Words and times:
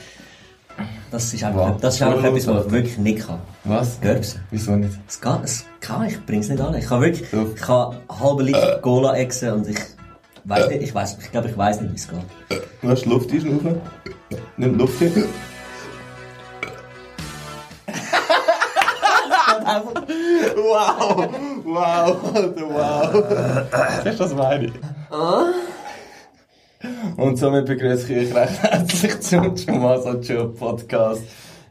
Das 1.12 1.34
ist 1.34 1.44
einfach, 1.44 1.78
das 1.82 1.96
ist 1.96 2.02
einfach 2.04 2.24
etwas, 2.24 2.48
was 2.48 2.66
ich 2.68 2.72
wirklich 2.72 2.98
nicht 2.98 3.28
kann. 3.28 3.40
Was? 3.66 4.00
Görbsen. 4.00 4.42
Wieso 4.50 4.78
nicht? 4.78 4.98
Es 5.10 5.20
geht, 5.20 5.44
es 5.44 5.66
kann, 5.82 6.08
ich 6.08 6.26
bring's 6.26 6.48
nicht 6.48 6.62
an. 6.62 6.74
Ich 6.74 6.88
kann 6.88 7.02
wirklich, 7.02 7.28
ich 7.34 7.56
kann 7.62 7.98
halbe 8.08 8.44
Liter 8.44 8.80
Cola 8.82 9.18
exen 9.18 9.52
und 9.52 9.68
ich 9.68 9.78
weiß 10.46 10.70
nicht, 10.70 10.84
ich 10.84 10.96
weiß, 10.96 11.18
ich 11.22 11.30
glaube, 11.32 11.50
ich 11.50 11.58
weiß 11.58 11.82
nicht, 11.82 11.92
wie 11.92 11.96
es 11.98 12.08
geht. 12.08 12.20
Du 12.82 12.90
hast 12.90 13.06
Luft 13.06 13.30
einschnaufen. 13.30 13.82
Nimm 14.56 14.78
Luft 14.78 15.00
hin. 15.00 15.12
wow! 20.56 21.30
Wow! 21.66 22.36
Alter, 22.36 22.70
wow! 22.70 24.02
Siehst 24.04 24.20
du, 24.20 24.24
was 24.24 24.34
meine 24.34 24.66
ich? 24.68 24.74
Und 27.18 27.38
somit 27.38 27.66
begrüße 27.66 28.14
ich 28.14 28.30
euch 28.30 28.36
recht 28.36 28.64
herzlich 28.64 29.20
zum 29.22 29.56
Chumasa 29.56 30.20
Chill 30.22 30.50
Podcast. 30.50 31.24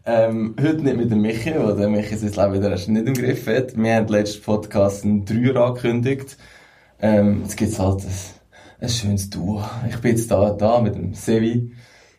Ähm, 0.05 0.57
heute 0.61 0.83
nicht 0.83 0.97
mit 0.97 1.11
dem 1.11 1.21
Michi, 1.21 1.55
weil 1.57 1.77
der 1.77 1.88
Michi 1.88 2.16
sein 2.16 2.33
Leben 2.33 2.55
wieder 2.55 2.71
erst 2.71 2.88
nicht 2.88 3.07
im 3.07 3.15
Griff 3.15 3.47
hat. 3.47 3.77
Wir 3.77 3.95
haben 3.95 4.09
letzten 4.09 4.43
Podcast 4.43 5.05
einen 5.05 5.24
Dreier 5.24 5.57
angekündigt. 5.57 6.37
Ähm, 7.01 7.43
jetzt 7.43 7.57
gibt's 7.57 7.79
halt 7.79 8.02
ein, 8.02 8.11
ein 8.80 8.88
schönes 8.88 9.30
Duo. 9.30 9.62
Ich 9.88 9.98
bin 9.98 10.16
jetzt 10.16 10.30
da, 10.30 10.51
da 10.51 10.80
mit 10.80 10.97
dem 10.97 11.15
Sevi. 11.15 11.73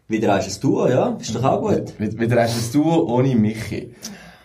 Wieder 0.08 0.36
hast 0.36 0.64
du 0.64 0.70
ein 0.70 0.74
Duo, 0.74 0.88
ja? 0.88 1.18
Ist 1.20 1.36
doch 1.36 1.44
auch 1.44 1.62
gut. 1.62 2.00
Wieder 2.00 2.20
wieder 2.20 2.42
hast 2.42 2.74
du 2.74 2.82
ein 2.82 2.84
Duo 2.84 3.14
ohne 3.14 3.36
Michi. 3.36 3.94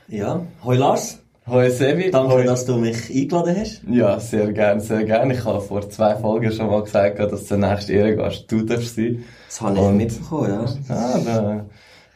Ja. 0.09 0.45
Hoi 0.65 0.77
Lars. 0.77 1.21
Hoi 1.49 1.71
Sevi. 1.71 2.11
Danke, 2.11 2.35
Hoi. 2.35 2.45
dass 2.45 2.67
du 2.67 2.75
mich 2.75 3.09
eingeladen 3.09 3.57
hast. 3.57 3.81
Ja, 3.89 4.19
sehr 4.19 4.53
gern, 4.53 4.81
sehr 4.81 5.05
gern. 5.05 5.31
Ich 5.31 5.45
habe 5.45 5.61
vor 5.61 5.89
zwei 5.89 6.17
Folgen 6.17 6.51
schon 6.51 6.67
mal 6.67 6.83
gesagt, 6.83 7.21
dass 7.21 7.45
der 7.45 7.59
nächste 7.59 7.93
Ehrengast 7.93 8.51
du 8.51 8.63
darfst 8.63 8.97
sein. 8.97 9.25
Das 9.47 9.61
habe 9.61 9.79
ich 9.79 9.91
mitbekommen, 9.91 10.51
ja. 10.51 10.95
Ah, 10.95 11.19
da. 11.25 11.67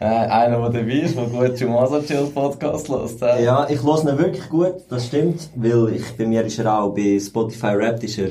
Äh, 0.00 0.04
einer, 0.04 0.68
der 0.70 0.80
dabei 0.80 0.94
ist, 0.94 1.16
der 1.16 1.26
gut 1.26 1.56
Chumasa 1.56 2.02
Chill 2.02 2.26
Podcast 2.34 2.88
hört. 2.88 3.22
Äh. 3.22 3.44
Ja, 3.44 3.68
ich 3.70 3.80
höre 3.84 4.00
ihn 4.00 4.18
wirklich 4.18 4.48
gut, 4.48 4.74
das 4.88 5.06
stimmt, 5.06 5.48
weil 5.54 5.94
ich, 5.94 6.16
bei 6.16 6.26
mir 6.26 6.44
ist 6.44 6.58
er 6.58 6.80
auch 6.80 6.92
bei 6.92 7.20
Spotify 7.20 7.66
Rap 7.76 8.02
ist 8.02 8.18
er, 8.18 8.30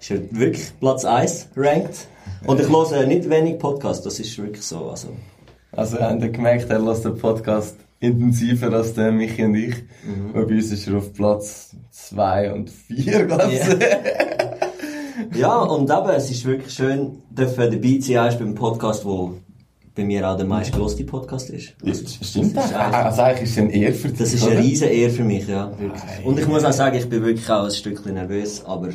ist 0.00 0.10
er 0.10 0.18
wirklich 0.32 0.66
Platz 0.80 1.04
1 1.04 1.50
ranked. 1.54 2.08
Und 2.44 2.58
ich 2.58 2.68
höre 2.68 3.06
nicht 3.06 3.30
wenig 3.30 3.60
Podcasts, 3.60 4.02
das 4.02 4.18
ist 4.18 4.36
wirklich 4.36 4.64
so, 4.64 4.88
also. 4.90 5.08
Also, 5.70 6.00
habt 6.00 6.22
ihr 6.22 6.30
gemerkt, 6.30 6.70
er 6.70 6.80
lässt 6.80 7.04
den 7.04 7.16
Podcast 7.18 7.76
intensiver 8.04 8.72
als 8.72 8.94
der 8.94 9.12
Michi 9.12 9.44
und 9.44 9.54
ich. 9.54 9.74
Mhm. 10.04 10.30
Und 10.34 10.48
bei 10.48 10.54
uns 10.54 10.70
ist 10.72 10.86
er 10.88 10.96
auf 10.98 11.12
Platz 11.12 11.74
2 11.90 12.52
und 12.52 12.70
4, 12.70 13.24
glaube 13.26 13.52
ich. 13.52 13.60
Ja, 15.36 15.58
und 15.62 15.90
eben, 15.90 16.08
es 16.10 16.30
ist 16.30 16.44
wirklich 16.44 16.72
schön, 16.72 17.22
dürfen 17.30 17.70
dabei 17.70 17.98
sein, 18.00 18.12
erst 18.16 18.38
beim 18.38 18.54
Podcast, 18.54 19.04
wo 19.04 19.34
bei 19.94 20.04
mir 20.04 20.28
auch 20.28 20.36
der 20.36 20.46
meistgrößte 20.46 21.04
Podcast 21.04 21.50
ist. 21.50 21.74
Also, 21.84 22.04
Stimmt 22.20 22.56
das 22.56 22.66
ist 22.66 22.74
eigentlich- 22.74 22.94
Also, 22.96 23.22
eigentlich 23.22 23.42
ist 23.44 23.50
es 23.52 23.58
ein 23.58 23.70
Ehr 23.70 23.94
für 23.94 24.08
dich. 24.08 24.18
Das 24.18 24.34
ist 24.34 24.46
eine 24.46 24.58
riesen 24.58 24.88
Ehre 24.88 25.10
für 25.10 25.22
mich, 25.24 25.46
ja, 25.46 25.70
wirklich. 25.78 26.02
Und 26.26 26.38
ich 26.38 26.46
muss 26.48 26.64
auch 26.64 26.72
sagen, 26.72 26.96
ich 26.96 27.08
bin 27.08 27.22
wirklich 27.24 27.48
auch 27.48 27.64
ein 27.64 27.70
Stückchen 27.70 28.14
nervös, 28.14 28.64
aber 28.64 28.88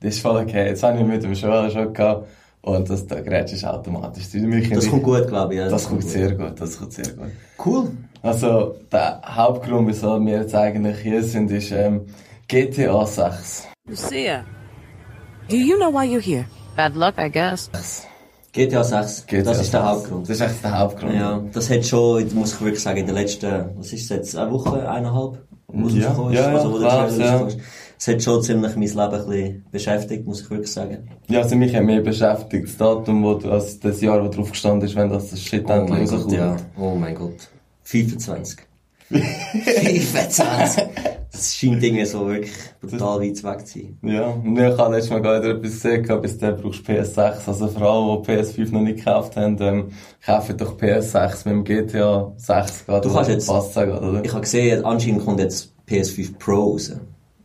Das 0.00 0.14
ist 0.14 0.20
voll 0.20 0.36
okay. 0.42 0.66
Jetzt 0.68 0.82
habe 0.82 0.98
ich 0.98 1.04
mit 1.04 1.22
dem 1.22 1.34
Joel 1.34 1.70
schon 1.70 1.92
gehabt. 1.92 2.26
Und 2.66 2.90
das, 2.90 3.06
da 3.06 3.20
gerätst 3.20 3.54
ist 3.54 3.64
automatisch. 3.64 4.24
das 4.70 4.90
kommt 4.90 5.04
gut, 5.04 5.28
glaube 5.28 5.54
ich. 5.54 5.60
Ja, 5.60 5.68
Das 5.68 5.88
kommt 5.88 6.02
sehr 6.02 6.34
gut, 6.34 6.60
das 6.60 6.76
kommt 6.76 6.92
sehr 6.92 7.10
gut. 7.10 7.30
Cool. 7.64 7.92
Also, 8.22 8.74
der 8.90 9.22
Hauptgrund, 9.24 9.86
wieso 9.86 10.18
wir 10.26 10.40
jetzt 10.40 10.52
eigentlich 10.52 10.98
hier 10.98 11.22
sind, 11.22 11.48
ist 11.52 11.70
ähm, 11.70 12.06
GTA 12.48 13.06
6. 13.06 13.68
Lucia, 13.88 14.44
do 15.48 15.54
you 15.54 15.76
know 15.76 15.92
why 15.92 16.04
you're 16.04 16.20
here? 16.20 16.46
Bad 16.74 16.96
luck, 16.96 17.14
I 17.18 17.30
guess. 17.30 17.70
GTA 18.52 18.82
6, 18.82 19.26
GTA 19.26 19.42
das 19.42 19.60
ist 19.60 19.72
der 19.72 19.82
6. 19.82 19.88
Hauptgrund. 19.88 20.28
Das 20.28 20.36
ist 20.36 20.42
echt 20.42 20.64
der 20.64 20.78
Hauptgrund. 20.78 21.14
Ja, 21.14 21.42
das 21.52 21.70
hat 21.70 21.86
schon, 21.86 22.34
muss 22.34 22.54
ich 22.54 22.60
wirklich 22.60 22.82
sagen, 22.82 22.98
in 22.98 23.06
den 23.06 23.14
letzten, 23.14 23.76
was 23.76 23.92
ist 23.92 24.02
es 24.02 24.08
jetzt, 24.08 24.36
eine 24.36 24.50
Woche, 24.50 24.90
eineinhalb? 24.90 25.38
Es 25.68 25.94
Ja, 25.94 26.00
ja, 26.00 26.30
ja, 26.32 26.56
also 26.56 26.72
wo 26.72 26.78
der 26.78 26.88
klar, 26.88 27.08
Trailer 27.08 27.24
ja. 27.24 27.46
ist. 27.46 27.58
Es 27.98 28.08
hat 28.08 28.22
schon 28.22 28.42
ziemlich 28.42 28.76
mein 28.76 28.82
Leben 28.88 29.00
ein 29.00 29.10
bisschen 29.26 29.64
beschäftigt, 29.72 30.26
muss 30.26 30.42
ich 30.42 30.50
wirklich 30.50 30.72
sagen. 30.72 31.08
Ja, 31.28 31.40
also 31.40 31.56
mich 31.56 31.74
hat 31.74 31.82
mehr 31.84 32.00
beschäftigt, 32.02 32.66
das 32.68 32.76
Datum, 32.76 33.22
wo 33.24 33.34
du, 33.34 33.50
also 33.50 33.78
das 33.82 34.00
Jahr, 34.00 34.22
wo 34.24 34.28
drauf 34.28 34.50
gestanden 34.50 34.86
ist, 34.86 34.94
wenn 34.96 35.08
das, 35.08 35.30
das 35.30 35.40
Shit 35.40 35.64
Oh 35.68 35.72
endlich 35.72 35.90
mein 35.90 36.04
Gott, 36.04 36.12
rauskommt. 36.14 36.32
ja. 36.34 36.56
Oh 36.78 36.94
mein 36.94 37.14
Gott. 37.14 37.48
25. 37.84 38.58
25. 39.08 40.84
Das 41.32 41.54
scheint 41.54 41.82
irgendwie 41.82 42.06
so 42.06 42.26
wirklich 42.28 42.50
brutal 42.80 43.20
weit 43.20 43.44
weg 43.44 43.66
zu 43.66 43.78
sein. 43.80 43.98
Ja, 44.02 44.28
und 44.28 44.56
ich 44.58 44.78
habe 44.78 44.94
letztes 44.94 45.10
Mal 45.10 45.20
gar 45.20 45.38
nicht 45.38 45.50
etwas 45.50 45.82
gesehen, 45.82 46.22
bis 46.22 46.38
dann 46.38 46.56
brauchst 46.56 46.88
du 46.88 46.92
PS6. 46.92 47.46
Also 47.46 47.68
für 47.68 47.82
alle, 47.86 48.22
die 48.22 48.30
PS5 48.32 48.72
noch 48.72 48.80
nicht 48.80 48.98
gekauft 49.04 49.36
haben, 49.36 49.58
ähm, 49.60 49.88
kaufen 50.24 50.56
doch 50.56 50.78
PS6 50.78 51.46
mit 51.46 51.46
dem 51.56 51.64
GTA 51.64 52.32
6 52.38 52.86
gerade. 52.86 53.06
Du 53.08 53.14
kannst 53.14 53.28
jetzt- 53.30 53.48
gerade, 53.48 54.00
oder? 54.00 54.24
Ich 54.24 54.30
habe 54.32 54.40
gesehen, 54.40 54.82
anscheinend 54.86 55.26
kommt 55.26 55.40
jetzt 55.40 55.74
PS5 55.86 56.38
Pro 56.38 56.54
raus. 56.72 56.92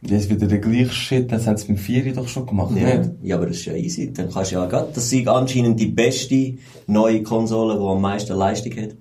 Das 0.03 0.23
ist 0.23 0.29
wieder 0.31 0.47
der 0.47 0.57
gleiche 0.57 0.89
Shit, 0.89 1.31
das 1.31 1.45
haben 1.45 1.57
sie 1.57 1.67
beim 1.67 1.77
4 1.77 2.13
doch 2.13 2.27
schon 2.27 2.47
gemacht, 2.47 2.75
Ja. 2.75 2.97
nicht? 2.97 3.11
ja, 3.21 3.35
aber 3.35 3.45
das 3.45 3.57
ist 3.57 3.65
ja 3.65 3.73
easy. 3.73 4.11
Dann 4.11 4.31
kannst 4.31 4.51
du 4.51 4.55
ja 4.55 4.65
gerade, 4.65 4.91
das 4.93 5.11
ist 5.13 5.27
anscheinend 5.27 5.79
die 5.79 5.87
beste 5.87 6.55
neue 6.87 7.21
Konsole, 7.21 7.75
die 7.79 7.85
am 7.85 8.01
meisten 8.01 8.33
Leistung 8.35 8.73
hat. 8.77 8.95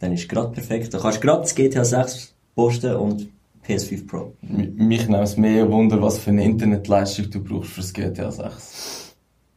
Dann 0.00 0.12
ist 0.14 0.28
gerade 0.28 0.50
perfekt. 0.52 0.92
Dann 0.94 1.02
kannst 1.02 1.18
du 1.18 1.26
gerade 1.26 1.42
das 1.42 1.54
GTA 1.54 1.84
6 1.84 2.34
posten 2.54 2.94
und 2.96 3.28
PS5 3.68 4.06
Pro. 4.06 4.32
Mich 4.40 5.06
nimmt 5.06 5.22
es 5.22 5.36
mehr 5.36 5.70
Wunder, 5.70 6.00
was 6.02 6.18
für 6.18 6.30
eine 6.30 6.44
Internetleistung 6.44 7.30
du 7.30 7.44
brauchst 7.44 7.70
für 7.70 7.80
das 7.82 7.92
GTA 7.92 8.30
6. 8.32 9.14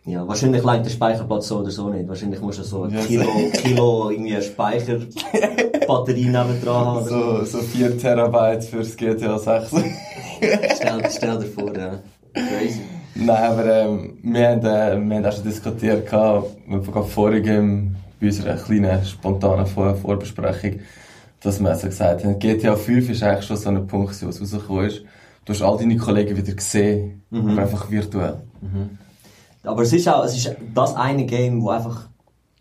Ja, 0.07 0.27
wahrscheinlich 0.27 0.61
langt 0.63 0.85
der 0.85 0.91
Speicherplatz 0.91 1.47
so 1.47 1.59
oder 1.59 1.71
so 1.71 1.89
nicht. 1.89 2.07
Wahrscheinlich 2.07 2.39
musst 2.39 2.59
du 2.59 2.63
so 2.63 2.83
ein 2.83 2.95
Kilo, 3.07 3.25
Kilo 3.53 4.09
irgendwie 4.11 4.35
Speicherbatterie 5.85 6.25
nebendran 6.25 6.85
haben. 6.85 7.07
So, 7.07 7.45
so 7.45 7.59
4 7.59 7.97
Terabyte 7.97 8.63
für 8.63 8.77
das 8.77 8.95
GTA 8.95 9.37
6. 9.37 9.69
Stell, 10.75 11.09
stell 11.11 11.39
dir 11.39 11.45
vor, 11.45 11.77
ja. 11.77 11.99
Crazy. 12.33 12.81
Nein, 13.15 13.43
aber 13.43 13.65
ähm, 13.65 14.17
wir, 14.23 14.49
haben, 14.49 14.59
äh, 14.65 15.09
wir 15.09 15.15
haben 15.15 15.25
auch 15.25 15.31
schon 15.31 15.43
diskutiert, 15.43 16.05
gehabt, 16.05 16.57
wir 16.67 16.77
haben 16.77 16.91
gerade 16.91 17.07
vorhin 17.07 17.47
ähm, 17.47 17.95
bei 18.19 18.27
unserer 18.27 18.55
kleinen, 18.55 19.05
spontanen 19.05 19.65
Vor 19.65 19.95
Vorbesprechung, 19.95 20.81
dass 21.39 21.61
wir 21.61 21.69
also 21.69 21.87
gesagt 21.87 22.25
haben, 22.25 22.37
GTA 22.39 22.75
5 22.75 23.09
ist 23.09 23.23
eigentlich 23.23 23.45
schon 23.45 23.57
so 23.57 23.69
ein 23.69 23.87
Punkt, 23.87 24.21
wo 24.21 24.29
es 24.29 24.41
rausgekommen 24.41 24.87
ist. 24.87 25.03
Du 25.45 25.53
hast 25.53 25.61
all 25.61 25.77
deine 25.77 25.95
Kollegen 25.95 26.35
wieder 26.35 26.53
gesehen, 26.53 27.23
aber 27.31 27.61
einfach 27.61 27.89
virtuell. 27.89 28.41
Aber 29.63 29.83
es 29.83 29.93
ist 29.93 30.09
auch, 30.09 30.25
es 30.25 30.35
ist 30.35 30.55
das 30.73 30.95
eine 30.95 31.25
Game, 31.25 31.61
wo 31.61 31.69
einfach, 31.69 32.09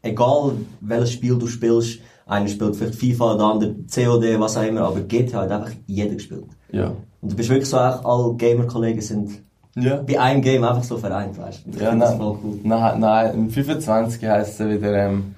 egal 0.03 0.53
welches 0.81 1.13
Spiel 1.13 1.37
du 1.39 1.47
spielst, 1.47 1.99
einer 2.27 2.49
spielt 2.49 2.77
vielleicht 2.77 2.99
FIFA, 2.99 3.37
der 3.37 3.47
andere 3.47 3.75
COD, 3.95 4.41
was 4.41 4.57
auch 4.57 4.63
immer, 4.63 4.83
aber 4.83 5.01
GTA 5.01 5.43
hat 5.43 5.51
einfach 5.51 5.73
jeder 5.87 6.15
gespielt. 6.15 6.47
Ja. 6.73 6.93
Und 7.21 7.33
du 7.33 7.37
bist 7.37 7.49
wirklich 7.51 7.69
so, 7.69 7.79
auch 7.79 8.05
alle 8.05 8.35
Gamer-Kollegen 8.37 9.01
sind 9.01 9.43
Ja. 9.77 9.97
bei 10.03 10.19
einem 10.19 10.41
Game 10.43 10.65
einfach 10.65 10.85
so 10.85 10.97
vereint, 10.97 11.37
weißt 11.39 11.65
du. 11.67 11.79
Ja, 11.83 11.95
nein, 11.95 12.21
cool. 12.21 12.39
nein, 12.63 13.01
nein, 13.01 13.35
im 13.35 13.51
25 13.51 14.25
heisst 14.27 14.61
es 14.61 14.69
wieder, 14.69 14.93
ähm, 14.95 15.35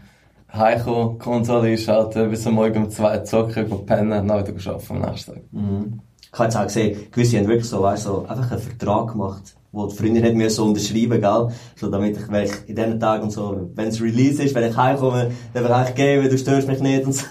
Heiko, 0.52 1.16
Konsole 1.18 1.68
einschalten, 1.70 2.30
bis 2.30 2.46
am 2.46 2.54
Morgen 2.54 2.84
um 2.84 2.90
zwei 2.90 3.18
zocken, 3.18 3.68
gehen 3.68 3.84
pennen, 3.86 4.10
dann 4.10 4.24
wieder 4.24 4.70
arbeiten 4.72 4.92
am 4.94 5.10
nächsten 5.10 5.32
Tag. 5.32 5.42
Ich 5.52 6.32
habe 6.38 6.44
jetzt 6.44 6.56
auch 6.56 6.62
gesehen, 6.64 6.98
gewisse 7.10 7.38
haben 7.38 7.48
wirklich 7.48 7.68
so, 7.68 7.82
weißt 7.82 8.04
so 8.04 8.24
einfach 8.26 8.50
einen 8.52 8.60
Vertrag 8.60 9.12
gemacht, 9.12 9.56
wo 9.76 9.86
die 9.86 9.94
Freundin 9.94 10.24
hat 10.24 10.34
mir 10.34 10.48
so 10.48 10.64
unterschreiben, 10.64 11.20
gell? 11.20 11.48
So, 11.76 11.90
damit 11.90 12.16
ich, 12.16 12.28
wenn 12.30 12.44
ich 12.44 12.52
in 12.66 12.74
diesen 12.74 12.98
Tagen 12.98 13.24
und 13.24 13.30
so, 13.30 13.70
wenn 13.74 13.88
es 13.88 14.00
Release 14.00 14.42
ist, 14.42 14.54
wenn 14.54 14.70
ich 14.70 14.76
heimkomme, 14.76 15.30
dann 15.52 15.64
will 15.64 15.70
ich 15.70 15.76
eigentlich 15.76 15.94
geben, 15.94 16.30
du 16.30 16.38
störst 16.38 16.66
mich 16.66 16.80
nicht 16.80 17.04
und 17.04 17.12
so. 17.12 17.24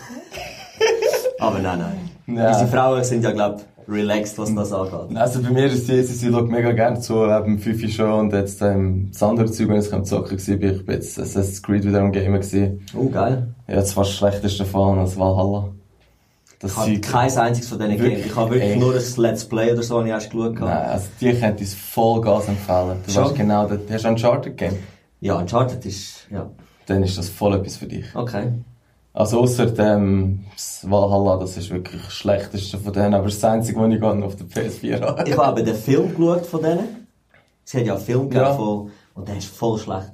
Aber 1.39 1.59
nein, 1.59 1.79
nein. 1.79 2.37
Ja. 2.37 2.49
Unsere 2.49 2.67
Frauen 2.67 3.03
sind 3.03 3.23
ja, 3.23 3.31
glaub, 3.31 3.61
relaxed, 3.87 4.37
was 4.37 4.53
das 4.53 4.71
angeht. 4.71 5.17
Also 5.17 5.41
bei 5.41 5.49
mir 5.49 5.65
ist 5.65 5.87
sie, 5.87 6.03
sie, 6.03 6.31
schaut 6.31 6.49
mega 6.49 6.71
gerne 6.71 6.99
zu, 6.99 7.25
eben 7.25 7.57
Fifi 7.57 7.89
schon 7.89 8.11
und 8.11 8.33
jetzt 8.33 8.61
ähm, 8.61 9.09
das 9.11 9.23
andere 9.23 9.49
Zeug, 9.49 9.69
wenn 9.69 9.79
ich 9.81 9.91
am 9.93 10.05
Zocken 10.05 10.37
war, 10.37 10.55
bin 10.57 10.71
ich 10.71 10.87
jetzt 10.87 11.19
Assassin's 11.19 11.63
Creed 11.63 11.83
wieder 11.83 12.01
am 12.01 12.11
Gamen 12.11 12.41
gewesen. 12.41 12.85
Oh, 12.95 13.09
geil. 13.09 13.47
Ja, 13.67 13.75
das 13.75 13.95
war 13.97 14.03
das 14.03 14.13
schlechteste 14.13 14.59
davon 14.59 14.99
als 14.99 15.17
Valhalla. 15.17 15.71
Das 16.65 16.73
Ich 16.73 16.77
habe 16.77 16.99
kein 17.01 17.37
einziges 17.37 17.69
von 17.69 17.79
diesen 17.79 17.99
Wirklich? 17.99 18.25
Ich 18.25 18.35
habe 18.35 18.49
wirklich 18.51 18.69
Echt? 18.71 18.79
nur 18.79 18.95
ein 18.95 19.03
Let's 19.17 19.45
Play 19.45 19.71
oder 19.71 19.83
so, 19.83 19.97
habe 19.97 20.07
ich 20.07 20.13
erst 20.13 20.29
geschaut. 20.31 20.53
Nein, 20.53 20.55
gehabt. 20.55 20.87
also 20.89 21.05
die 21.21 21.33
könnte 21.33 21.63
ich 21.63 21.75
voll 21.75 22.21
Gas 22.21 22.47
empfehlen. 22.47 22.97
Du 23.05 23.11
Schon? 23.11 23.23
weißt 23.25 23.35
genau, 23.35 23.67
das, 23.67 23.79
hast 23.91 24.03
du 24.05 24.09
Uncharted 24.09 24.57
Game? 24.57 24.77
Ja, 25.21 25.35
Uncharted 25.37 25.85
ist, 25.85 26.27
ja. 26.31 26.49
Dann 26.87 27.03
ist 27.03 27.17
das 27.17 27.29
voll 27.29 27.55
etwas 27.55 27.77
für 27.77 27.85
dich. 27.87 28.05
Okay. 28.15 28.51
Also 29.13 29.39
ausser 29.39 29.67
dem 29.67 30.43
das 30.53 30.85
Valhalla, 30.89 31.37
das 31.37 31.55
ist 31.57 31.69
wirklich 31.69 32.01
das 32.03 32.11
schlechteste 32.13 32.77
von 32.77 32.91
denen, 32.91 33.13
aber 33.13 33.25
das 33.25 33.43
einzige, 33.43 33.79
was 33.79 33.93
ich 33.93 33.99
gerne 34.01 34.25
auf 34.25 34.35
der 34.35 34.45
PS4 34.47 35.01
habe. 35.01 35.29
Ich 35.29 35.37
habe 35.37 35.63
den 35.63 35.75
Film 35.75 36.15
geschaut 36.15 36.45
von 36.45 36.61
denen. 36.61 37.07
Sie 37.63 37.77
hat 37.79 37.85
ja 37.85 37.95
einen 37.95 38.03
Film 38.03 38.29
Ja. 38.31 38.49
gegeben 38.49 38.57
von, 38.57 38.91
und 39.15 39.27
der 39.27 39.37
ist 39.37 39.47
voll 39.47 39.77
schlecht. 39.79 40.11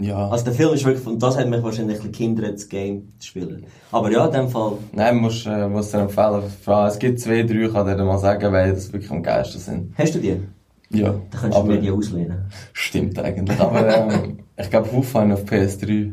Ja. 0.00 0.28
Also 0.28 0.44
der 0.44 0.54
Film 0.54 0.74
ist 0.74 0.84
wirklich, 0.84 1.06
und 1.06 1.20
das 1.20 1.36
hat 1.36 1.48
mich 1.48 1.62
wahrscheinlich 1.62 2.00
ein 2.00 2.12
gehindert, 2.12 2.54
das 2.54 2.68
Game 2.68 3.12
zu 3.18 3.28
spielen. 3.28 3.66
Aber 3.90 4.10
ja, 4.12 4.26
in 4.26 4.32
dem 4.32 4.48
Fall, 4.48 4.74
Nein, 4.92 5.16
musst, 5.16 5.44
äh, 5.46 5.66
musst 5.68 5.92
dir 5.92 5.98
empfehlen. 5.98 6.42
Es 6.86 6.98
gibt 7.00 7.18
zwei, 7.18 7.42
drei, 7.42 7.62
ich 7.66 7.72
kann 7.72 7.86
dir 7.86 8.04
mal 8.04 8.18
sagen, 8.18 8.52
weil 8.52 8.72
das 8.72 8.92
wirklich 8.92 9.10
am 9.10 9.22
geilsten 9.22 9.60
sind. 9.60 9.94
hast 9.98 10.14
du 10.14 10.20
die? 10.20 10.40
Ja. 10.90 11.14
Da 11.30 11.38
könntest 11.38 11.54
du 11.54 11.64
aber, 11.64 11.68
mir 11.68 11.80
die 11.80 11.90
auslehnen. 11.90 12.44
Stimmt 12.72 13.18
eigentlich. 13.18 13.58
Aber 13.58 13.88
ähm, 13.88 14.38
ich 14.56 14.70
glaube, 14.70 14.92
Wolfenstein 14.92 15.32
auf 15.32 15.44
PS3. 15.44 16.12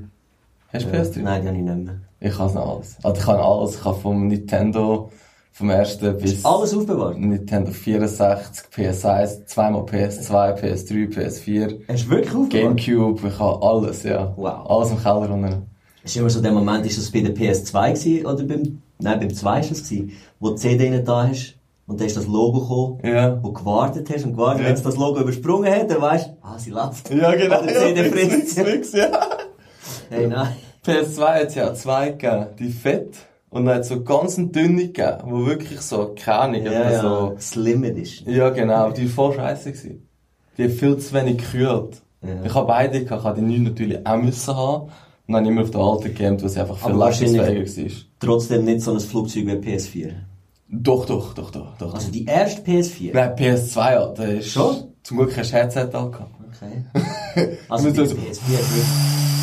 Hast 0.73 0.85
du 0.85 0.89
PS3? 0.89 1.19
Nein, 1.21 1.41
die 1.43 1.47
habe 1.47 1.57
ich 1.57 1.63
nicht 1.63 1.85
mehr. 1.85 1.95
Ich 2.19 2.37
noch 2.37 2.75
alles. 2.75 2.97
Also 3.03 3.21
ich 3.21 3.27
habe 3.27 3.43
alles. 3.43 3.75
Ich 3.75 3.85
habe 3.85 3.99
vom 3.99 4.27
Nintendo, 4.27 5.11
vom 5.57 5.69
ersten 5.69 6.17
bis... 6.17 6.43
Alles 6.43 6.73
aufbewahrt? 6.73 7.17
Nintendo 7.17 7.71
64, 7.71 8.65
PS1, 8.75 9.45
zweimal 9.45 9.83
PS2, 9.83 10.59
PS3, 10.59 11.09
PS4, 11.15 11.79
Hast 11.87 12.05
du 12.05 12.09
wirklich 12.09 12.35
aufbewahrt? 12.35 12.49
Gamecube, 12.51 13.27
ich 13.29 13.39
habe 13.39 13.65
alles, 13.65 14.03
ja. 14.03 14.33
Wow. 14.35 14.69
Alles 14.69 14.91
im 14.91 15.01
Keller. 15.01 15.61
Es 16.03 16.11
ist 16.11 16.17
immer 16.17 16.29
so 16.29 16.41
der 16.41 16.51
Moment, 16.51 16.85
ist 16.85 16.97
das 16.97 17.09
bei 17.09 17.21
der 17.21 17.33
PS2 17.33 17.93
gewesen, 17.93 18.25
oder 18.25 18.43
beim, 18.43 18.81
nein, 18.99 19.19
beim 19.21 19.33
2 19.33 19.59
ist 19.61 19.71
es 19.71 19.89
gewesen, 19.89 20.11
wo 20.41 20.49
die 20.49 20.55
CD 20.57 20.89
nicht 20.89 21.07
da 21.07 21.25
hast, 21.29 21.55
und 21.87 21.99
dann 22.01 22.07
ist 22.07 22.17
das 22.17 22.27
Logo 22.27 22.59
gekommen, 22.59 22.99
Ja. 23.15 23.39
wo 23.41 23.47
du 23.47 23.53
gewartet 23.53 24.09
hast 24.13 24.25
und 24.25 24.33
gewartet, 24.33 24.61
Ja. 24.63 24.67
wenn 24.67 24.73
es 24.75 24.83
das 24.83 24.97
Logo 24.97 25.21
übersprungen 25.21 25.71
hat, 25.73 25.89
dann 25.89 26.01
weißt 26.01 26.27
du, 26.27 26.31
ah, 26.41 26.59
sie 26.59 26.71
läuft. 26.71 27.09
Ja, 27.13 27.33
genau. 27.33 27.59
Oder 27.59 27.67
die 27.67 27.73
CD 27.73 28.03
ja, 28.03 28.11
frisst. 28.65 28.93
ja. 28.93 29.11
Hey, 30.09 30.27
nein. 30.27 30.49
PS2 30.85 31.21
hat 31.25 31.47
es 31.47 31.55
ja 31.55 31.73
zwei 31.73 32.09
gegeben, 32.09 32.47
die 32.59 32.69
fett. 32.69 33.15
Und 33.55 33.63
dann 33.63 33.75
hat 33.75 33.81
es 33.83 33.87
so 33.87 34.03
ganz 34.03 34.37
eine 34.37 34.47
dünne 34.47 34.87
gegeben, 34.87 35.19
wo 35.23 35.45
wirklich 35.45 35.79
so, 35.79 36.13
keine 36.13 36.39
Ahnung, 36.39 36.65
Ja, 36.65 36.91
ja, 36.91 37.01
so... 37.01 37.35
Slim 37.39 37.85
Edition. 37.85 38.29
Ja, 38.29 38.49
genau, 38.49 38.91
die 38.91 39.03
war 39.05 39.31
voll 39.31 39.35
scheiße. 39.37 39.71
Gewesen. 39.71 40.09
Die 40.57 40.65
hat 40.65 40.71
viel 40.71 40.97
zu 40.97 41.13
wenig 41.13 41.37
gekühlt. 41.37 42.01
Ja. 42.21 42.43
Ich 42.43 42.53
habe 42.53 42.67
beide 42.67 43.05
gehabt, 43.05 43.21
ich 43.21 43.25
habe 43.25 43.39
die 43.39 43.47
neuen 43.47 43.63
natürlich 43.63 44.05
auch 44.05 44.17
müssen 44.17 44.57
haben. 44.57 44.91
Und 45.25 45.33
dann 45.33 45.45
immer 45.45 45.61
auf 45.61 45.71
der 45.71 45.79
alten 45.79 46.03
gegamed, 46.03 46.43
wo 46.43 46.49
sie 46.49 46.59
einfach 46.59 46.77
viel 46.77 46.95
leistungsfähiger 46.95 47.65
war. 47.65 47.91
Trotzdem 48.19 48.65
nicht 48.65 48.81
so 48.81 48.91
ein 48.91 48.99
Flugzeug 48.99 49.45
wie 49.45 49.51
PS4. 49.51 50.11
Doch, 50.67 51.05
doch, 51.05 51.33
doch, 51.33 51.49
doch, 51.49 51.77
doch. 51.77 51.93
Also 51.93 52.11
die 52.11 52.25
erste 52.25 52.61
PS4. 52.61 53.11
Nein, 53.13 53.35
PS2, 53.37 53.77
Alter, 53.77 54.27
ist... 54.33 54.51
Schon? 54.51 54.75
Zum 55.01 55.15
Glück 55.15 55.37
hast 55.37 55.53
du 55.53 55.55
Headset 55.55 55.87
gehabt. 55.91 56.19
Okay. 56.49 57.57
Also 57.69 57.89
die 57.89 57.99
Muss 58.01 58.09
also- 58.09 58.15
PS4 58.15 58.31
ist 58.31 58.49
wirklich... 58.49 58.85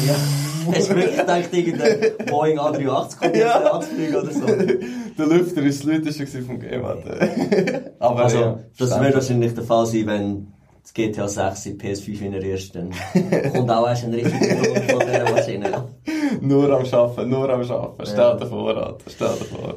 Ja. 0.06 0.41
Hast 0.74 0.90
du 0.90 0.94
wirklich 0.96 1.16
gedacht, 1.18 1.48
irgendein 1.52 2.26
Boeing 2.26 2.58
A380 2.58 3.18
kommt 3.18 3.36
Ja. 3.36 3.72
anzufliegen 3.72 4.16
oder 4.16 4.32
so? 4.32 4.46
Der 4.46 5.26
Lüfter 5.26 5.62
ist 5.62 5.84
das 5.84 5.92
Lauteste 5.92 6.42
vom 6.42 6.60
Game, 6.60 6.84
Alter. 6.84 7.28
Aber 7.98 8.24
Also, 8.24 8.38
ja, 8.38 8.58
das 8.78 9.00
wird 9.00 9.14
wahrscheinlich 9.14 9.54
der 9.54 9.64
Fall 9.64 9.86
sein, 9.86 10.06
wenn 10.06 10.46
das 10.82 10.92
GTA 10.94 11.28
6 11.28 11.66
in 11.66 11.78
PS5 11.78 12.18
generierst, 12.18 12.74
dann 12.74 12.90
kommt 13.52 13.70
auch 13.70 13.86
erst 13.88 14.04
ein 14.04 14.14
richtiger 14.14 14.56
Grund 14.56 14.90
von 14.90 15.00
dieser 15.00 15.30
Maschine. 15.30 15.84
Nur 16.40 16.70
am 16.72 16.84
Arbeiten, 16.84 17.30
nur 17.30 17.48
am 17.50 17.60
Arbeiten. 17.60 18.06
Stell 18.06 18.36
dir 18.38 18.46
vor, 18.46 18.76
Alter, 18.76 19.04
stell 19.08 19.28
dir 19.28 19.44
vor. 19.44 19.74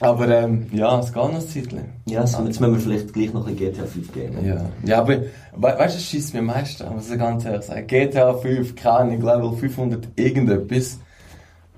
Aber 0.00 0.28
ähm, 0.28 0.66
ja, 0.72 0.98
es 0.98 1.12
geht 1.12 1.16
noch 1.16 1.34
ein 1.34 1.40
Zeitchen. 1.40 1.84
Ja, 2.06 2.26
so, 2.26 2.42
jetzt 2.44 2.60
müssen 2.60 2.74
wir 2.74 2.80
vielleicht 2.80 3.12
gleich 3.12 3.32
noch 3.34 3.46
ein 3.46 3.54
GTA 3.54 3.84
5 3.84 4.12
geben. 4.12 4.46
Ja, 4.46 4.64
ja 4.82 5.00
aber 5.00 5.18
we 5.20 5.62
weißt 5.62 5.94
du, 5.94 5.98
es 5.98 6.04
schießt 6.04 6.32
mir 6.32 6.40
am 6.40 6.46
meisten, 6.46 6.90
muss 6.94 7.10
ich 7.10 7.18
ganz 7.18 7.44
ehrlich 7.44 7.66
sagen. 7.66 7.86
GTA 7.86 8.32
5, 8.34 8.74
keine 8.76 9.16
Level 9.16 9.52
500 9.52 10.08
irgendetwas. 10.16 10.98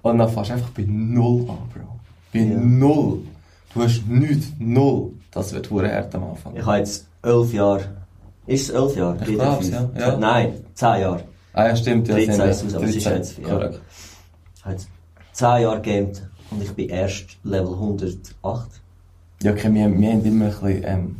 Und 0.02 0.18
dann 0.18 0.28
fährst 0.28 0.50
du 0.50 0.54
einfach 0.54 0.70
bei 0.70 0.84
Null 0.86 1.42
an, 1.48 1.58
Bro. 1.72 1.98
Bei 2.32 2.38
Ja. 2.38 2.58
Null. 2.58 3.18
Du 3.74 3.82
hast 3.82 4.06
nichts, 4.06 4.52
Null. 4.58 5.12
Das 5.32 5.52
wird 5.52 5.70
hure 5.70 5.92
hart 5.92 6.14
am 6.14 6.24
Anfang. 6.24 6.54
Ich 6.54 6.64
habe 6.64 6.78
jetzt 6.78 7.06
11 7.22 7.54
Jahre. 7.54 7.84
Ist 8.46 8.68
es 8.68 8.74
11 8.74 8.96
Jahre? 8.96 9.16
Ich 9.20 9.36
5? 9.36 9.70
ja, 9.70 9.90
ja. 9.98 10.16
Nein, 10.16 10.54
10 10.74 11.00
Jahre. 11.00 11.24
Ah 11.54 11.68
ja, 11.68 11.76
stimmt, 11.76 12.08
ja. 12.08 12.14
13 12.14 12.34
sind 12.34 12.44
ist 12.48 12.62
es, 12.62 12.74
aber 12.74 12.84
es 12.84 12.96
ist 12.96 13.04
jetzt, 13.04 13.38
ja. 13.38 13.48
korrekt. 13.48 13.80
Ich 14.56 14.64
habe 14.64 14.74
jetzt 14.74 14.88
10 15.32 15.46
Jahre 15.62 15.80
gamed 15.80 16.22
und 16.50 16.62
ich 16.62 16.72
bin 16.72 16.88
erst 16.88 17.24
Level 17.44 17.72
108. 17.74 18.22
Ja, 19.42 19.52
okay, 19.52 19.72
wir, 19.74 20.00
wir 20.00 20.12
haben 20.12 20.24
immer 20.24 20.44
ein 20.46 20.50
bisschen 20.50 20.84
ähm, 20.84 21.16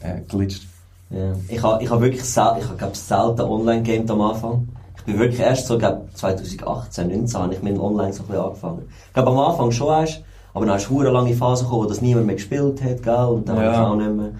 äh, 0.00 0.20
glitscht. 0.28 0.66
Ja. 1.10 1.32
Ich 1.48 1.62
habe 1.62 1.82
ich 1.82 1.90
hab 1.90 2.00
wirklich 2.00 2.24
sel 2.24 2.56
ich 2.58 2.80
hab, 2.80 2.96
selten 2.96 3.40
online 3.42 3.82
gamed 3.82 4.10
am 4.10 4.20
Anfang. 4.20 4.68
Ich 4.96 5.04
bin 5.04 5.18
wirklich 5.18 5.40
erst 5.40 5.66
so, 5.66 5.78
glaub, 5.78 6.08
2018, 6.14 7.08
19 7.08 7.40
habe 7.40 7.54
ich 7.54 7.62
mit 7.62 7.74
dem 7.74 7.80
Online 7.80 8.12
so 8.12 8.22
ein 8.22 8.26
bisschen 8.26 8.42
angefangen. 8.42 8.82
Ich 9.08 9.12
glaube 9.12 9.30
am 9.30 9.38
Anfang 9.38 9.70
schon 9.70 9.88
erst, 9.88 10.22
aber 10.54 10.66
dann 10.66 10.76
ist 10.78 10.90
eine 10.90 11.10
lange 11.10 11.34
Phase 11.34 11.64
gekommen, 11.64 11.84
wo 11.84 11.88
das 11.88 12.00
niemand 12.00 12.26
mehr 12.26 12.36
gespielt 12.36 12.82
hat, 12.82 13.02
gell, 13.02 13.14
und 13.14 13.48
dann 13.48 13.56
Ja. 13.56 13.62
habe 13.62 13.72
ich 13.72 13.78
auch 13.80 13.96
nicht 13.96 14.16
mehr. 14.16 14.30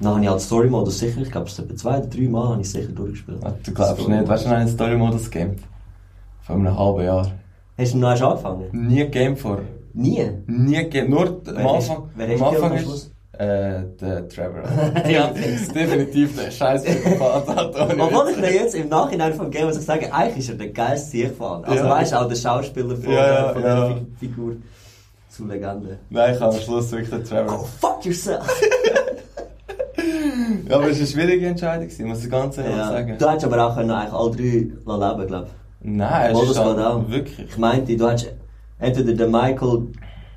Dann 0.00 0.12
habe 0.14 0.22
ich 0.22 0.28
halt 0.28 0.40
Story-Modus 0.40 0.98
sicher, 0.98 1.20
ich 1.22 1.30
glaube, 1.30 1.46
es 1.48 1.58
etwa 1.58 1.76
zwei 1.76 1.98
oder 1.98 2.06
drei 2.08 2.28
Mal 2.28 2.48
habe 2.48 2.60
ich 2.60 2.70
sicher 2.70 2.92
durchgespielt. 2.92 3.38
Ah, 3.44 3.52
Du 3.64 3.72
glaubst 3.72 3.94
Story-Modus. 3.94 4.20
nicht, 4.20 4.28
weißt 4.28 4.44
du 4.44 4.48
noch 4.50 4.56
einen 4.56 4.68
Story-Modus 4.68 5.30
gamed? 5.30 5.58
Vor 6.42 6.56
einem 6.56 6.78
halben 6.78 7.04
Jahr. 7.04 7.30
Hast 7.78 7.94
du 7.94 7.98
noch 7.98 8.10
erst 8.10 8.22
angefangen? 8.22 8.64
Nie 8.72 9.04
game 9.06 9.36
vor. 9.36 9.60
Nie? 9.94 10.30
Nie 10.46 10.84
game, 10.90 11.10
nur 11.10 11.26
am 11.26 11.40
Wer 11.44 11.70
Anfang. 11.74 12.10
wer 12.16 12.34
am 12.34 12.42
Anfang 12.42 12.72
ist, 12.74 13.10
äh, 13.32 13.82
der 14.00 14.28
Trevor. 14.28 14.62
Ja. 15.08 15.28
Definitiv 15.28 16.36
der 16.36 16.50
scheiß 16.50 16.84
Psychopath. 16.84 17.48
Obwohl 18.00 18.28
ich 18.32 18.36
mir 18.36 18.52
jetzt 18.52 18.74
im 18.74 18.88
Nachhinein 18.88 19.32
vom 19.34 19.50
Game 19.50 19.66
muss 19.66 19.76
ich 19.78 19.84
sagen, 19.84 20.06
eigentlich 20.12 20.38
ist 20.38 20.50
er 20.50 20.56
der 20.56 20.68
geilste 20.70 21.10
Siegfahrer. 21.10 21.66
Also 21.66 21.84
Ja. 21.84 21.90
weißt 21.90 22.12
du, 22.12 22.20
auch 22.20 22.28
der 22.28 22.36
Schauspieler 22.36 22.96
von, 22.96 23.12
Ja, 23.12 23.26
ja, 23.28 23.52
von 23.52 23.62
ja. 23.62 23.88
der 23.88 23.96
Fi- 23.96 24.06
Figur 24.26 24.56
zu 25.28 25.46
Legende. 25.46 25.98
Nein, 26.10 26.34
ich 26.34 26.40
habe 26.40 26.54
am 26.54 26.60
Schluss 26.60 26.90
wirklich 26.92 27.10
den 27.10 27.22
Go 27.22 27.28
Trevor. 27.28 27.64
fuck 27.80 28.04
yourself! 28.04 28.42
Ja, 30.68 30.76
aber 30.76 30.88
es 30.90 30.92
war 30.92 30.98
eine 30.98 31.06
schwierige 31.06 31.46
Entscheidung, 31.46 31.86
gewesen, 31.86 32.06
muss 32.08 32.24
ich 32.24 32.30
ganz 32.30 32.58
ehrlich 32.58 32.76
Ja. 32.76 32.88
sagen. 32.88 33.16
Du 33.18 33.28
hättest 33.28 33.44
aber 33.46 33.66
auch 33.66 33.74
können 33.76 33.90
eigentlich 33.90 34.12
alle 34.12 34.30
drei 34.30 34.42
leben, 35.14 35.26
glaube 35.26 35.46
Nein, 35.82 36.34
ich. 36.34 36.42
es 36.42 36.50
ist 36.50 36.58
halt 36.58 36.78
auch. 36.78 37.08
wirklich. 37.08 37.46
Ich 37.48 37.58
meinte, 37.58 37.96
du 37.96 38.08
hättest 38.08 38.32
entweder 38.78 39.12
den 39.12 39.30
Michael, 39.30 39.82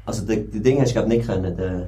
also 0.05 0.25
den, 0.25 0.51
den 0.51 0.63
Ding 0.63 0.79
hast 0.81 0.89
du 0.89 0.93
glaube 0.93 1.09
nicht 1.09 1.25
können, 1.25 1.55
den, 1.55 1.83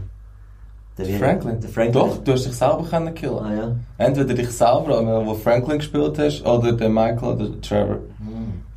den 0.97 1.19
Franklin. 1.19 1.59
Der 1.59 1.69
Franklin. 1.69 1.93
Doch, 1.93 2.17
du 2.23 2.31
hast 2.33 2.45
dich 2.45 2.53
selber 2.53 2.85
können 2.89 3.13
killen. 3.13 3.39
Ah 3.39 3.53
ja. 3.53 3.75
Entweder 3.97 4.33
dich 4.33 4.49
selber, 4.49 5.25
wo 5.25 5.33
Franklin 5.33 5.77
gespielt 5.77 6.17
hast, 6.19 6.45
oder 6.45 6.71
den 6.73 6.93
Michael 6.93 7.23
oder 7.33 7.45
den 7.49 7.61
Trevor. 7.61 7.97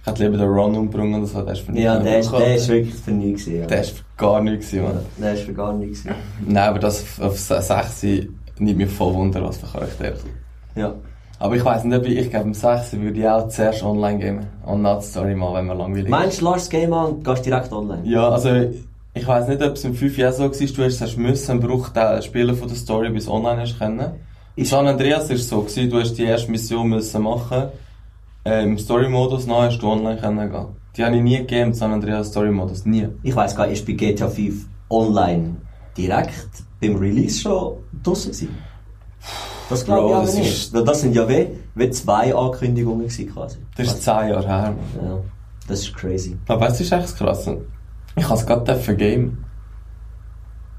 Ich 0.04 0.08
hätte 0.08 0.24
lieber 0.24 0.36
den 0.36 0.48
Ron 0.48 0.74
umgebracht 0.76 1.06
oder 1.16 1.26
so, 1.26 1.42
der 1.42 1.52
ist 1.52 1.60
für 1.60 1.72
Ja, 1.78 1.94
nichts 2.00 2.04
der 2.04 2.18
ist, 2.18 2.32
der 2.32 2.56
ist 2.56 2.68
wirklich 2.68 2.94
für 2.96 3.10
nichts. 3.12 3.46
Ja. 3.46 3.66
Der 3.66 3.80
ist 3.82 3.90
für 3.90 4.04
gar 4.16 4.40
nichts 4.42 4.70
gewesen, 4.72 4.84
Ja, 4.86 5.00
der 5.22 5.34
ist 5.34 5.42
für 5.44 5.52
gar 5.54 5.72
nichts 5.74 6.02
gewesen. 6.02 6.16
Nein, 6.44 6.68
aber 6.68 6.78
das 6.80 7.04
auf 7.20 7.38
6 7.38 8.02
nimmt 8.58 8.78
mich 8.78 8.90
voll 8.90 9.14
Wunder, 9.14 9.42
was 9.42 9.58
für 9.58 9.66
Charaktere. 9.66 10.16
Ja. 10.74 10.94
Aber 11.38 11.56
ich 11.56 11.64
weiss 11.64 11.82
nicht, 11.82 11.98
ob 11.98 12.06
ich, 12.06 12.16
ich 12.16 12.30
glaube, 12.30 12.46
im 12.46 12.54
6 12.54 12.92
würde 13.00 13.18
ich 13.18 13.28
auch 13.28 13.48
zuerst 13.48 13.82
online 13.82 14.18
gehen. 14.18 14.46
Und 14.64 14.82
not 14.82 15.02
Story 15.02 15.34
mal, 15.34 15.52
wenn 15.54 15.66
man 15.66 15.76
langweilig 15.76 16.04
ist. 16.04 16.10
Meinst 16.10 16.40
du, 16.40 16.44
lass 16.44 16.54
das 16.54 16.70
Game 16.70 16.92
an 16.92 17.14
und 17.14 17.24
gehst 17.24 17.44
direkt 17.44 17.72
online? 17.72 18.02
Ja, 18.04 18.28
also, 18.28 18.70
ich 19.14 19.26
weiss 19.26 19.48
nicht, 19.48 19.60
ob 19.60 19.72
es 19.72 19.84
im 19.84 19.94
5 19.94 20.18
Jahren 20.18 20.32
so 20.32 20.42
war, 20.44 20.50
du 20.50 20.84
hast 20.84 21.00
hast 21.00 21.16
müssen, 21.16 21.50
einen 21.50 21.60
Bruchteil 21.60 22.22
spielen 22.22 22.54
von 22.54 22.68
der 22.68 22.76
Story 22.76 23.10
bis 23.10 23.28
online 23.28 23.60
hast 23.60 23.78
können. 23.78 24.12
In 24.54 24.64
San 24.64 24.86
Andreas 24.86 25.28
war 25.28 25.36
es 25.36 25.48
so, 25.48 25.62
gewesen, 25.62 25.90
du 25.90 25.98
hast 25.98 26.14
die 26.14 26.24
erste 26.24 26.50
Mission 26.50 26.88
müssen 26.88 27.22
machen. 27.22 27.70
Äh, 28.44 28.62
Im 28.62 28.78
Story-Modus, 28.78 29.46
dann 29.46 29.62
hast 29.62 29.78
du 29.78 29.90
online 29.90 30.20
können 30.20 30.50
gehen. 30.50 30.66
Die 30.96 31.04
habe 31.04 31.16
ich 31.16 31.22
nie 31.22 31.38
gegeben, 31.38 31.72
San 31.72 31.92
Andreas 31.92 32.28
Story-Modus. 32.28 32.84
Nie. 32.84 33.08
Ich 33.22 33.34
weiss 33.34 33.56
gar 33.56 33.66
nicht, 33.66 33.80
ist 33.80 33.86
bei 33.86 33.94
GTA 33.94 34.28
5 34.28 34.66
online 34.90 35.56
direkt 35.96 36.64
beim 36.82 36.96
Release 36.96 37.40
schon 37.40 37.76
draussen 38.02 38.32
gewesen? 38.32 38.58
Das 39.70 39.84
glaube 39.84 40.08
ich 40.08 40.14
aber 40.14 40.26
das 40.26 40.34
nicht. 40.34 40.52
ist- 40.52 40.74
das 40.86 41.00
sind 41.00 41.14
ja 41.14 41.26
wie, 41.28 41.46
wie 41.76 41.90
zwei 41.90 42.34
Ankündigungen 42.34 43.06
gewesen 43.06 43.32
quasi. 43.32 43.56
Das 43.76 43.86
ist 43.86 44.02
10 44.02 44.28
Jahre 44.28 44.46
her. 44.46 44.74
Ja, 45.02 45.18
das 45.68 45.80
ist 45.80 45.94
crazy. 45.94 46.36
Aber 46.48 46.60
weißt 46.62 46.80
du, 46.80 46.84
das 46.84 46.86
ist 46.86 46.92
echt 46.92 47.02
das 47.04 47.16
Krasse. 47.16 47.58
Ich 48.16 48.24
habe 48.24 48.34
es 48.34 48.44
gerade 48.44 48.76
vergeben. 48.76 49.44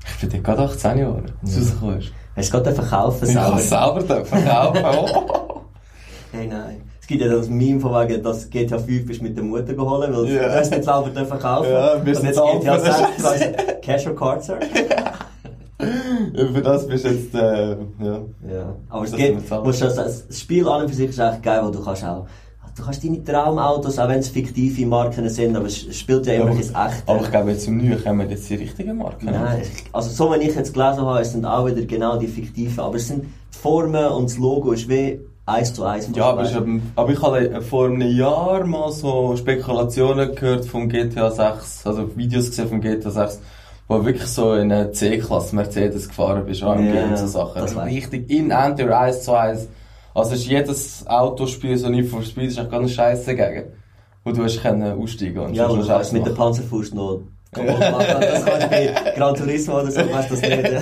Ich 0.06 0.20
bin 0.20 0.30
dort 0.30 0.44
gerade 0.44 0.62
18 0.72 0.98
Jahre, 1.00 1.24
als 1.42 1.52
es 1.52 1.58
rausgekommen 1.62 2.00
ist. 2.00 2.12
Hast 2.36 2.54
du 2.54 2.58
gerade 2.58 2.76
verkaufen 2.76 3.30
Ich 3.30 3.36
habe 3.38 3.60
selber? 3.62 3.98
es 4.02 4.06
selber 4.10 4.26
verkaufen. 4.26 4.84
Oh. 4.86 5.40
Hey, 6.36 6.48
nein. 6.48 6.82
Es 7.00 7.06
gibt 7.06 7.22
ja 7.22 7.28
das 7.28 7.48
Meme 7.48 7.80
von 7.80 7.92
wegen, 7.94 8.24
dass 8.24 8.50
GTA 8.50 8.80
5 8.80 9.06
bist 9.06 9.22
mit 9.22 9.38
der 9.38 9.44
Mutter 9.44 9.74
geholt, 9.76 10.12
weil 10.12 10.26
Ja. 10.30 10.48
du 10.48 10.56
hast 10.56 10.72
nicht 10.72 10.84
selber 10.84 11.10
dürfen 11.12 11.38
kaufen. 11.38 11.70
Ja, 11.72 11.94
und 11.94 12.06
wir 12.08 12.16
sind 12.16 12.26
jetzt 12.26 12.36
zahlen 12.38 12.60
GTA 12.60 12.80
für 12.80 12.86
den 12.86 12.94
6 12.96 13.00
Scheiß. 13.00 13.22
quasi 13.22 13.46
Casual 13.84 14.16
Card, 14.16 14.44
Sir. 14.44 14.60
Ja, 15.82 16.48
Für 16.54 16.62
das 16.62 16.88
bist 16.88 17.06
du 17.06 17.10
jetzt, 17.10 17.34
äh, 17.36 17.72
ja. 17.72 18.22
Ja, 18.50 18.76
aber 18.90 19.04
es 19.04 19.12
Das 19.12 19.20
geht, 19.20 19.36
musst 19.64 19.82
du 19.82 19.86
das, 19.86 19.96
das 20.28 20.40
Spiel 20.40 20.68
an 20.68 20.84
und 20.84 20.90
für 20.90 20.96
sich 20.96 21.10
ist 21.10 21.20
echt 21.20 21.44
geil, 21.44 21.62
weil 21.64 21.72
du 21.72 21.84
kannst 21.84 22.04
auch, 22.06 22.28
du 22.76 22.84
kannst 22.84 23.04
deine 23.04 23.24
Traumautos, 23.24 24.00
auch 24.00 24.08
wenn 24.08 24.20
es 24.20 24.30
fiktive 24.30 24.86
Marken 24.86 25.28
sind, 25.30 25.56
aber 25.56 25.66
es 25.66 25.96
spielt 25.96 26.26
ja 26.26 26.34
immer 26.34 26.52
aber, 26.52 26.56
ins 26.56 26.70
Echte. 26.70 27.04
aber 27.08 27.22
ich 27.22 27.32
glaube, 27.32 27.52
jetzt 27.52 27.68
im 27.68 27.78
Neuen 27.78 28.04
kommen 28.04 28.30
jetzt 28.30 28.50
die 28.50 28.56
richtigen 28.56 28.98
Marken. 28.98 29.26
Nein, 29.26 29.64
also 29.92 30.10
so 30.10 30.34
wie 30.34 30.44
ich 30.48 30.56
jetzt 30.56 30.74
gelesen 30.74 31.02
habe, 31.02 31.20
es 31.20 31.32
sind 31.32 31.46
auch 31.46 31.66
wieder 31.66 31.82
genau 31.82 32.18
die 32.18 32.28
fiktiven, 32.28 32.80
aber 32.80 32.96
es 32.96 33.08
sind 33.08 33.24
die 33.24 33.58
Formen 33.58 34.06
und 34.06 34.30
das 34.30 34.38
Logo 34.38 34.72
ist 34.72 34.88
wie 34.90 35.20
eins 35.46 35.74
zu 35.74 35.84
eins. 35.84 36.10
Ja, 36.16 36.26
aber, 36.30 36.46
ich 36.46 36.56
aber 36.96 37.12
ich 37.12 37.22
habe 37.22 37.62
vor 37.62 37.88
einem 37.88 38.10
Jahr 38.16 38.66
mal 38.66 38.92
so 38.92 39.36
Spekulationen 39.36 40.36
gehört 40.36 40.66
vom 40.66 40.88
GTA 40.88 41.32
6, 41.32 41.86
also 41.86 42.16
Videos 42.16 42.48
gesehen 42.48 42.70
vom 42.70 42.80
GTA 42.82 43.10
6, 43.10 43.42
wo 43.88 44.06
wirklich 44.06 44.28
so 44.28 44.54
in 44.56 44.72
einer 44.72 44.92
C-Klasse 44.92 45.56
Mercedes 45.56 46.08
gefahren 46.08 46.46
bist, 46.46 46.64
AMG 46.64 46.94
Ja, 46.94 47.06
und 47.06 47.18
so 47.18 47.28
Sachen. 47.28 47.62
das 47.62 47.72
ich. 47.74 47.78
Richtig 47.78 48.30
in 48.30 48.52
Enter 48.52 48.98
1 48.98 49.24
zu 49.24 49.34
1. 49.34 49.68
Also 50.16 50.34
ist 50.36 50.46
jedes 50.46 51.06
Autospiel 51.08 51.76
so 51.78 51.90
nicht 51.90 52.10
for 52.10 52.22
Speed 52.24 52.50
ist 52.50 52.60
auch 52.60 52.70
ganz 52.70 52.92
scheiße 52.92 53.36
dagegen. 53.36 53.70
Wo 54.24 54.32
du 54.32 54.44
hast 54.44 54.62
können 54.62 55.00
aussteigen 55.02 55.40
und 55.40 55.54
ja, 55.54 55.68
schon 55.68 55.82
du 55.82 55.88
kannst 55.88 56.14
mit 56.14 56.26
der. 56.26 56.32
Panzerfaust 56.32 56.94
noch 56.94 57.22
kaputt 57.52 57.80
machen. 57.80 58.06
Das 58.22 58.46
kannst 58.46 58.64
du 58.64 58.70
bei 58.70 58.94
Gran 59.16 59.36
Turismo 59.36 59.80
oder 59.82 59.92
so, 59.92 60.00
weißt 60.00 60.30
du 60.32 60.36
das 60.36 60.42
nicht. 60.42 60.72
Ja. 60.72 60.82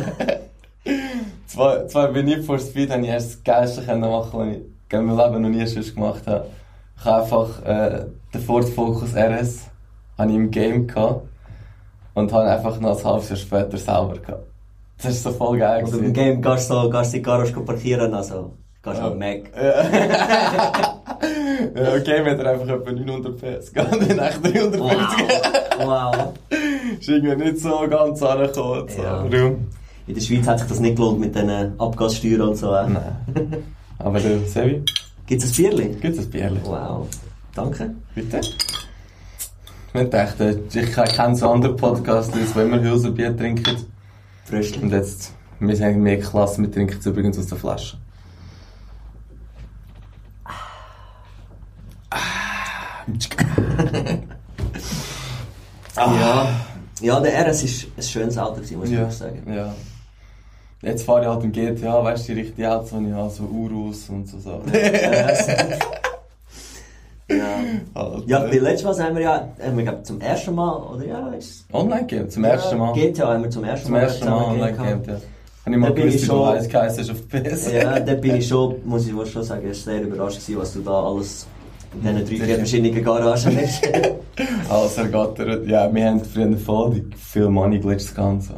zwei, 1.47 1.85
zwei 1.85 2.07
bei 2.07 2.21
Need 2.21 2.45
for 2.45 2.59
Speed 2.59 2.91
habe 2.91 3.01
ich 3.01 3.09
erst 3.09 3.33
das 3.33 3.43
Geilste 3.43 3.81
können 3.83 4.01
machen, 4.01 4.29
was 4.33 4.47
ich 4.47 4.59
in 4.99 5.05
meinem 5.05 5.17
Leben 5.17 5.41
noch 5.41 5.49
nie 5.49 5.65
sonst 5.65 5.95
gemacht 5.95 6.27
habe. 6.27 6.45
Ich 6.97 7.05
habe 7.05 7.21
einfach 7.23 7.65
äh, 7.65 8.05
den 8.33 8.41
Ford 8.41 8.65
Focus 8.69 9.15
RS 9.15 9.61
habe 10.17 10.29
ich 10.29 10.35
im 10.35 10.51
Game 10.51 10.87
gehabt 10.87 11.25
und 12.13 12.31
habe 12.33 12.45
einfach 12.49 12.79
noch 12.79 12.97
ein 12.97 13.03
halbes 13.05 13.29
Jahr 13.29 13.37
später 13.37 13.77
selber 13.77 14.15
gehabt. 14.17 14.43
Das 15.01 15.11
ist 15.13 15.23
so 15.23 15.31
voll 15.31 15.57
geil 15.57 15.83
Und 15.83 15.93
im. 15.95 16.13
Game 16.13 16.41
gehst 16.41 16.69
du 16.69 16.73
so, 16.91 16.91
in 17.01 17.11
die 17.11 17.21
Garage 17.21 17.53
parkieren, 17.53 18.13
also. 18.13 18.53
Gehst 18.83 18.97
du 18.97 19.01
Ja. 19.01 19.07
am 19.11 19.17
Mac. 19.19 19.41
Ja, 21.75 21.97
Game 21.99 22.25
hat 22.25 22.39
er 22.39 22.45
einfach 22.51 22.67
etwa 22.67 22.91
900 22.91 23.37
PS 23.37 23.71
gehabt, 23.73 23.93
dann 23.93 24.19
echt 24.19 24.43
350. 24.43 24.79
Wow. 25.79 25.85
wow. 25.85 26.33
ist 26.99 27.09
irgendwie 27.09 27.35
nicht 27.51 27.59
so 27.59 27.87
ganz 27.89 28.21
angekommen. 28.23 28.87
So. 28.89 29.01
Ja. 29.03 29.23
Darum- 29.27 29.67
In 30.07 30.13
der 30.15 30.21
Schweiz 30.21 30.47
hat 30.47 30.59
sich 30.59 30.67
das 30.67 30.79
nicht 30.79 30.95
gelohnt 30.95 31.19
mit 31.19 31.35
den 31.35 31.49
Abgassteuern 31.79 32.41
und 32.41 32.55
so. 32.55 32.73
Äh. 32.73 32.87
Nein. 32.89 33.63
Aber 33.99 34.19
du, 34.19 34.39
Sevi, 34.47 34.83
Gibt 35.27 35.43
es 35.43 35.51
ein 35.51 35.55
Bierli? 35.55 35.89
gibt 36.01 36.17
es 36.17 36.25
ein 36.25 36.29
Bierchen? 36.31 36.59
Wow. 36.65 37.07
Danke. 37.55 37.93
Bitte? 38.15 38.41
Ich 39.93 40.09
dachte, 40.09 40.61
ich 40.73 40.93
kenne 40.93 41.35
so 41.35 41.49
andere 41.49 41.75
Podcasts, 41.75 42.31
die 42.33 42.59
immer 42.59 42.79
Hülser 42.81 43.11
Bier 43.11 43.35
trinken. 43.35 43.75
Fröschli. 44.45 44.83
Und 44.83 44.91
jetzt, 44.91 45.33
wir 45.59 45.75
sind 45.75 45.99
mehr 46.01 46.19
Klasse, 46.19 46.61
wir 46.61 46.71
trinken 46.71 46.97
es 46.97 47.05
übrigens 47.05 47.37
aus 47.37 47.47
der 47.47 47.57
Flasche. 47.57 47.97
Ja. 55.95 56.47
Ja, 57.01 57.19
der 57.19 57.47
RS 57.47 57.63
ist 57.63 57.87
ein 57.97 58.03
schönes 58.03 58.37
Auto 58.37 58.59
muss 58.59 58.89
ich 58.89 58.91
Ja, 58.91 59.09
sagen. 59.09 59.41
ja. 59.51 59.73
Jetzt 60.83 61.03
fahre 61.03 61.21
ich 61.21 61.27
halt 61.27 61.43
im 61.43 61.51
GTA, 61.51 62.03
weißt 62.03 62.29
du, 62.29 62.33
die 62.35 62.41
richtigen 62.41 62.67
Autos, 62.67 62.89
die 62.91 63.07
ich 63.07 63.13
habe, 63.13 63.29
so 63.29 63.43
Urus 63.43 64.09
und 64.09 64.27
so 64.27 64.39
Sachen. 64.39 64.71
Ja. 67.37 68.01
Halt, 68.01 68.27
Ja, 68.27 68.45
äh, 68.45 68.49
bei 68.49 68.57
letztes 68.57 68.97
Mal 68.97 69.05
haben 69.07 69.15
wir 69.15 69.21
ja, 69.23 69.47
haben 69.63 69.77
wir 69.77 69.83
glaub, 69.83 70.05
zum 70.05 70.19
ersten 70.21 70.55
Mal, 70.55 70.75
oder 70.77 71.05
ja, 71.05 71.27
ist 71.29 71.65
Online-Game, 71.73 72.29
zum 72.29 72.43
ersten 72.43 72.77
Mal. 72.77 72.97
Ja, 72.97 73.05
GTA 73.05 73.33
haben 73.33 73.43
wir 73.43 73.49
zum 73.49 73.63
ersten 73.63 73.85
Zum 73.85 73.93
Mal 73.93 74.01
ersten 74.01 74.25
Mal 74.25 74.43
Online-Game, 74.45 75.03
gehabt. 75.03 75.07
ja. 75.07 75.13
Habe 75.13 75.75
ich 75.75 75.77
mal 75.77 75.87
Da 75.89 75.93
bin 75.93 76.03
gewusst, 76.05 76.15
ich 76.15 76.21
wie 76.23 76.27
du 76.27 76.33
schon- 76.33 76.47
heiß 76.49 76.69
geheißen 76.69 76.99
hast 77.03 77.09
auf 77.11 77.27
PS. 77.29 77.71
Ja, 77.71 77.99
da 78.07 78.13
bin 78.15 78.35
ich 78.35 78.47
schon, 78.47 78.75
muss 78.85 79.07
ich 79.07 79.15
wohl 79.15 79.25
schon 79.27 79.43
sagen, 79.43 79.73
sehr 79.73 80.01
überrascht 80.01 80.39
gewesen, 80.41 80.59
was 80.59 80.73
du 80.73 80.79
da 80.81 81.03
alles 81.03 81.45
in 81.93 82.01
diesen 82.01 82.15
drei, 82.17 82.25
vier 82.25 82.45
Sicher. 82.45 82.57
verschiedenen 82.57 83.03
Garagen 83.03 83.57
hast. 83.61 83.81
Alles 84.69 84.97
ergattert. 84.97 85.67
Ja, 85.67 85.93
wir 85.93 86.05
haben 86.07 86.23
früher 86.23 86.57
voll 86.57 86.91
die 86.95 87.15
viel 87.17 87.49
Money 87.49 87.79
Glitches 87.79 88.15
gehabt 88.15 88.31
und 88.33 88.41
so. 88.41 88.53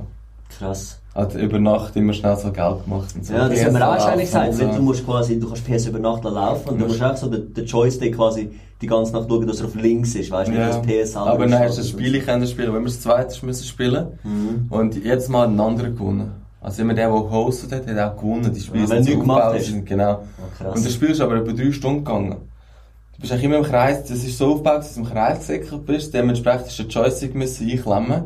Krass. 0.58 1.00
Hat 1.15 1.36
über 1.36 1.60
Nacht 1.60 1.96
immer 1.96 2.12
schnell 2.13 2.36
so 2.38 2.51
Geld 2.51 2.84
gemacht 2.86 3.13
und 3.15 3.24
so. 3.25 3.34
Ja, 3.34 3.48
das 3.48 3.60
PS 3.60 3.65
haben 3.65 3.74
wir 3.75 3.88
auch 3.88 3.91
wahrscheinlich 3.91 4.25
gesagt. 4.25 4.53
so. 4.55 4.65
Du 4.65 4.82
musst 4.82 5.05
quasi, 5.05 5.39
du 5.39 5.48
kannst 5.48 5.65
PS 5.65 5.86
über 5.86 6.00
Nacht 6.00 6.24
laufen 6.24 6.70
und 6.70 6.79
du 6.82 6.88
musst 6.88 7.03
auch 7.03 7.15
so 7.15 7.27
den, 7.29 7.53
den 7.53 7.65
Joystick 7.65 8.15
quasi 8.15 8.50
die 8.82 8.88
ganze 8.88 9.13
Nacht 9.13 9.27
schauen, 9.29 9.46
dass 9.46 9.60
er 9.60 9.67
auf 9.67 9.75
links 9.75 10.15
ist, 10.15 10.32
weißt 10.32 10.50
du, 10.50 10.55
Ja. 10.55 10.65
nicht, 10.65 10.89
dass 10.89 11.12
PS 11.12 11.15
Aber 11.15 11.46
ist. 11.46 11.51
dann 11.53 11.60
hast 11.62 11.77
du 11.77 11.82
das 11.82 11.89
Spiel 11.89 12.20
können 12.22 12.48
spielen, 12.48 12.74
wo 12.74 12.77
immer 12.77 12.86
das 12.88 13.00
zweite 13.00 13.46
müssen 13.46 13.63
spielen. 13.63 14.08
Mhm. 14.24 14.65
Und 14.70 14.96
jedes 14.96 15.29
Mal 15.29 15.41
hat 15.43 15.50
ein 15.50 15.60
anderer 15.60 15.89
gewonnen. 15.89 16.32
Also 16.60 16.82
immer 16.82 16.93
der, 16.96 17.08
der 17.10 17.29
hostet 17.32 17.72
hat, 17.74 17.86
hat 17.88 18.00
auch 18.00 18.17
gewonnen. 18.20 18.51
Die 18.53 18.60
Spiele 18.60 18.84
Ja, 18.86 18.89
wenn 18.89 19.03
sind 19.03 19.20
gemacht 19.20 19.53
hast. 19.53 19.65
sind, 19.65 19.86
Genau. 19.86 20.24
Oh. 20.63 20.67
Und 20.74 20.84
das 20.86 20.93
Spiel 20.93 21.10
ist 21.12 21.22
aber 21.22 21.36
über 21.36 21.53
drei 21.53 21.72
Stunden 21.72 22.03
gegangen. 22.03 22.38
Du 23.15 23.22
bist 23.22 23.32
eigentlich 23.32 23.43
immer 23.46 23.58
im 23.58 23.63
Kreis, 23.63 24.01
das 24.05 24.24
ist 24.24 24.38
so 24.38 24.53
aufgebaut, 24.53 24.79
dass 24.79 24.96
du 24.96 25.01
im 25.01 25.05
Kreis 25.05 25.39
gesäckelt 25.39 25.86
bist, 25.86 26.13
dementsprechend 26.13 26.67
du 26.77 26.84
den 26.84 26.89
Joystick 26.89 27.36
müssen 27.36 27.70
einklemmen. 27.70 28.24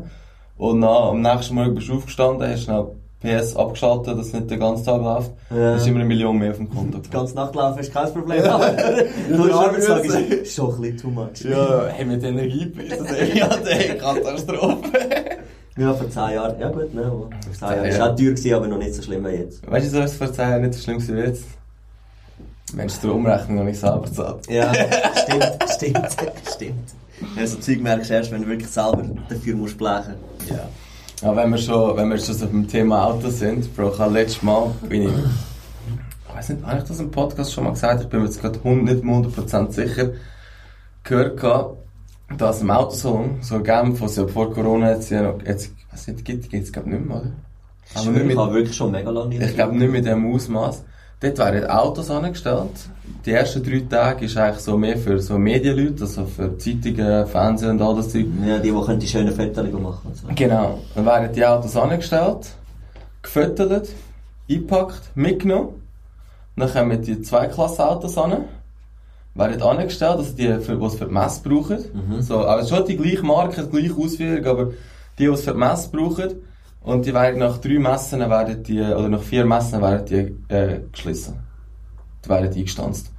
Und 0.58 0.80
dann, 0.80 0.90
am 0.90 1.22
nächsten 1.22 1.54
Morgen 1.54 1.74
bist 1.74 1.88
du 1.88 1.94
aufgestanden, 1.94 2.50
hast 2.50 2.64
schnell 2.64 2.86
PS 3.20 3.56
abgeschaltet, 3.56 4.18
dass 4.18 4.26
es 4.26 4.32
nicht 4.32 4.50
den 4.50 4.60
ganzen 4.60 4.84
Tag 4.84 5.00
läuft. 5.00 5.32
Ja. 5.50 5.56
Dann 5.56 5.76
ist 5.76 5.86
immer 5.86 6.00
eine 6.00 6.04
Million 6.04 6.38
mehr 6.38 6.50
auf 6.50 6.56
dem 6.56 6.68
Konto. 6.68 6.98
Die 7.04 7.10
ganze 7.10 7.34
Nacht 7.34 7.54
laufen 7.54 7.78
ist 7.78 7.92
kein 7.92 8.12
Problem. 8.12 8.44
Aber 8.44 8.70
du 9.28 9.52
Arbeitstag 9.52 10.04
ist 10.04 10.54
schon 10.54 10.74
ein 10.74 10.80
bisschen 10.80 10.98
too 10.98 11.10
much. 11.10 11.44
Ja, 11.44 11.86
hey, 11.88 12.04
mit 12.04 12.22
Energiepreisen, 12.22 13.06
ja, 13.34 13.48
ey, 13.66 13.96
Katastrophe. 13.96 14.90
Ja, 15.76 15.94
vor 15.94 16.10
10 16.10 16.22
Jahren. 16.34 16.60
Ja 16.60 16.70
gut, 16.70 16.92
ne. 16.92 17.02
Vor 17.04 17.30
10 17.52 17.68
Jahren. 17.68 17.84
Ja. 17.84 17.84
Ist 17.84 18.00
auch 18.00 18.16
teuer 18.16 18.30
gewesen, 18.32 18.54
aber 18.54 18.66
noch 18.66 18.78
nicht 18.78 18.94
so 18.94 19.02
schlimm 19.02 19.24
wie 19.24 19.30
jetzt. 19.30 19.70
Weißt 19.70 19.92
du, 19.92 20.02
es 20.02 20.16
vor 20.16 20.32
10 20.32 20.48
Jahren 20.48 20.62
nicht 20.62 20.74
so 20.74 20.82
schlimm 20.82 20.98
gewesen 20.98 21.16
wie 21.16 21.20
jetzt? 21.20 21.44
Mensch, 22.74 22.94
die 23.02 23.06
Umrechnung 23.06 23.58
noch 23.58 23.64
nicht 23.64 23.78
selber 23.78 24.12
zahlt. 24.12 24.48
Ja, 24.50 24.72
stimmt, 24.74 25.56
stimmt, 25.74 26.08
stimmt. 26.52 26.94
Ja, 27.36 27.46
so 27.46 27.58
Zeug 27.58 27.80
merkst 27.80 28.10
du 28.10 28.14
erst, 28.14 28.30
wenn 28.32 28.42
du 28.42 28.48
wirklich 28.48 28.68
selber 28.68 29.04
dafür 29.28 29.56
musst 29.56 29.78
blechen. 29.78 30.14
Ja. 30.48 30.68
Ja, 31.22 31.34
wenn 31.34 31.50
wir 31.50 31.58
schon, 31.58 31.96
wenn 31.96 32.10
wir 32.10 32.18
schon 32.18 32.34
so 32.34 32.46
beim 32.46 32.68
Thema 32.68 33.06
Auto 33.06 33.28
sind, 33.28 33.74
Bro, 33.74 33.92
ich 33.92 34.12
letztes 34.12 34.42
Mal, 34.42 34.70
bin 34.88 35.02
ich, 35.02 35.08
ich 35.08 36.34
weiß 36.34 36.50
nicht, 36.50 36.64
habe 36.64 36.78
ich 36.78 36.84
das 36.84 37.00
im 37.00 37.10
Podcast 37.10 37.52
schon 37.52 37.64
mal 37.64 37.70
gesagt, 37.70 38.02
ich 38.02 38.08
bin 38.08 38.20
mir 38.20 38.26
jetzt 38.26 38.40
gerade 38.40 38.58
100, 38.58 38.94
nicht 38.94 39.04
mehr 39.04 39.16
100% 39.16 39.72
sicher, 39.72 40.10
gehört 41.02 41.40
gehabt, 41.40 41.76
dass 42.36 42.60
im 42.60 42.70
Autosalon, 42.70 43.38
so 43.40 43.60
Genf, 43.60 44.00
was 44.00 44.16
ja 44.16 44.28
vor 44.28 44.52
Corona 44.52 44.92
jetzt 44.92 45.10
jetzt, 45.10 45.72
ich 45.76 45.92
weiß 45.92 46.08
nicht, 46.08 46.24
gibt, 46.24 46.52
es 46.52 46.72
glaube 46.72 46.90
nicht 46.90 47.04
mehr, 47.04 47.16
oder? 47.16 47.32
Aber 47.94 48.14
ich 48.14 48.36
habe 48.36 48.54
wirklich 48.54 48.76
schon 48.76 48.92
mega 48.92 49.10
lange 49.10 49.30
nicht 49.30 49.42
Ich 49.42 49.54
glaube 49.54 49.76
nicht 49.76 49.90
mit 49.90 50.04
dem 50.04 50.32
Ausmaß. 50.32 50.84
Dort 51.20 51.38
werden 51.38 51.68
Autos 51.68 52.10
angestellt. 52.10 52.88
Die 53.26 53.32
ersten 53.32 53.62
drei 53.64 53.80
Tage 53.80 54.26
ist 54.26 54.36
eigentlich 54.36 54.62
so 54.62 54.76
mehr 54.78 54.96
für 54.96 55.18
so 55.18 55.36
Medienleute, 55.36 56.02
also 56.02 56.24
für 56.26 56.56
Zeitungen, 56.58 57.26
Fernsehen 57.26 57.70
und 57.70 57.82
all 57.82 57.96
das 57.96 58.10
Zeug. 58.10 58.26
Ja, 58.46 58.58
die, 58.58 58.70
die 58.70 58.80
können 58.84 59.00
die 59.00 59.08
schönen 59.08 59.34
Fotos 59.34 59.72
machen 59.72 60.14
so. 60.14 60.28
Genau. 60.34 60.78
Dann 60.94 61.06
werden 61.06 61.32
die 61.32 61.44
Autos 61.44 61.76
angestellt, 61.76 62.52
gefüttert, 63.20 63.88
eingepackt, 64.48 65.10
mitgenommen. 65.16 65.82
Dann 66.56 66.72
kommen 66.72 67.02
die 67.02 67.20
Zweiklassenautos 67.20 68.16
an, 68.16 68.44
werden 69.34 69.62
angestellt, 69.62 70.18
also 70.18 70.32
die, 70.32 70.60
für, 70.60 70.76
die 70.76 70.84
es 70.84 70.94
für 70.94 71.06
die 71.06 71.14
Messe 71.14 71.42
brauchen. 71.42 71.78
So, 72.20 72.38
also 72.40 72.76
schon 72.76 72.86
die 72.86 72.96
gleiche 72.96 73.24
Marke, 73.24 73.64
die 73.64 73.70
gleiche 73.70 74.00
Ausführung, 74.00 74.44
aber 74.46 74.64
die, 74.66 74.74
die 75.18 75.26
es 75.26 75.42
für 75.42 75.52
die 75.52 75.58
Messe 75.58 75.88
brauchen. 75.90 76.42
Und 76.82 77.04
die 77.06 77.12
werden 77.12 77.40
nach 77.40 77.58
drei 77.58 77.78
Messen 77.78 78.20
werden 78.20 78.62
die, 78.62 78.80
oder 78.80 79.08
nach 79.08 79.22
vier 79.22 79.44
Messen 79.44 79.82
werden 79.82 80.04
die 80.06 80.54
äh, 80.54 80.80
geschlossen. 80.90 81.40
Die 82.24 82.28
werden 82.28 82.52
eingestanzt. 82.52 83.12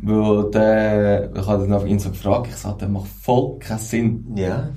Weil 0.00 0.50
der, 0.50 1.34
ich 1.34 1.46
habe 1.46 1.62
dann 1.64 1.72
auf 1.72 1.86
ihn 1.86 1.98
so 1.98 2.10
gefragt, 2.10 2.48
ich 2.48 2.56
sagte, 2.56 2.84
das 2.84 2.92
macht 2.92 3.08
voll 3.08 3.58
keinen 3.58 3.78
Sinn. 3.78 4.32
Ja. 4.36 4.68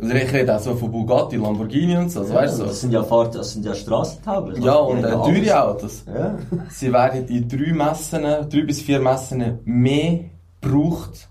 Also 0.00 0.14
ich 0.14 0.32
rede 0.32 0.56
auch 0.56 0.60
so 0.60 0.74
von 0.76 0.90
Bugatti, 0.90 1.36
Lamborghini 1.36 1.96
und 1.96 2.10
so, 2.10 2.20
also 2.20 2.32
weißt 2.32 2.60
du 2.60 2.64
Das 2.64 2.80
sind 2.80 2.92
ja 2.92 3.02
Fahrt, 3.02 3.34
das 3.34 3.52
sind 3.52 3.66
ja 3.66 3.74
strassentauglich. 3.74 4.64
Ja, 4.64 4.76
und 4.76 5.04
äh, 5.04 5.10
teure 5.10 5.62
Autos. 5.62 6.04
Ja. 6.06 6.38
Sie 6.70 6.92
werden 6.92 7.26
in 7.26 7.48
drei 7.48 7.72
Messen, 7.72 8.22
drei 8.22 8.62
bis 8.62 8.80
vier 8.80 9.00
Messen 9.00 9.58
mehr 9.64 10.20
gebraucht, 10.60 11.28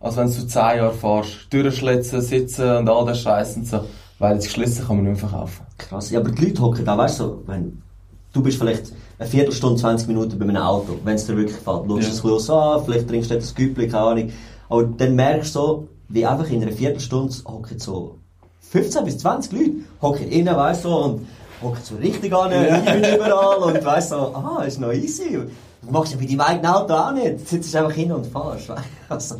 als 0.00 0.16
wenn 0.16 0.26
du 0.26 0.46
zehn 0.46 0.62
Jahre 0.62 0.92
fährst. 0.92 1.52
Durchschlitzen, 1.52 2.22
sitzen 2.22 2.76
und 2.78 2.88
all 2.88 3.04
das 3.04 3.20
Scheiß 3.20 3.56
und 3.56 3.66
so. 3.66 3.80
Weil 4.18 4.36
das 4.36 4.44
Geschlissen 4.44 4.86
kann 4.86 4.96
man 4.96 5.04
nicht 5.06 5.20
mehr 5.20 5.28
verkaufen. 5.28 5.64
Krass. 5.78 6.10
Ja, 6.10 6.20
aber 6.20 6.30
die 6.30 6.46
Leute 6.46 6.60
hocken 6.62 6.84
da, 6.84 6.98
weißt 6.98 7.20
du, 7.20 7.24
so, 7.24 7.42
wenn, 7.46 7.80
du 8.32 8.42
bist 8.42 8.58
vielleicht 8.58 8.92
eine 9.18 9.28
Viertelstunde, 9.28 9.80
20 9.80 10.08
Minuten 10.08 10.38
bei 10.38 10.44
einem 10.44 10.56
Auto, 10.56 10.98
wenn 11.04 11.14
es 11.14 11.26
dir 11.26 11.36
wirklich 11.36 11.56
gefällt. 11.56 11.88
Du 11.88 12.00
schaust 12.00 12.24
Ja. 12.24 12.36
es 12.36 12.46
so 12.46 12.54
an, 12.56 12.84
vielleicht 12.84 13.08
trinkst 13.08 13.30
du 13.30 13.34
ein 13.36 13.42
Güppli, 13.54 13.88
keine 13.88 14.04
Ahnung. 14.04 14.30
Aber 14.68 14.82
dann 14.84 15.14
merkst 15.14 15.54
du 15.54 15.58
so, 15.60 15.88
wie 16.08 16.26
einfach 16.26 16.48
in 16.50 16.62
einer 16.62 16.72
Viertelstunde 16.72 17.32
hocken 17.46 17.78
so 17.78 18.16
15 18.70 19.04
bis 19.04 19.18
20 19.18 19.52
Leute, 19.52 19.70
hocken 20.02 20.28
innen, 20.28 20.54
weißt 20.56 20.84
du, 20.84 20.88
und 20.94 21.26
hocken 21.62 21.80
so 21.82 21.96
richtig 21.96 22.32
an, 22.34 22.50
Lieben 22.50 23.14
überall 23.14 23.58
und 23.58 23.84
weißt 23.84 24.10
so, 24.10 24.16
ah, 24.16 24.62
ist 24.66 24.80
noch 24.80 24.92
easy. 24.92 25.38
Das 25.88 25.94
machst 25.94 26.12
du 26.12 26.18
bei 26.18 26.26
deinem 26.26 26.40
eigenen 26.42 26.66
Auto 26.66 26.92
auch 26.92 27.12
nicht. 27.12 27.40
Du 27.40 27.44
sitzt 27.46 27.74
einfach 27.74 27.92
hin 27.92 28.12
und 28.12 28.26
fährst. 28.26 28.70
Also, 29.10 29.36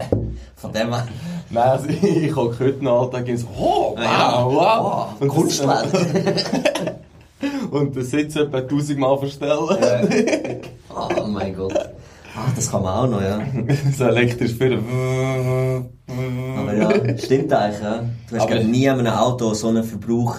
von 0.57 0.73
dem 0.73 0.95
her. 0.95 1.07
Nein, 1.51 1.63
also 1.69 1.89
ich 2.03 2.35
hocke 2.35 2.65
heute 2.65 2.83
noch 2.83 3.03
Alltag 3.03 3.29
in 3.29 3.37
so, 3.37 3.47
oh, 3.55 3.95
wow, 3.95 4.03
Ja. 4.03 4.47
wow. 4.47 5.09
Oh, 5.21 5.27
Kunstwelt. 5.27 5.93
Und 7.71 7.95
den 7.95 8.03
Sitz 8.03 8.35
etwa 8.37 8.63
tausendmal 8.63 9.19
verstellen. 9.19 9.61
oh 10.89 11.27
mein 11.27 11.55
Gott. 11.55 11.75
Ah, 12.35 12.51
das 12.57 12.71
kann 12.71 12.83
man 12.83 12.95
auch 12.95 13.11
noch, 13.11 13.21
ja. 13.21 13.41
so 13.95 14.05
elektrisch 14.05 14.55
für 14.55 14.79
Aber 16.57 16.75
ja, 16.75 17.19
stimmt 17.19 17.53
eigentlich, 17.53 17.83
ja. 17.83 18.05
Du 18.31 18.37
hast 18.39 18.47
glaub, 18.47 18.65
nie 18.65 18.89
an 18.89 19.01
einem 19.01 19.13
Auto 19.13 19.53
so 19.53 19.69
einen 19.69 19.85
Verbrauch, 19.85 20.37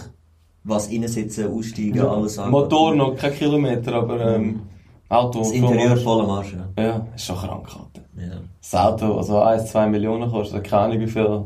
was 0.64 0.90
reinsitzen, 0.90 1.56
aussteigen, 1.56 2.02
alles 2.02 2.40
an. 2.40 2.50
Motor 2.50 2.96
noch, 2.96 3.16
kein 3.16 3.36
Kilometer, 3.36 3.94
aber 3.94 4.36
ähm, 4.36 4.62
Auto. 5.10 5.40
Das 5.40 5.52
Interieur 5.52 5.98
voller 5.98 6.28
Marsch, 6.28 6.54
ja. 6.54 6.84
Ja, 6.84 7.08
ist 7.16 7.26
schon 7.26 7.36
krank, 7.38 7.68
Alter. 7.68 8.06
ja. 8.18 8.40
Das 8.62 8.76
Auto, 8.76 9.18
also 9.18 9.42
1, 9.42 9.72
2 9.72 9.88
Millionen 9.88 10.30
kostet, 10.30 10.64
keine 10.64 10.84
Ahnung 10.84 11.00
wie 11.00 11.08
viel. 11.08 11.46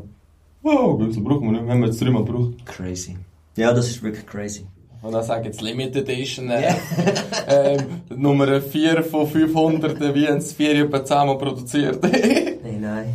Wow, 0.62 0.98
das 0.98 1.22
brauchen 1.22 1.44
wir 1.46 1.52
nicht, 1.52 1.66
wenn 1.66 1.80
wir 1.80 1.86
jetzt 1.86 2.00
dreimal 2.00 2.22
brauchen. 2.22 2.56
Crazy. 2.64 3.16
Ja, 3.56 3.72
das 3.72 3.88
ist 3.88 4.02
wirklich 4.02 4.26
crazy. 4.26 4.66
Und 5.02 5.12
dann 5.12 5.22
sagen 5.22 5.44
jetzt 5.44 5.60
Limited 5.60 6.08
Edition, 6.08 6.50
äh, 6.50 6.74
ähm, 7.48 8.02
Nummer 8.14 8.60
4 8.60 9.02
von 9.02 9.26
500, 9.26 10.00
äh, 10.00 10.14
wie 10.14 10.26
haben 10.26 10.38
es 10.38 10.52
4 10.54 10.84
etwa 10.86 11.04
10 11.04 11.16
Mal 11.26 11.38
produziert. 11.38 12.02
Nein, 12.02 12.80
nein. 12.80 13.14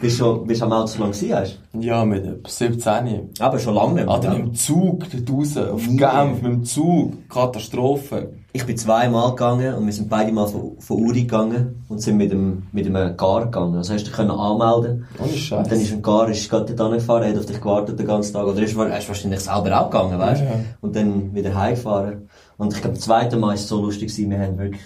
Bist 0.00 0.18
du 0.18 0.24
schon, 0.24 0.46
bist 0.46 0.62
du 0.62 0.64
am 0.64 0.72
Auto 0.72 0.86
so 0.86 0.98
lange 1.00 1.12
gewesen, 1.12 1.34
hast 1.36 1.58
Ja, 1.78 2.04
mit 2.06 2.24
etwa 2.24 2.48
17. 2.48 3.04
du? 3.04 3.44
Aber 3.44 3.58
schon 3.58 3.74
lange 3.74 4.06
dann 4.06 4.20
gell? 4.20 4.30
mit 4.30 4.38
dem 4.38 4.54
Zug 4.54 5.04
dort 5.10 5.30
raus, 5.38 5.56
auf 5.58 5.86
Nie. 5.86 5.96
Genf, 5.98 6.42
mit 6.42 6.52
dem 6.52 6.64
Zug. 6.64 7.28
Katastrophe. 7.28 8.30
Ich 8.52 8.64
bin 8.64 8.76
zweimal 8.76 9.30
gegangen 9.30 9.74
und 9.74 9.86
wir 9.86 9.92
sind 9.92 10.08
beide 10.08 10.32
mal 10.32 10.46
von, 10.46 10.72
von 10.78 11.04
Uri 11.04 11.20
gegangen 11.22 11.84
und 11.88 12.00
sind 12.00 12.16
mit 12.16 12.32
dem, 12.32 12.64
mit 12.72 12.86
einem 12.86 13.16
Gar 13.16 13.44
gegangen. 13.44 13.76
Also 13.76 13.92
hast 13.92 14.00
du 14.02 14.06
dich 14.06 14.14
können 14.16 14.30
anmelden. 14.30 15.06
Ohne 15.22 15.32
Scheiß. 15.32 15.58
Und 15.64 15.70
dann 15.70 15.80
ist 15.80 15.92
ein 15.92 16.02
Gar, 16.02 16.28
ist 16.30 16.48
gerade 16.50 16.74
dort 16.74 16.80
angefahren, 16.80 17.28
hat 17.28 17.38
auf 17.38 17.46
dich 17.46 17.60
gewartet 17.60 17.98
den 17.98 18.06
ganzen 18.06 18.32
Tag. 18.32 18.46
Oder 18.46 18.62
ist, 18.62 18.70
ist 18.72 19.08
wahrscheinlich 19.08 19.40
selber 19.40 19.80
auch 19.80 19.90
gegangen, 19.90 20.18
weißt 20.18 20.40
du? 20.40 20.44
Ja. 20.46 20.50
Und 20.80 20.96
dann 20.96 21.34
wieder 21.34 21.54
heimgefahren. 21.54 22.28
Und 22.56 22.72
ich 22.72 22.80
glaube, 22.80 22.96
das 22.96 23.04
zweite 23.04 23.36
Mal 23.36 23.48
war 23.48 23.54
es 23.54 23.68
so 23.68 23.80
lustig 23.80 24.08
gewesen, 24.08 24.30
wir 24.30 24.38
haben 24.40 24.58
wirklich, 24.58 24.82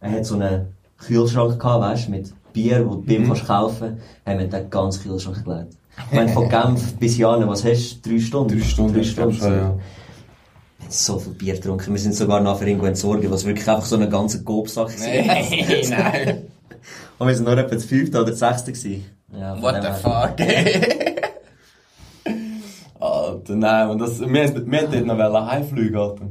er 0.00 0.10
hat 0.10 0.24
so 0.26 0.34
einen 0.34 0.74
Kühlschrank 0.98 1.60
gehabt, 1.60 1.82
weißt 1.82 2.06
du, 2.08 2.10
mit 2.12 2.32
Bier, 2.54 2.86
wo 2.88 2.94
du 2.94 3.12
Mhm. 3.20 3.26
kannst 3.26 3.46
kaufen, 3.46 3.98
haben 4.24 4.38
wir 4.38 4.46
den 4.46 4.70
ganzen 4.70 5.02
Kühlschrank 5.02 5.44
gelegt. 5.44 5.76
Ich 6.08 6.16
meine, 6.16 6.28
von 6.32 6.48
Genf 6.48 6.94
bis 6.96 7.18
Jana, 7.18 7.46
was 7.46 7.62
hast 7.64 8.00
du? 8.06 8.10
Drei 8.10 8.18
Stunden? 8.20 8.56
Drei 8.58 8.64
Stunden, 8.64 8.94
Drei 8.94 9.02
Stunden. 9.04 9.34
schon, 9.36 9.52
ja. 9.52 9.58
Wir 10.78 10.86
haben 10.86 10.90
so 10.90 11.18
viel 11.18 11.32
Bier 11.34 11.54
getrunken. 11.54 11.92
Wir 11.92 12.00
sind 12.00 12.14
sogar 12.14 12.40
nachher 12.40 12.66
irgendwo 12.66 12.86
entsorgt, 12.86 13.30
was 13.30 13.44
wirklich 13.44 13.68
einfach 13.68 13.84
so 13.84 13.96
eine 13.96 14.08
ganze 14.08 14.42
Gobsack 14.42 14.88
war. 14.88 15.06
Nein, 15.26 15.46
nein. 15.90 16.42
Und 17.18 17.28
wir 17.28 17.34
sind 17.34 17.44
nur 17.44 17.56
etwa 17.58 17.74
das 17.74 17.84
fünfte 17.84 18.18
oder 18.20 18.30
das 18.30 18.38
sechste 18.40 18.72
gewesen. 18.72 19.04
Ja, 19.38 19.60
What 19.62 19.76
the 19.82 19.88
fuck? 20.02 20.34
Alter, 23.00 23.54
nein, 23.56 23.90
und 23.90 23.98
das, 24.00 24.20
wir, 24.20 24.28
wir 24.66 24.78
hätten 24.80 25.06
noch 25.06 25.46
heimfliegen 25.50 25.96
Alter. 25.96 26.26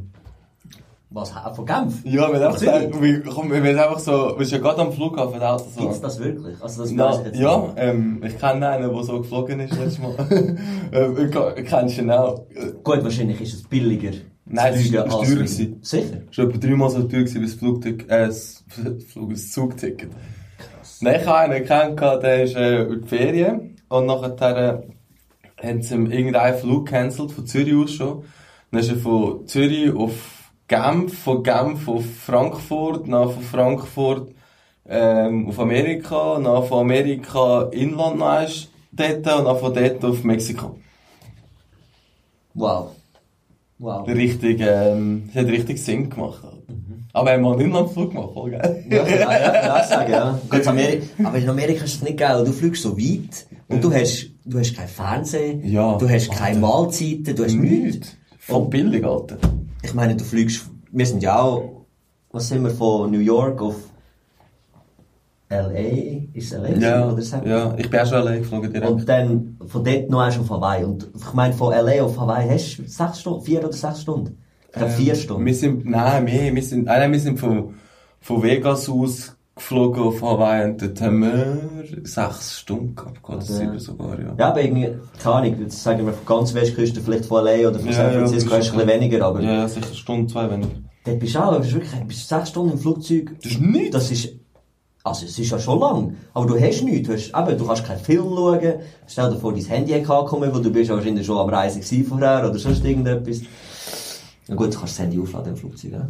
Was, 1.13 1.31
von 1.55 1.65
Genf? 1.67 2.03
Ja, 2.05 2.33
wir 2.33 2.39
haben 2.39 2.53
gesagt, 2.53 2.99
wir, 2.99 3.23
komm, 3.23 3.51
wir 3.51 3.61
sind 3.61 3.77
einfach 3.77 3.99
so, 3.99 4.33
wir 4.35 4.45
sind 4.47 4.57
ja 4.57 4.67
gerade 4.67 4.81
am 4.81 4.91
Flughafen, 4.91 5.39
Auto 5.43 5.65
so. 5.75 5.81
Gibt's 5.81 6.01
das 6.01 6.19
wirklich? 6.19 6.59
Also 6.59 6.81
das 6.81 6.91
Na, 6.91 7.11
ich 7.11 7.25
jetzt 7.27 7.39
ja, 7.39 7.57
nicht. 7.57 7.73
ähm, 7.77 8.23
ich 8.25 8.39
kenne 8.39 8.67
einen, 8.67 8.91
der 8.91 9.03
so 9.03 9.21
geflogen 9.21 9.59
ist 9.59 9.77
letztes 9.77 9.99
Mal. 9.99 10.15
ähm, 10.91 11.65
kennst 11.67 11.99
ihn 11.99 12.09
auch. 12.09 12.47
Gut, 12.83 13.03
wahrscheinlich 13.03 13.39
ist 13.41 13.53
es 13.53 13.63
billiger. 13.63 14.09
Nein, 14.45 14.73
es 14.73 14.91
war 14.91 15.03
als 15.03 15.13
teurer. 15.13 15.25
gewesen. 15.25 15.77
Sicher? 15.83 16.21
Es 16.31 16.37
war 16.39 16.45
etwa 16.45 16.57
dreimal 16.57 16.89
so 16.89 17.03
teuer 17.03 17.25
wie 17.25 17.41
das 17.41 17.53
Flugticket, 17.53 18.09
äh, 18.09 18.25
das, 18.25 18.63
Flug, 19.07 19.29
das 19.29 19.51
Zugticket. 19.51 20.09
Nein, 21.01 21.19
ich 21.21 21.27
habe 21.27 21.53
einen 21.53 21.63
kennengelernt, 21.63 22.23
der 22.23 22.43
ist 22.43 22.55
äh, 22.55 22.83
in 22.85 23.01
die 23.01 23.07
Ferien 23.07 23.75
und 23.87 24.07
nachher 24.07 24.81
äh, 25.61 25.67
haben 25.67 25.81
sie 25.83 25.93
ihm 25.93 26.09
irgendeinen 26.09 26.57
Flug 26.57 26.87
gecancelt, 26.87 27.31
von 27.31 27.45
Zürich 27.45 27.75
aus 27.75 27.91
schon. 27.91 28.23
Dann 28.71 28.79
ist 28.79 28.89
er 28.89 28.97
von 28.97 29.45
Zürich 29.45 29.93
auf 29.93 30.32
Genf, 30.67 31.17
von 31.17 31.43
Genf 31.43 31.87
auf 31.87 32.05
Frankfurt, 32.05 33.07
dann 33.07 33.29
von 33.29 33.43
Frankfurt 33.43 34.31
ähm, 34.87 35.47
auf 35.47 35.59
Amerika, 35.59 36.39
dann 36.43 36.63
von 36.65 36.79
Amerika 36.79 37.69
Inland 37.71 38.17
noch 38.19 38.47
dort 38.91 39.17
und 39.17 39.25
dann 39.45 39.57
von 39.57 39.73
dort 39.73 40.05
auf 40.05 40.23
Mexiko. 40.23 40.79
Wow. 42.53 42.91
Wow. 43.79 44.07
Richtig, 44.07 44.61
ähm, 44.61 45.29
es 45.29 45.41
hat 45.41 45.47
richtig 45.47 45.83
Sinn 45.83 46.09
gemacht. 46.09 46.43
Alter. 46.43 46.57
Aber 47.11 47.29
er 47.29 47.35
hat 47.35 47.41
mal 47.41 47.53
einen 47.53 47.61
Inlandflug 47.61 48.11
gemacht, 48.11 48.29
voll 48.33 48.51
geil. 48.51 48.85
Ja, 48.89 49.07
ja, 49.07 49.63
ja, 49.63 49.79
auch 49.79 49.83
sagen, 49.83 50.11
ja. 50.11 50.39
Amerika, 50.65 51.05
aber 51.23 51.37
in 51.37 51.49
Amerika 51.49 51.83
ist 51.83 51.95
das 51.95 52.03
nicht 52.03 52.17
geil. 52.17 52.43
Du 52.45 52.51
fliegst 52.51 52.81
so 52.81 52.97
weit 52.97 53.45
und 53.67 53.83
du 53.83 53.93
hast, 53.93 54.29
du 54.45 54.59
hast 54.59 54.75
kein 54.75 54.87
Fernsehen, 54.87 55.63
Ja, 55.67 55.97
du 55.97 56.09
hast 56.09 56.31
keine 56.31 56.55
Alter. 56.55 56.59
Mahlzeiten, 56.59 57.35
du 57.35 57.43
hast. 57.43 57.53
Nichts. 57.53 58.17
Voll 58.39 58.67
billig, 58.67 59.03
Alter. 59.03 59.37
Ich 59.83 59.93
meine, 59.93 60.15
du 60.15 60.23
fliegst, 60.23 60.65
wir 60.91 61.05
sind 61.05 61.21
ja 61.21 61.39
auch, 61.39 61.85
was 62.31 62.47
sind 62.47 62.63
wir, 62.63 62.71
von 62.71 63.11
New 63.11 63.19
York 63.19 63.61
auf 63.61 63.75
L.A., 65.49 66.37
ist 66.37 66.51
L.A. 66.53 66.69
Ja, 66.69 67.11
oder 67.11 67.21
so? 67.21 67.37
ja, 67.37 67.75
ich 67.77 67.89
bin 67.89 67.99
auch 67.99 68.05
schon 68.07 68.17
allein 68.17 68.39
geflogen 68.39 68.71
direkt. 68.71 68.91
Und 68.91 69.07
dann 69.07 69.57
von 69.67 69.83
dort 69.83 70.09
noch 70.09 70.23
erst 70.23 70.39
auf 70.39 70.49
Hawaii. 70.49 70.83
Und 70.83 71.09
ich 71.15 71.33
meine, 71.33 71.53
von 71.53 71.73
L.A. 71.73 72.03
auf 72.03 72.19
Hawaii 72.19 72.49
hast 72.49 72.77
du 72.77 72.87
sechs 72.87 73.19
Stunden, 73.19 73.41
vier 73.41 73.59
oder 73.59 73.73
sechs 73.73 74.01
Stunden? 74.01 74.37
Ich 74.67 74.71
glaube, 74.73 74.93
vier 74.93 75.15
Stunden. 75.15 75.41
Ähm, 75.41 75.45
Wir 75.45 75.55
sind, 75.55 75.85
nein, 75.85 76.23
mehr, 76.23 76.55
wir 76.55 76.63
sind, 76.63 76.85
nein, 76.85 77.11
wir 77.11 77.19
sind 77.19 77.39
von, 77.39 77.75
von 78.19 78.41
Vegas 78.41 78.89
aus 78.89 79.35
geflogen 79.55 80.01
auf 80.03 80.21
Hawaii 80.21 80.65
und 80.65 80.81
dort 80.81 80.99
haben 81.01 81.19
wir 81.21 81.85
sechs 82.03 82.59
Stunden 82.59 82.95
gehabt, 82.95 83.19
oder 83.27 83.37
Ja. 83.37 83.41
sieben 83.43 83.79
sogar, 83.79 84.19
ja. 84.19 84.33
Ja, 84.37 84.47
aber 84.49 84.61
irgendwie, 84.63 84.89
keine 85.21 85.35
Ahnung, 85.35 85.55
jetzt 85.59 85.83
sagen 85.83 86.05
wir 86.05 86.13
von 86.13 86.25
ganz 86.25 86.53
Westküste, 86.53 87.01
vielleicht 87.01 87.25
von 87.25 87.45
L.A. 87.45 87.69
oder 87.69 87.77
von 87.79 87.87
Ja, 87.89 87.93
San 87.93 88.13
ja, 88.13 88.19
Francisco, 88.19 88.51
hast 88.51 88.59
ist 88.65 88.73
du 88.73 88.79
ein 88.79 88.85
bisschen 88.87 89.01
weniger, 89.01 89.25
aber 89.25 89.41
Ja, 89.41 89.67
sicher 89.67 89.85
eine 89.85 89.95
Stunde, 89.95 90.31
zwei 90.33 90.49
weniger. 90.49 90.71
dort 91.05 91.19
bist 91.19 91.35
du 91.35 91.39
auch, 91.39 91.53
du 91.53 91.59
bist 91.59 91.73
wirklich, 91.73 92.01
bist 92.05 92.29
sechs 92.29 92.49
Stunden 92.49 92.71
im 92.73 92.79
Flugzeug. 92.79 93.35
Das 93.43 93.51
ist 93.51 93.61
nichts. 93.61 93.91
Das 93.91 94.11
ist, 94.11 94.29
also 95.03 95.25
es 95.25 95.37
ist 95.37 95.51
ja 95.51 95.59
schon 95.59 95.79
lang, 95.79 96.15
aber 96.33 96.45
du 96.47 96.59
hast 96.59 96.81
nichts, 96.81 97.07
du, 97.07 97.13
hast, 97.13 97.29
eben, 97.29 97.57
du 97.57 97.67
kannst 97.67 97.85
keinen 97.85 97.99
Film 97.99 98.23
schauen, 98.23 98.73
stell 99.05 99.29
dir 99.29 99.35
vor, 99.37 99.53
dein 99.53 99.65
Handy 99.65 99.91
hat 99.91 100.09
angekommen, 100.09 100.51
weil 100.53 100.61
du 100.61 100.71
bist 100.71 100.89
ja 100.89 100.95
wahrscheinlich 100.95 101.25
schon 101.27 101.37
am 101.37 101.49
Reisen 101.49 101.83
vorher 102.05 102.49
oder 102.49 102.57
sonst 102.57 102.83
irgendetwas. 102.83 103.41
Na 104.47 104.55
gut, 104.55 104.73
du 104.73 104.79
kannst 104.79 104.93
das 104.97 104.99
Handy 104.99 105.19
aufladen 105.19 105.51
im 105.53 105.57
Flugzeug, 105.57 105.91
ja? 105.91 106.07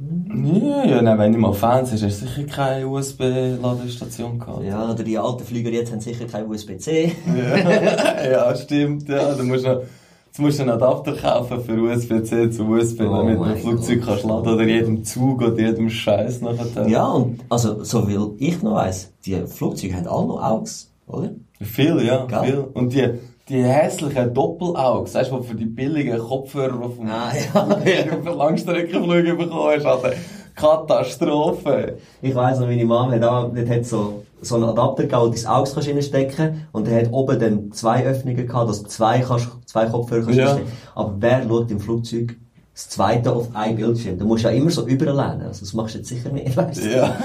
Ja, 0.00 0.84
ja, 0.84 1.02
nein, 1.02 1.18
wenn 1.18 1.32
du 1.32 1.38
mal 1.40 1.52
Fans 1.52 1.90
hast, 1.90 2.04
hast 2.04 2.22
du 2.22 2.26
sicher 2.26 2.44
keine 2.44 2.86
USB-Ladestation 2.86 4.38
gehabt. 4.38 4.62
Ja, 4.64 4.92
oder 4.92 5.02
die 5.02 5.18
alten 5.18 5.42
Flüger 5.42 5.70
jetzt 5.70 5.90
haben 5.90 6.00
sicher 6.00 6.26
kein 6.26 6.46
USB-C. 6.48 7.12
Ja, 7.36 8.30
ja, 8.30 8.54
stimmt, 8.54 9.08
ja. 9.08 9.34
Du 9.34 9.42
musst 9.42 9.64
noch, 9.64 9.82
jetzt 10.26 10.38
musst 10.38 10.58
du 10.60 10.62
einen 10.62 10.70
Adapter 10.70 11.14
kaufen 11.14 11.60
für 11.62 11.72
USB-C 11.72 12.48
zu 12.52 12.62
USB, 12.68 13.00
Oh 13.00 13.16
damit 13.16 13.38
du 13.38 13.42
ein 13.42 13.56
Flugzeug 13.56 13.98
Gott. 13.98 14.08
kannst 14.08 14.24
laden 14.24 14.54
oder 14.54 14.64
jedem 14.64 15.04
Zug 15.04 15.42
oder 15.42 15.58
jedem 15.58 15.90
Scheiß 15.90 16.42
nachher. 16.42 16.86
Ja, 16.86 17.08
und, 17.08 17.40
also, 17.48 17.82
so 17.82 18.02
viel 18.02 18.30
ich 18.38 18.62
noch 18.62 18.76
weiss, 18.76 19.12
die 19.26 19.34
Flugzeuge 19.48 19.96
haben 19.96 20.06
alle 20.06 20.26
noch 20.28 20.40
Augs, 20.40 20.92
oder? 21.08 21.30
Viel, 21.60 22.04
ja, 22.04 22.24
Gell? 22.26 22.44
viel. 22.44 22.64
Und 22.72 22.92
die, 22.94 23.08
die 23.48 23.62
hässlichen 23.62 24.34
Doppelaugen, 24.34 25.12
weißt 25.12 25.30
du, 25.30 25.38
die 25.38 25.46
für 25.46 25.54
die 25.54 25.64
billigen 25.66 26.18
Kopfhörer, 26.18 26.78
die 26.88 26.94
vom 26.96 27.06
Ah, 27.08 27.32
ja. 27.34 28.32
Langstreckenflüge 28.32 29.34
bekommen 29.34 29.76
hast, 29.76 29.86
Alter. 29.86 30.12
Katastrophe. 30.54 31.98
Ich 32.20 32.34
weiss 32.34 32.58
noch, 32.58 32.66
meine 32.66 32.84
Mama 32.84 33.12
hat 33.12 33.22
auch, 33.24 33.50
dort 33.54 33.68
hat 33.68 33.84
so, 33.86 34.24
so 34.40 34.56
einen 34.56 34.64
Adapter 34.64 35.04
gehabt, 35.06 35.26
wo 35.26 35.30
du 35.30 35.36
dein 35.36 35.46
Auge 35.46 35.70
kannst 35.72 35.88
reinstecken 35.88 36.66
und 36.72 36.86
der 36.86 37.02
hat 37.02 37.12
oben 37.12 37.38
dann 37.38 37.72
zwei 37.72 38.04
Öffnungen 38.04 38.46
gehabt, 38.46 38.68
dass 38.68 38.82
du 38.82 38.88
zwei, 38.88 39.20
kannst, 39.20 39.48
zwei 39.66 39.86
Kopfhörer 39.86 40.24
kannst 40.24 40.38
Ja. 40.38 40.58
Aber 40.94 41.14
wer 41.18 41.42
schaut 41.48 41.70
im 41.70 41.80
Flugzeug 41.80 42.36
das 42.74 42.88
zweite 42.88 43.32
auf 43.32 43.48
ein 43.54 43.76
Bildschirm? 43.76 44.18
Du 44.18 44.24
musst 44.26 44.44
ja 44.44 44.50
immer 44.50 44.70
so 44.70 44.86
überlehnen, 44.86 45.42
also 45.42 45.60
das 45.60 45.72
machst 45.74 45.94
du 45.94 45.98
jetzt 45.98 46.08
sicher 46.08 46.30
nicht, 46.30 46.56
weißt 46.56 46.84
du? 46.84 46.90
Ja. 46.90 47.16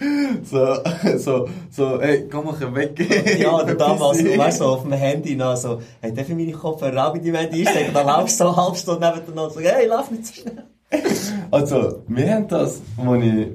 so, 0.44 0.76
so, 1.18 1.48
so, 1.70 2.00
ey, 2.00 2.26
komm 2.30 2.46
mal 2.46 2.74
weg. 2.74 2.98
Ja, 3.38 3.54
oder 3.54 3.74
damals, 3.74 4.18
du 4.24 4.38
weißt 4.38 4.58
so, 4.58 4.66
auf 4.66 4.82
dem 4.82 4.92
Handy 4.92 5.36
noch 5.36 5.56
so, 5.56 5.80
hey, 6.00 6.14
darf 6.14 6.28
ich 6.28 6.34
meine 6.34 6.52
Kopfhörer 6.52 7.08
auch 7.08 7.14
in 7.14 7.22
die 7.22 7.32
Handy 7.32 7.66
einstecken? 7.66 7.92
Dann 7.92 8.06
laufst 8.06 8.40
du 8.40 8.44
so 8.44 8.50
eine 8.50 8.56
halbe 8.56 8.76
Stunde 8.76 9.06
nebeneinander 9.06 9.44
und 9.44 9.52
so, 9.52 9.60
hey, 9.60 9.86
lauf 9.86 10.10
nicht 10.10 10.26
so 10.26 10.42
schnell. 10.42 10.64
Also, 11.50 12.02
wir 12.08 12.34
haben 12.34 12.48
das, 12.48 12.80
als 12.96 13.24
ich, 13.24 13.46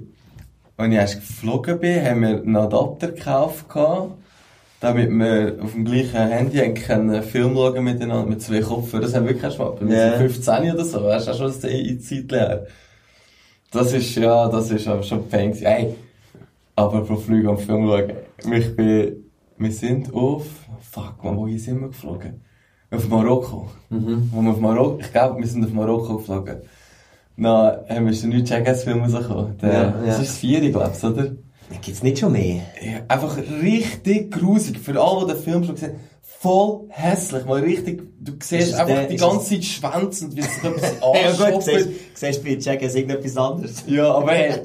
als 0.78 0.90
ich 0.90 0.96
erst 0.96 1.16
geflogen 1.16 1.80
bin, 1.80 2.06
haben 2.06 2.22
wir 2.22 2.30
einen 2.30 2.56
Adapter 2.56 3.12
gekauft, 3.12 3.66
damit 4.80 5.10
wir 5.10 5.58
auf 5.62 5.72
dem 5.72 5.86
gleichen 5.86 6.28
Handy 6.28 6.74
können 6.76 7.24
Film 7.24 7.56
schauen 7.56 7.84
miteinander, 7.84 8.30
mit 8.30 8.42
zwei 8.42 8.62
Kopfhörern. 8.62 9.06
Das 9.06 9.16
haben 9.16 9.24
wir 9.24 9.32
wirklich 9.32 9.44
erst 9.44 9.60
mal, 9.60 9.76
wir 9.80 10.12
sind 10.12 10.32
15 10.44 10.74
oder 10.74 10.86
so, 10.86 11.04
weißt 11.04 11.28
du, 11.28 11.32
auch 11.32 11.38
schon 11.38 11.48
das 11.48 11.60
die 11.60 12.00
Zeit 12.00 12.32
her. 12.32 12.68
Das 13.72 13.92
ist, 13.94 14.16
ja, 14.16 14.48
das 14.48 14.72
ist 14.72 14.84
schon 14.84 15.28
Pain 15.28 15.52
gewesen. 15.52 15.96
Aber 16.76 17.02
pro 17.02 17.16
Flüge 17.16 17.50
am 17.50 17.58
Film 17.58 17.88
schauen. 17.88 18.12
Ich 18.54 18.76
bin, 18.76 19.32
wir 19.58 19.72
sind 19.72 20.14
auf, 20.14 20.46
fuck 20.92 21.24
man, 21.24 21.38
wohin 21.38 21.58
sind 21.60 21.80
wir 21.80 21.88
geflogen? 21.88 22.42
Auf 22.92 23.08
Marokko. 23.10 23.70
Mhm. 23.90 24.30
Wo 24.32 24.42
wir 24.42 24.52
auf 24.52 24.60
Marokko, 24.60 25.00
ich 25.00 25.12
glaube, 25.12 25.40
wir 25.40 25.48
sind 25.48 25.64
auf 25.66 25.72
Marokko 25.72 26.18
geflogen. 26.18 26.58
Dann 27.38 27.46
haben 27.90 28.06
wir 28.06 28.14
den 28.14 28.30
neuen 28.30 28.46
Jackass-Film 28.46 29.02
rausgekommen. 29.02 29.58
Der, 29.58 29.74
Ja, 29.74 29.82
ja. 29.82 29.92
Das 30.06 30.20
ist 30.20 30.30
das 30.30 30.38
Vieri, 30.38 30.72
glaubst 30.72 31.04
du, 31.04 31.08
oder? 31.08 31.32
Gibt's 31.82 32.04
nicht 32.04 32.20
schon 32.20 32.32
mehr. 32.32 32.62
Ja, 32.82 33.00
einfach 33.08 33.38
richtig 33.62 34.32
grusig. 34.32 34.78
Für 34.80 35.02
alle, 35.02 35.26
die 35.26 35.34
den 35.34 35.42
Film 35.44 35.64
schon 35.64 35.76
gesehen 35.76 35.92
haben, 35.94 36.00
voll 36.22 36.82
hässlich. 36.90 37.44
Mal 37.46 37.62
richtig, 37.62 38.04
du 38.20 38.34
siehst 38.42 38.76
einfach 38.76 38.96
der- 38.96 39.08
die 39.08 39.16
ganze 39.16 39.50
Zeit 39.56 39.64
schwänzend, 39.66 40.36
wie 40.36 40.42
sich 40.44 40.52
etwas 40.64 40.94
Ja 41.40 41.50
gut, 41.52 41.64
siehst, 41.64 41.90
siehst 42.14 42.44
bei 42.44 42.52
Jackass 42.52 42.96
irgendetwas 42.96 43.36
anderes. 43.36 43.84
Ja, 43.88 44.14
aber 44.14 44.32
hey, 44.32 44.62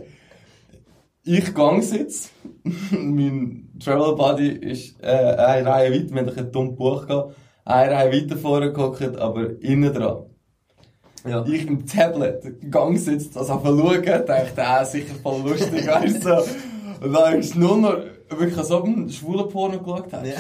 ich 1.25 1.55
gang 1.55 1.83
jetzt. 1.93 2.31
mein 2.91 3.71
Travel 3.83 4.15
Buddy 4.15 4.49
ist 4.49 5.03
äh, 5.03 5.07
eine 5.07 5.67
Reihe 5.67 5.93
weiter. 5.93 6.15
Wir 6.15 6.27
haben 6.27 6.39
ein 6.39 6.53
dummes 6.53 6.77
Buch 6.77 7.07
gehabt. 7.07 7.37
Eine 7.65 7.93
Reihe 7.93 8.13
weiter 8.13 8.37
vorne 8.37 8.73
gehockt, 8.73 9.17
aber 9.17 9.61
innen 9.61 9.93
dran. 9.93 10.25
Ja. 11.29 11.45
Ich 11.47 11.67
im 11.67 11.87
Tablet, 11.87 12.71
gang 12.71 12.99
sitzt, 12.99 13.37
das 13.37 13.51
auf 13.51 13.63
schauen, 13.63 14.03
dachte, 14.03 14.67
ah, 14.67 14.85
sicher 14.85 15.15
voll 15.23 15.43
lustig, 15.43 15.87
weißt 15.87 16.25
du. 16.25 16.29
so. 16.29 17.05
Und 17.05 17.13
dann 17.13 17.39
ist 17.39 17.57
nur 17.57 17.77
noch, 17.77 17.97
wirklich 18.31 18.57
als 18.57 18.71
ob 18.71 18.87
ein 18.87 19.11
schwuler 19.11 19.45
Porno 19.45 19.79
geschaut 19.79 20.13
hast. 20.13 20.27
Ja. 20.27 20.39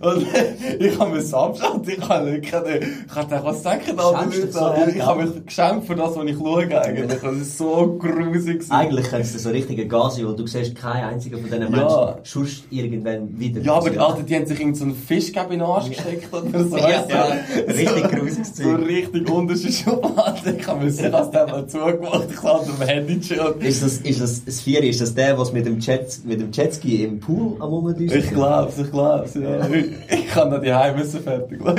Und 0.00 0.26
ich 0.78 0.98
habe 0.98 1.10
mir 1.10 1.36
Abstand, 1.36 1.88
ich 1.88 2.08
habe 2.08 2.30
nicht, 2.30 2.44
ich 2.46 2.52
habe 2.52 3.44
was 3.44 3.62
denken 3.62 3.96
da 3.96 4.24
die 4.30 4.36
Leute? 4.36 4.52
so 4.52 4.58
an? 4.60 4.76
hart, 4.76 4.94
ich 4.94 5.02
habe 5.02 5.24
mich 5.24 5.46
geschämt 5.46 5.84
für 5.84 5.94
das, 5.94 6.16
was 6.16 6.24
ich 6.24 6.36
schaue 6.36 6.82
eigentlich. 6.82 7.20
Das 7.20 7.36
ist 7.36 7.58
so 7.58 7.98
grusig. 7.98 8.64
Eigentlich 8.70 9.06
könntest 9.08 9.34
du 9.34 9.38
so 9.38 9.50
richtige 9.50 9.86
Gas 9.86 10.16
sein, 10.16 10.26
weil 10.26 10.36
du 10.36 10.46
siehst 10.46 10.74
keinen 10.74 11.04
einzigen 11.04 11.38
von 11.40 11.44
diesen 11.50 11.62
Ja. 11.62 11.68
Menschen 11.70 12.20
sonst 12.24 12.64
irgendwann 12.70 13.38
wieder. 13.38 13.60
Ja, 13.60 13.74
aber 13.74 13.88
Alter, 13.88 14.22
die 14.22 14.34
haben 14.34 14.46
sich 14.46 14.60
irgend 14.60 14.76
so 14.76 14.84
einen 14.84 14.94
Fischgab 14.94 15.50
in 15.50 15.58
den 15.58 15.68
Arsch 15.68 15.88
gesteckt 15.88 16.32
oder 16.32 16.64
so. 16.64 16.76
Ja, 16.76 17.04
ja, 17.08 17.26
richtig 17.68 18.10
grusiges 18.10 18.56
So 18.56 18.62
Zeug. 18.62 18.86
richtig 18.88 19.30
unterste 19.30 19.72
Schublade. 19.72 20.56
Ich 20.58 20.66
habe 20.66 20.84
mir 20.84 20.90
sicher 20.90 21.14
als 21.14 21.30
der 21.30 21.46
mal 21.46 21.66
zugemacht. 21.66 22.26
Ich 22.30 22.42
habe 22.42 22.66
am 22.66 22.86
Handy 22.86 23.22
schon. 23.22 23.60
Ist 23.60 23.82
das, 23.82 23.98
ist 23.98 24.20
das, 24.20 24.44
das 24.44 24.60
Vier, 24.60 24.82
ist 24.82 25.00
das 25.00 25.14
der, 25.14 25.38
was 25.38 25.52
mit 25.52 25.66
dem 25.66 25.78
Jet, 25.78 26.20
mit 26.24 26.40
dem 26.40 26.50
Jetski 26.52 27.04
im 27.04 27.20
Pool 27.20 27.56
am 27.60 27.68
Rumdüsen? 27.68 28.18
Ich 28.18 28.30
glaub's, 28.30 28.78
ich 28.78 28.90
glaub's, 28.90 29.34
ja. 29.34 29.66
Ich, 30.08 30.26
kann 30.28 30.50
da 30.50 30.58
die 30.58 30.96
müssen 30.98 31.20
fertig 31.20 31.60
schauen. 31.62 31.76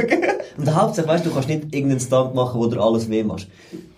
Und 0.57 0.65
der 0.67 0.75
Hauptsache, 0.81 1.07
weißt 1.07 1.25
du, 1.25 1.29
du 1.29 1.35
kannst 1.35 1.49
nicht 1.49 1.73
irgendeinen 1.73 1.99
Stunt 1.99 2.33
machen, 2.33 2.59
wo 2.59 2.67
dir 2.67 2.79
alles 2.81 3.09
weh 3.09 3.23
machst. 3.23 3.47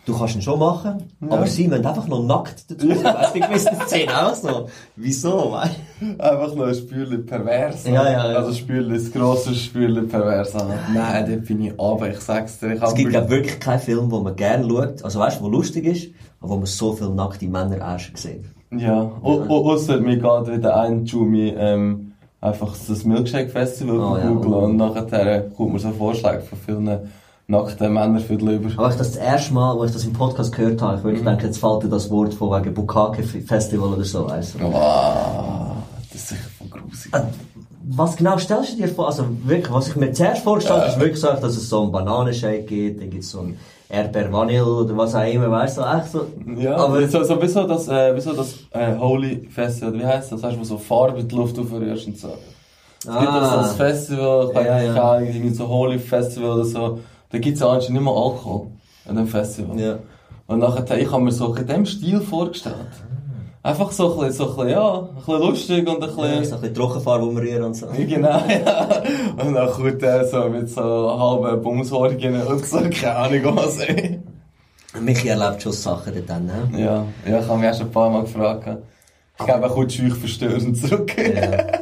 Du 0.06 0.18
kannst 0.18 0.36
ihn 0.36 0.42
schon 0.42 0.58
machen, 0.60 1.04
aber 1.30 1.46
sie 1.46 1.68
müssen 1.68 1.86
einfach 1.86 2.08
noch 2.08 2.24
nackt 2.24 2.72
dazu. 2.72 2.90
Weißt 3.04 3.36
du, 3.36 3.40
gewissen 3.42 3.76
Szenen 3.86 4.10
auch 4.10 4.34
so. 4.34 4.68
Wieso, 4.96 5.52
weißt 5.52 5.76
Einfach 6.18 6.56
noch 6.56 6.66
ein 6.66 6.74
Spürchen 6.74 7.26
pervers. 7.28 7.86
Ja, 7.86 8.10
ja, 8.10 8.32
ja. 8.32 8.38
Also 8.40 8.54
Spürchen, 8.54 8.92
das 8.94 9.12
grosse 9.12 9.54
Spürchen 9.54 10.08
pervers. 10.08 10.52
Nein, 10.94 11.26
dort 11.30 11.46
bin 11.46 11.62
ich 11.62 11.74
aber, 11.80 12.10
ich 12.10 12.20
sag's 12.22 12.58
dir. 12.60 12.74
Ich 12.74 12.82
Es 12.82 12.96
gibt, 12.96 13.12
glaub, 13.12 13.30
wirklich 13.30 13.60
keinen 13.60 13.80
Film, 13.80 14.10
wo 14.10 14.20
man 14.22 14.36
gerne 14.36 14.68
schaut, 14.68 15.04
also 15.04 15.20
weißt 15.20 15.40
du, 15.42 15.44
wo 15.44 15.50
lustig 15.50 15.86
ist, 15.86 16.08
aber 16.42 16.52
wo 16.54 16.56
man 16.58 16.66
so 16.66 16.94
viele 16.94 17.12
nackte 17.12 17.46
Männer 17.48 17.78
erst 17.78 18.18
sieht. 18.18 18.46
Ja, 18.76 19.12
au- 19.22 19.44
au- 19.48 19.72
ausser 19.74 20.00
mir 20.00 20.18
geht 20.18 20.48
wieder 20.58 20.80
ein 20.80 21.06
Jumi, 21.06 21.54
ähm, 21.56 22.09
einfach 22.42 22.74
das 22.88 23.04
Milkshake 23.04 23.50
Festival 23.50 24.00
Oh, 24.00 24.18
ja. 24.18 24.28
googeln 24.30 24.54
und 24.54 24.78
nachher 24.78 25.42
kommt 25.56 25.74
mir 25.74 25.80
so 25.80 25.92
Vorschläge 25.92 26.42
von 26.42 26.58
vielen 26.66 27.00
nackten 27.48 27.92
Männern 27.94 28.20
für 28.20 28.38
die 28.38 28.46
Leber. 28.46 28.70
Aber 28.78 28.90
ich 28.90 28.96
das, 28.96 29.14
das 29.14 29.16
erste 29.18 29.54
Mal, 29.54 29.76
wo 29.76 29.84
ich 29.84 29.92
das 29.92 30.06
im 30.06 30.14
Podcast 30.14 30.56
gehört 30.56 30.82
habe, 30.82 30.98
ich 30.98 31.04
würde 31.04 31.22
denken, 31.22 31.46
jetzt 31.46 31.58
fällt 31.60 31.84
dir 31.84 31.90
das 31.90 32.10
Wort 32.12 32.34
von 32.34 32.52
wegen 32.62 32.74
Bukake 32.74 33.24
Festival 33.24 33.90
oder 33.94 34.04
so, 34.04 34.28
weißt 34.30 34.56
du. 34.56 34.60
Wow, 34.66 35.78
das 36.12 36.22
ist 36.22 36.28
sicher 36.30 36.42
voll 36.58 36.68
grusig. 36.70 37.14
Äh, 37.14 37.22
Was 37.92 38.16
genau 38.16 38.38
stellst 38.38 38.74
du 38.74 38.78
dir 38.78 38.88
vor? 38.88 39.08
Also 39.08 39.26
wirklich, 39.46 39.74
was 39.74 39.88
ich 39.88 39.96
mir 39.96 40.12
zuerst 40.14 40.44
vorgestellt 40.44 40.82
habe, 40.82 40.92
ist 40.92 41.00
wirklich 41.00 41.20
so, 41.20 41.28
dass 41.28 41.58
es 41.58 41.68
so 41.70 41.82
einen 41.82 41.92
Bananenshake 41.92 42.64
gibt, 42.66 43.02
dann 43.02 43.10
gibt 43.10 43.24
es 43.24 43.32
so 43.32 43.40
einen 43.40 43.58
Erdbeer 43.90 44.32
Vanille 44.32 44.64
oder 44.66 44.96
was 44.96 45.16
auch 45.16 45.26
immer, 45.26 45.50
weißt 45.50 45.80
du, 45.80 45.82
echt 45.82 46.12
so. 46.12 46.28
Ja, 46.58 46.76
aber 46.78 47.08
so, 47.08 47.24
so, 47.24 47.42
wieso 47.42 47.66
das, 47.66 47.88
äh, 47.88 48.16
wieso 48.16 48.34
das 48.34 48.56
äh, 48.72 48.96
Holy 48.96 49.48
Festival, 49.50 49.94
wie 50.00 50.06
heisst 50.06 50.32
das? 50.32 50.44
Weißt 50.44 50.56
du, 50.56 50.60
wo 50.60 50.64
so 50.64 50.78
Farbe 50.78 51.20
in 51.20 51.28
die 51.28 51.36
Luft 51.36 51.58
aufrührst 51.58 52.06
und 52.08 52.18
so. 52.18 52.30
Es 53.00 53.06
gibt 53.06 53.32
auch 53.32 53.52
so 53.52 53.58
ein 53.70 53.76
Festival, 53.76 54.50
ich 54.52 54.58
Ah. 54.58 54.62
Ja, 54.62 54.82
ja. 54.82 54.94
keine 54.94 55.04
Ahnung, 55.04 55.28
irgendwie 55.30 55.50
so 55.50 55.68
Holy 55.68 55.98
Festival 55.98 56.52
oder 56.52 56.66
so. 56.66 57.00
Da 57.32 57.38
gibt's 57.40 57.62
ja 57.62 57.68
anscheinend 57.68 58.02
nicht 58.02 58.04
mehr 58.04 58.14
Alkohol 58.14 58.68
an 59.08 59.16
dem 59.16 59.28
Festival. 59.28 59.80
Ja. 59.80 59.98
Und 60.46 60.60
nachher, 60.60 60.98
ich 60.98 61.12
habe 61.12 61.24
mir 61.24 61.32
so 61.32 61.54
in 61.56 61.66
dem 61.66 61.86
Stil 61.86 62.22
vorgestellt. 62.22 62.76
Einfach 63.62 63.92
so 63.92 64.14
ein 64.14 64.28
bisschen, 64.28 64.34
so 64.48 64.50
ein 64.52 64.56
bisschen, 64.56 64.70
ja, 64.70 65.00
ein 65.00 65.16
bisschen 65.16 65.40
lustig 65.42 65.90
und 65.90 66.02
ein 66.04 66.10
Ja, 66.10 66.16
so 66.16 66.22
bisschen... 66.22 66.38
ein 66.40 66.62
bisschen 66.62 66.74
Trockenfarbe 66.76 67.26
umrühren 67.26 67.64
und 67.64 67.74
so. 67.74 67.88
Genau, 67.88 68.30
ja. 68.48 69.04
Und 69.38 69.54
dann 69.54 69.70
kommt 69.72 70.02
er 70.02 70.26
so 70.26 70.48
mit 70.50 70.70
so 70.70 70.82
halben 71.20 71.62
Bumshorgen 71.62 72.42
und 72.42 72.66
so, 72.66 72.78
keine 72.90 73.16
Ahnung 73.16 73.56
was, 73.58 73.80
ey. 73.80 74.20
Michi 75.02 75.28
erlebt 75.28 75.62
schon 75.62 75.74
Sachen 75.74 76.14
dort 76.16 76.30
dann, 76.30 76.46
ne? 76.46 76.70
Ja, 76.74 77.06
ja, 77.30 77.40
ich 77.42 77.48
habe 77.48 77.58
mich 77.58 77.66
erst 77.68 77.82
ein 77.82 77.92
paar 77.92 78.10
Mal 78.10 78.22
gefragt. 78.22 78.68
Ich 79.40 79.46
glaube, 79.46 79.64
er 79.64 79.70
kommt 79.70 79.94
schüch 79.94 80.14
verstörend 80.16 80.78
zurück. 80.78 81.16
Ja. 81.18 81.80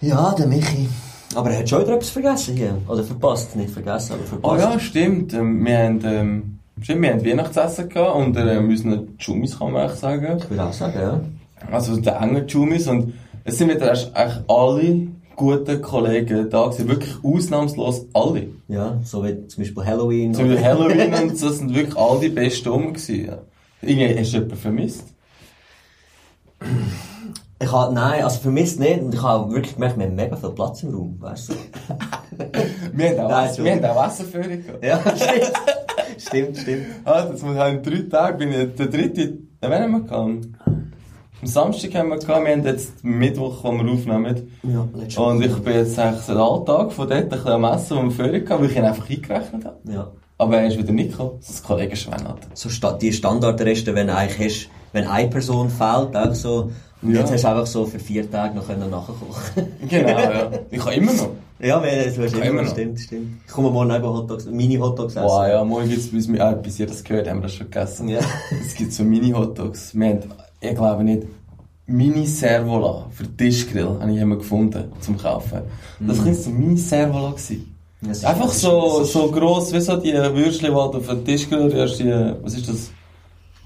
ja, 0.00 0.34
der 0.34 0.46
Michi. 0.46 0.88
Aber 1.34 1.50
er 1.50 1.60
hat 1.60 1.68
schon 1.68 1.82
wieder 1.82 1.94
etwas 1.94 2.10
vergessen 2.10 2.56
hier. 2.56 2.76
Oder 2.88 3.02
verpasst, 3.04 3.56
nicht 3.56 3.70
vergessen, 3.70 4.14
aber 4.14 4.22
Oh 4.22 4.26
verpasst. 4.26 4.64
ja, 4.64 4.78
stimmt. 4.80 5.32
Ähm, 5.34 5.64
wir 5.64 5.78
haben, 5.78 6.00
ähm, 6.04 6.55
stimmt, 6.80 7.02
wir 7.02 7.12
haben 7.12 7.24
Weihnachtsessen 7.24 7.88
gehabt 7.88 8.16
und 8.16 8.36
äh, 8.36 8.58
unseren 8.58 9.16
Jumis, 9.18 9.58
kann 9.58 9.72
man 9.72 9.82
eigentlich 9.82 9.98
sagen. 9.98 10.38
Ich 10.38 10.50
würde 10.50 10.64
auch 10.64 10.72
sagen, 10.72 10.98
ja. 11.00 11.20
Also 11.70 11.96
der 11.96 12.20
engen 12.20 12.46
Jumis 12.46 12.86
und 12.86 13.14
es 13.44 13.58
sind 13.58 13.70
wieder 13.70 13.88
erst 13.88 14.14
eigentlich 14.14 14.44
alle 14.48 15.06
guten 15.36 15.82
Kollegen 15.82 16.50
da 16.50 16.66
gewesen. 16.66 16.88
Wirklich 16.88 17.14
ausnahmslos 17.22 18.06
alle. 18.12 18.48
Ja, 18.68 18.98
so 19.04 19.24
wie 19.24 19.46
zum 19.46 19.62
Beispiel 19.62 19.84
Halloween. 19.84 20.34
Zum 20.34 20.48
Beispiel 20.48 20.64
Halloween 20.64 21.14
und 21.22 21.38
so 21.38 21.50
sind 21.50 21.74
wirklich 21.74 21.96
alle 21.96 22.20
die 22.20 22.28
besten 22.30 22.68
rum 22.68 22.92
gewesen. 22.92 23.26
Ja. 23.26 23.38
Irgendwie 23.82 24.18
hast 24.18 24.32
du 24.32 24.36
jemanden 24.38 24.56
vermisst? 24.56 25.04
Ich 27.58 27.72
habe, 27.72 27.94
nein, 27.94 28.22
also 28.22 28.38
vermisst 28.40 28.78
nicht. 28.80 29.00
Und 29.00 29.14
ich 29.14 29.22
habe 29.22 29.50
wirklich 29.52 29.74
gemerkt, 29.74 29.98
wir 29.98 30.04
haben 30.06 30.14
mega 30.14 30.36
viel 30.36 30.50
Platz 30.50 30.82
im 30.82 30.94
Raum, 30.94 31.16
weißt 31.20 31.48
du? 31.50 31.54
Wir 32.92 33.10
haben 33.10 33.20
auch, 33.32 33.44
Essen- 33.46 33.64
wir 33.64 33.72
haben 33.72 33.84
auch 33.84 34.16
gehabt. 34.18 34.84
ja, 34.84 35.00
stimmt. 35.16 35.52
stimmt, 36.18 36.58
stimmt. 36.58 36.86
Ah, 37.04 37.22
das 37.22 37.40
muss 37.42 37.56
in 37.56 37.82
drei 37.82 38.02
Tagen 38.10 38.38
bin 38.38 38.52
ich 38.52 38.74
der 38.74 38.86
dritte, 38.88 39.22
äh, 39.22 39.36
wann 39.62 39.82
haben 39.82 39.92
wir 39.92 40.00
gehabt? 40.00 40.48
Am 41.40 41.46
Samstag 41.46 41.94
haben 41.94 42.08
wir 42.10 42.18
gehabt, 42.18 42.44
wir 42.44 42.52
haben 42.52 42.64
jetzt 42.64 43.02
Mittwoch, 43.04 43.62
wo 43.64 43.72
wir 43.72 43.90
aufnehmen. 43.90 44.50
Ja, 44.62 44.86
letztes 44.94 45.16
Und 45.18 45.42
ich 45.42 45.54
bin 45.56 45.74
jetzt 45.74 45.98
eigentlich 45.98 46.22
seit 46.22 46.36
Alltag 46.36 46.92
von 46.92 47.08
dort 47.08 47.22
ein 47.22 47.28
bisschen 47.30 47.48
am 47.48 47.64
Essen, 47.64 47.96
wo 47.96 48.02
wir 48.02 48.10
Ferien 48.10 48.48
hatten, 48.48 48.62
weil 48.62 48.70
ich 48.70 48.76
ihn 48.76 48.84
einfach 48.84 49.08
eingerechnet 49.08 49.64
habe. 49.64 49.76
Ja. 49.90 50.10
Aber 50.38 50.58
er 50.58 50.66
ist 50.68 50.76
wieder 50.78 50.92
nicht 50.92 51.12
gekommen, 51.12 51.38
das 51.46 51.62
Kollege 51.62 51.96
Schwen 51.96 52.14
hat. 52.28 52.38
So 52.52 52.68
die 52.98 53.12
Standardreste, 53.12 53.94
wenn 53.94 54.08
du 54.08 54.14
eigentlich 54.14 54.46
hast, 54.66 54.70
wenn 54.92 55.06
eine 55.06 55.28
Person 55.30 55.70
fehlt, 55.70 56.14
auch 56.16 56.34
so. 56.34 56.70
Und 57.02 57.12
Ja. 57.14 57.20
jetzt 57.20 57.32
hast 57.32 57.44
du 57.44 57.48
einfach 57.48 57.66
so 57.66 57.84
für 57.86 57.98
vier 57.98 58.30
Tage 58.30 58.54
noch 58.56 58.66
können 58.66 58.90
nachkochen. 58.90 59.66
Genau, 59.88 60.08
ja. 60.08 60.50
Ich 60.70 60.80
habe 60.80 60.94
immer 60.94 61.12
noch. 61.12 61.28
ja, 61.60 61.80
weil 61.82 62.10
du 62.12 62.22
hast 62.24 62.32
Kann 62.34 62.42
immer 62.42 62.62
noch. 62.62 62.70
Stimmt, 62.70 62.98
stimmt. 63.00 63.28
Ich 63.46 63.52
komme 63.52 63.70
morgen 63.70 63.90
eben 63.90 64.04
Hotdogs, 64.06 64.46
Mini-Hotdogs 64.46 65.14
essen. 65.16 65.24
Wow, 65.26 65.46
ja, 65.46 65.62
morgen 65.64 65.88
gibt's 65.88 66.08
bis, 66.08 66.26
wir, 66.32 66.40
äh, 66.40 66.56
bis 66.62 66.78
ihr 66.80 66.86
das 66.86 67.04
gehört, 67.04 67.28
haben 67.28 67.38
wir 67.38 67.42
das 67.44 67.54
schon 67.54 67.66
gegessen. 67.70 68.08
Ja. 68.08 68.20
Es 68.66 68.74
gibt 68.74 68.92
so 68.92 69.04
Mini-Hotdogs. 69.04 69.94
Wir 69.94 70.08
haben, 70.08 70.20
ich 70.60 70.74
glaube 70.74 71.04
nicht, 71.04 71.24
Mini-Servola 71.86 73.06
für 73.10 73.36
Tischgrill 73.36 73.98
habe 74.00 74.10
ich 74.12 74.18
immer 74.18 74.36
gefunden, 74.36 74.84
zum 75.00 75.16
Kaufen. 75.16 75.60
Das 76.00 76.16
könnte 76.22 76.34
so 76.34 76.50
Mini-Servola 76.50 77.34
sein. 77.36 77.64
Das 78.02 78.18
ist- 78.18 78.24
Einfach 78.24 78.46
das 78.46 78.60
so, 78.60 78.98
das 79.00 79.12
so 79.12 79.30
gross, 79.30 79.72
wie 79.72 79.80
so 79.80 79.96
die 79.96 80.12
Würstchen, 80.12 80.66
die 80.68 80.72
du 80.72 80.78
auf 80.80 81.06
den 81.06 81.24
Tisch 81.24 81.46
rührst, 81.50 81.98
die, 82.00 82.12
was 82.42 82.54
ist 82.54 82.68
das? 82.68 82.90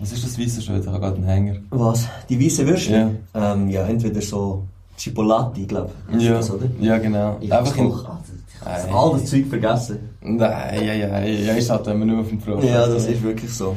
Was 0.01 0.13
ist 0.13 0.25
das 0.25 0.39
Weisse 0.39 0.63
schon 0.63 0.77
wieder? 0.77 0.85
Ich 0.87 0.91
habe 0.91 1.01
gerade 1.01 1.17
einen 1.17 1.25
Hänger. 1.27 1.57
Was? 1.71 2.07
Die 2.29 2.43
weißen 2.45 2.67
Würstchen? 2.67 3.19
Ja. 3.35 3.53
Ähm, 3.53 3.69
ja, 3.69 3.83
entweder 3.87 4.21
so 4.23 4.65
Chipolati, 4.97 5.67
glaube 5.67 5.91
ich. 6.17 6.23
Ja, 6.23 6.35
Das, 6.35 6.51
oder? 6.51 6.67
ja, 6.81 6.99
genau. 6.99 7.37
Ich 7.41 7.53
Einfach 7.53 7.77
in, 7.77 7.93
habe 7.93 8.19
Nein. 8.65 8.95
all 8.95 9.13
das 9.13 9.25
Zeug 9.27 9.47
vergessen. 9.47 9.99
Nein, 10.23 10.85
ja, 10.87 10.93
ja, 10.95 11.19
ja, 11.21 11.53
ist 11.55 11.71
halt 11.71 11.87
immer 11.87 12.05
nur 12.05 12.21
auf 12.21 12.29
dem 12.29 12.39
Pro. 12.39 12.59
Ja, 12.61 12.87
das 12.87 13.07
ist 13.07 13.23
wirklich 13.23 13.53
so. 13.53 13.77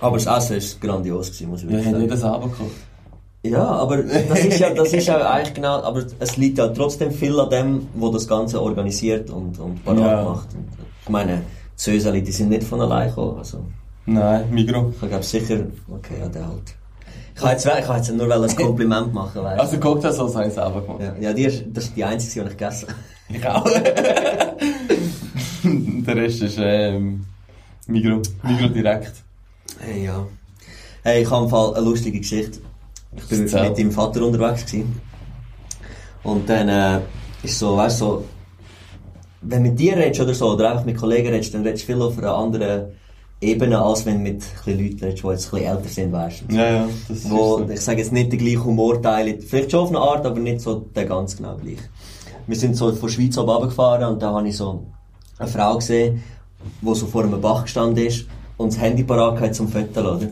Aber 0.00 0.16
das 0.18 0.26
Essen 0.26 0.56
ist 0.56 0.80
grandios 0.80 1.26
gewesen, 1.28 1.48
muss 1.50 1.62
ich 1.62 1.70
Ja, 1.70 1.76
wirklich 1.76 1.86
ich 1.86 1.94
habe 1.94 1.96
sagen. 1.96 2.10
jedes 2.10 2.24
Abend 2.24 2.52
gekocht. 2.52 2.76
Ja, 3.44 3.64
aber 3.66 4.02
das 4.02 4.44
ist 4.44 4.58
ja, 4.58 4.70
das 4.74 4.92
ist 4.92 5.06
ja 5.06 5.30
eigentlich 5.30 5.54
genau, 5.54 5.80
aber 5.82 6.02
es 6.18 6.36
liegt 6.36 6.58
ja 6.58 6.68
trotzdem 6.68 7.12
viel 7.12 7.38
an 7.38 7.48
dem, 7.50 7.86
wo 7.94 8.08
das 8.10 8.26
Ganze 8.26 8.60
organisiert 8.60 9.30
und, 9.30 9.58
und 9.58 9.84
parat 9.84 9.98
Ja. 10.00 10.24
macht. 10.24 10.48
Und, 10.54 10.66
ich 11.04 11.08
meine, 11.08 11.36
die 11.36 11.42
Söseli, 11.76 12.22
die 12.22 12.32
sind 12.32 12.48
nicht 12.50 12.64
von 12.64 12.80
allein 12.80 13.08
gekommen, 13.08 13.38
also. 13.38 13.58
Nein, 14.08 14.50
Migro. 14.50 14.92
Ich 15.00 15.08
glaube 15.08 15.22
sicher, 15.22 15.66
okay, 15.90 16.14
ja, 16.20 16.28
der 16.28 16.46
halt. 16.46 16.74
Ich 17.34 17.40
kann 17.40 17.50
jetzt, 17.52 17.66
ich 17.66 17.84
kann 17.84 17.96
jetzt 17.96 18.10
nur 18.12 18.34
ein 18.34 18.56
Kompliment 18.56 19.12
machen, 19.12 19.44
weißt 19.44 19.60
Also 19.60 19.78
Cocktailsauce 19.78 20.34
habe 20.34 20.48
ich 20.48 20.54
selber 20.54 20.80
gemacht. 20.80 21.00
Ja, 21.00 21.14
ja 21.20 21.32
die 21.32 21.44
ist, 21.44 21.64
das 21.72 21.84
ist 21.84 21.96
die 21.96 22.02
einzige, 22.04 22.44
die 22.44 22.50
ich 22.50 22.56
gegessen 22.56 22.88
habe. 22.88 22.98
Ich 23.30 23.46
auch. 23.46 23.68
Der 25.62 26.16
Rest 26.16 26.40
ist 26.40 26.56
ähm, 26.58 27.26
Migro. 27.86 28.22
Migro 28.42 28.68
direkt. 28.68 29.12
Hey, 29.80 30.06
ja. 30.06 30.26
Hey, 31.02 31.22
ich 31.22 31.30
habe 31.30 31.44
im 31.44 31.50
Fall 31.50 31.74
eine 31.74 31.84
lustige 31.84 32.18
Geschichte. 32.18 32.60
Ich 33.14 33.24
bin 33.26 33.42
mit 33.42 33.52
deinem 33.52 33.92
Vater 33.92 34.24
unterwegs 34.24 34.64
gewesen. 34.64 34.98
Und 36.22 36.48
dann, 36.48 36.70
äh, 36.70 37.00
ist 37.42 37.58
so, 37.58 37.76
weißt 37.76 38.00
du, 38.00 38.04
so, 38.04 38.24
wenn 39.42 39.62
du 39.62 39.68
mit 39.68 39.78
dir 39.78 39.94
redest 39.94 40.22
oder 40.22 40.32
so, 40.32 40.52
oder 40.54 40.70
einfach 40.70 40.86
mit 40.86 40.96
Kollegen 40.96 41.28
redest, 41.28 41.52
dann 41.52 41.64
redest 41.64 41.82
du 41.82 41.92
viel 41.92 42.00
auf 42.00 42.16
einer 42.16 42.34
anderen 42.34 42.92
Ebene, 43.40 43.80
als 43.80 44.04
wenn 44.04 44.22
mit 44.22 44.42
Leuten 44.66 44.78
redest, 45.04 45.22
die 45.22 45.28
jetzt 45.28 45.54
ein 45.54 45.62
älter 45.62 45.88
sind, 45.88 46.12
weißt 46.12 46.42
du. 46.48 46.54
Ja, 46.56 46.70
ja, 46.70 46.88
das 47.08 47.18
ist 47.18 47.30
Wo, 47.30 47.58
so. 47.58 47.68
ich 47.68 47.80
sage 47.80 47.98
jetzt 48.00 48.12
nicht 48.12 48.32
den 48.32 48.38
gleichen 48.40 48.64
Humor 48.64 49.00
teilen, 49.00 49.40
vielleicht 49.40 49.70
schon 49.70 49.80
auf 49.80 49.88
eine 49.90 49.98
Art, 50.00 50.26
aber 50.26 50.40
nicht 50.40 50.60
so 50.60 50.86
der 50.94 51.04
ganz 51.06 51.36
genau 51.36 51.56
gleich. 51.56 51.78
Wir 52.48 52.56
sind 52.56 52.74
so 52.76 52.92
von 52.92 53.08
Schweiz 53.08 53.38
runtergefahren 53.38 54.12
und 54.14 54.22
da 54.22 54.32
habe 54.34 54.48
ich 54.48 54.56
so 54.56 54.84
eine 55.38 55.48
Frau 55.48 55.76
gesehen, 55.76 56.22
die 56.80 56.94
so 56.94 57.06
vor 57.06 57.22
einem 57.24 57.40
Bach 57.40 57.62
gestanden 57.62 58.04
ist 58.06 58.26
und 58.56 58.72
das 58.72 58.80
Handy 58.80 59.04
parat 59.04 59.38
hatte 59.40 59.52
zum 59.52 59.68
Foto, 59.68 60.00
oder? 60.00 60.28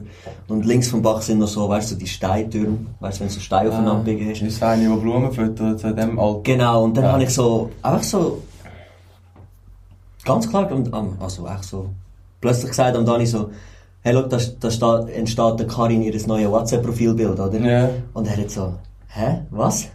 Und 0.48 0.64
links 0.66 0.88
vom 0.88 1.00
Bach 1.02 1.22
sind 1.22 1.38
noch 1.38 1.46
so, 1.48 1.68
weißt 1.68 1.90
du, 1.90 1.94
so 1.94 2.00
die 2.00 2.06
Steintürme, 2.08 2.78
weißt 2.98 3.18
du, 3.20 3.24
wenn 3.24 3.30
so 3.30 3.38
Steine 3.38 3.68
aufeinander. 3.68 4.10
Ah, 4.10 4.30
ist 4.46 4.62
eine, 4.62 4.82
die 4.88 4.96
Blumen 5.00 5.30
füttert, 5.32 5.78
zu 5.78 5.94
dem 5.94 6.18
Alter. 6.18 6.40
Genau, 6.42 6.82
und 6.84 6.96
dann 6.96 7.04
Ja. 7.04 7.12
habe 7.12 7.22
ich 7.22 7.30
so, 7.30 7.70
einfach 7.82 8.02
so, 8.02 8.42
ganz 10.24 10.48
klar, 10.48 10.70
und, 10.72 10.92
also 11.20 11.46
echt 11.46 11.64
so, 11.64 11.90
plötzlich 12.40 12.70
gesagt 12.70 12.96
am 12.96 13.04
Dani 13.04 13.26
so, 13.26 13.50
hey, 14.02 14.14
schau, 14.14 14.22
da, 14.22 14.38
da 14.60 14.70
steht, 14.70 15.16
entsteht 15.16 15.58
der 15.58 15.66
Karin 15.66 16.02
ihr 16.02 16.26
neues 16.26 16.50
WhatsApp-Profilbild, 16.50 17.38
oder? 17.40 17.58
Ja. 17.60 17.90
Und 18.14 18.26
er 18.26 18.36
hat 18.36 18.50
so, 18.50 18.74
hä, 19.08 19.42
was? 19.50 19.88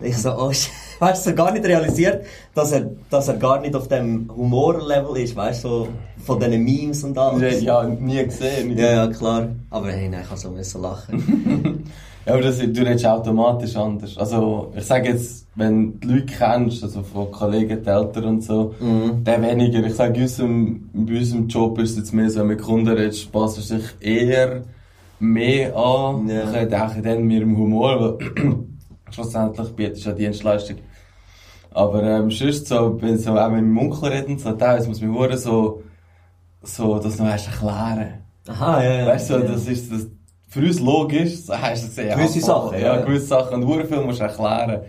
Ich 0.00 0.18
so, 0.18 0.30
oh, 0.30 0.52
weißt 0.98 1.26
du, 1.26 1.34
gar 1.34 1.52
nicht 1.52 1.64
realisiert, 1.64 2.24
dass 2.54 2.72
er, 2.72 2.90
dass 3.10 3.28
er 3.28 3.34
gar 3.34 3.60
nicht 3.60 3.76
auf 3.76 3.88
dem 3.88 4.30
Humorlevel 4.34 5.16
ist, 5.22 5.36
weißt 5.36 5.64
du, 5.64 5.68
so, 5.68 5.88
von 6.24 6.40
diesen 6.40 6.64
Memes 6.64 7.04
und 7.04 7.18
alles. 7.18 7.62
Ja, 7.62 7.84
nie 7.84 8.24
gesehen. 8.24 8.76
Ja, 8.76 8.92
ja, 8.92 9.06
klar. 9.08 9.48
Aber 9.70 9.90
hey, 9.90 10.08
nein, 10.08 10.20
ich 10.22 10.28
kann 10.28 10.38
so 10.38 10.50
müssen 10.50 10.82
lachen. 10.82 11.84
Ja, 12.24 12.34
aber 12.34 12.42
das, 12.42 12.58
du 12.58 12.66
redest 12.66 13.04
automatisch 13.06 13.74
anders. 13.76 14.16
Also, 14.16 14.72
ich 14.76 14.84
sage 14.84 15.08
jetzt, 15.08 15.46
wenn 15.56 15.98
du 16.00 16.06
die 16.06 16.14
Leute 16.14 16.26
kennst, 16.26 16.82
also 16.84 17.02
von 17.02 17.30
Kollegen, 17.30 17.82
die 17.82 17.88
Eltern 17.88 18.24
und 18.24 18.42
so, 18.42 18.74
Mhm. 18.80 19.24
der 19.24 19.42
weniger. 19.42 19.84
Ich 19.84 19.94
sage, 19.94 20.14
in 20.16 20.22
unserem, 20.22 20.90
bei 20.92 21.18
unserem 21.18 21.48
Job 21.48 21.78
ist 21.80 21.90
es 21.92 21.96
jetzt 21.96 22.12
mehr 22.14 22.30
so, 22.30 22.40
wenn 22.40 22.46
mit 22.48 22.62
Kunden 22.62 22.88
redest, 22.88 23.30
passt 23.32 23.58
es 23.58 23.68
sich 23.68 23.84
eher 24.00 24.62
mehr 25.18 25.76
an. 25.76 26.28
Ja. 26.28 26.44
Ich 26.44 26.68
denke 26.68 27.02
dann 27.02 27.24
mehr 27.24 27.42
im 27.42 27.56
Humor, 27.56 28.18
weil 28.18 28.54
schlussendlich 29.10 29.68
bietest 29.74 30.04
du 30.06 30.10
ja 30.10 30.14
Dienstleistung. 30.16 30.76
Aber 31.74 32.02
ähm, 32.02 32.30
sonst 32.30 32.68
so, 32.68 33.00
wenn 33.00 33.18
so 33.18 33.36
auch 33.38 33.48
mit 33.50 33.60
dem 33.60 33.76
Onkel 33.78 34.10
reden, 34.10 34.38
so 34.38 34.52
teilweise 34.52 34.88
muss 34.88 35.00
man 35.00 35.36
so, 35.38 35.82
so 36.62 36.98
das 36.98 37.18
noch 37.18 37.26
erst 37.26 37.46
erklären. 37.48 38.14
Aha, 38.48 38.82
ja, 38.84 38.94
ja. 39.00 39.06
Weißt 39.06 39.30
du, 39.30 39.34
ja. 39.34 39.40
das 39.40 39.66
ist 39.66 39.90
das, 39.92 40.06
für 40.52 40.60
uns 40.60 40.80
logisch, 40.80 41.36
so 41.46 41.56
hast 41.56 41.82
du 41.84 42.02
es 42.02 42.08
ja. 42.08 42.14
Gewisse. 42.14 42.40
Sachen, 42.40 42.72
Ja, 42.78 42.96
ja, 42.96 43.00
gewisse 43.00 43.26
Sachen. 43.26 43.62
Und 43.64 43.86
viel 43.86 44.00
musst 44.02 44.20
du 44.20 44.24
erklären. 44.24 44.82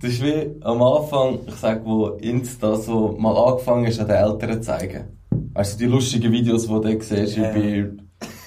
Das 0.00 0.10
ist 0.10 0.22
wie 0.22 0.50
am 0.62 0.82
Anfang, 0.82 1.40
ich 1.46 1.54
sag, 1.56 1.84
wo 1.84 2.06
Insta 2.16 2.76
so 2.76 3.14
mal 3.18 3.36
angefangen 3.36 3.84
ist, 3.84 4.00
an 4.00 4.08
den 4.08 4.16
Eltern 4.16 4.52
zu 4.54 4.60
zeigen. 4.62 5.04
Weißt 5.52 5.74
du, 5.74 5.84
die 5.84 5.90
lustigen 5.90 6.32
Videos, 6.32 6.62
die 6.62 6.68
du 6.72 6.80
da 6.80 6.90
siehst, 6.98 7.36
Ja. 7.36 7.50
bei 7.50 7.90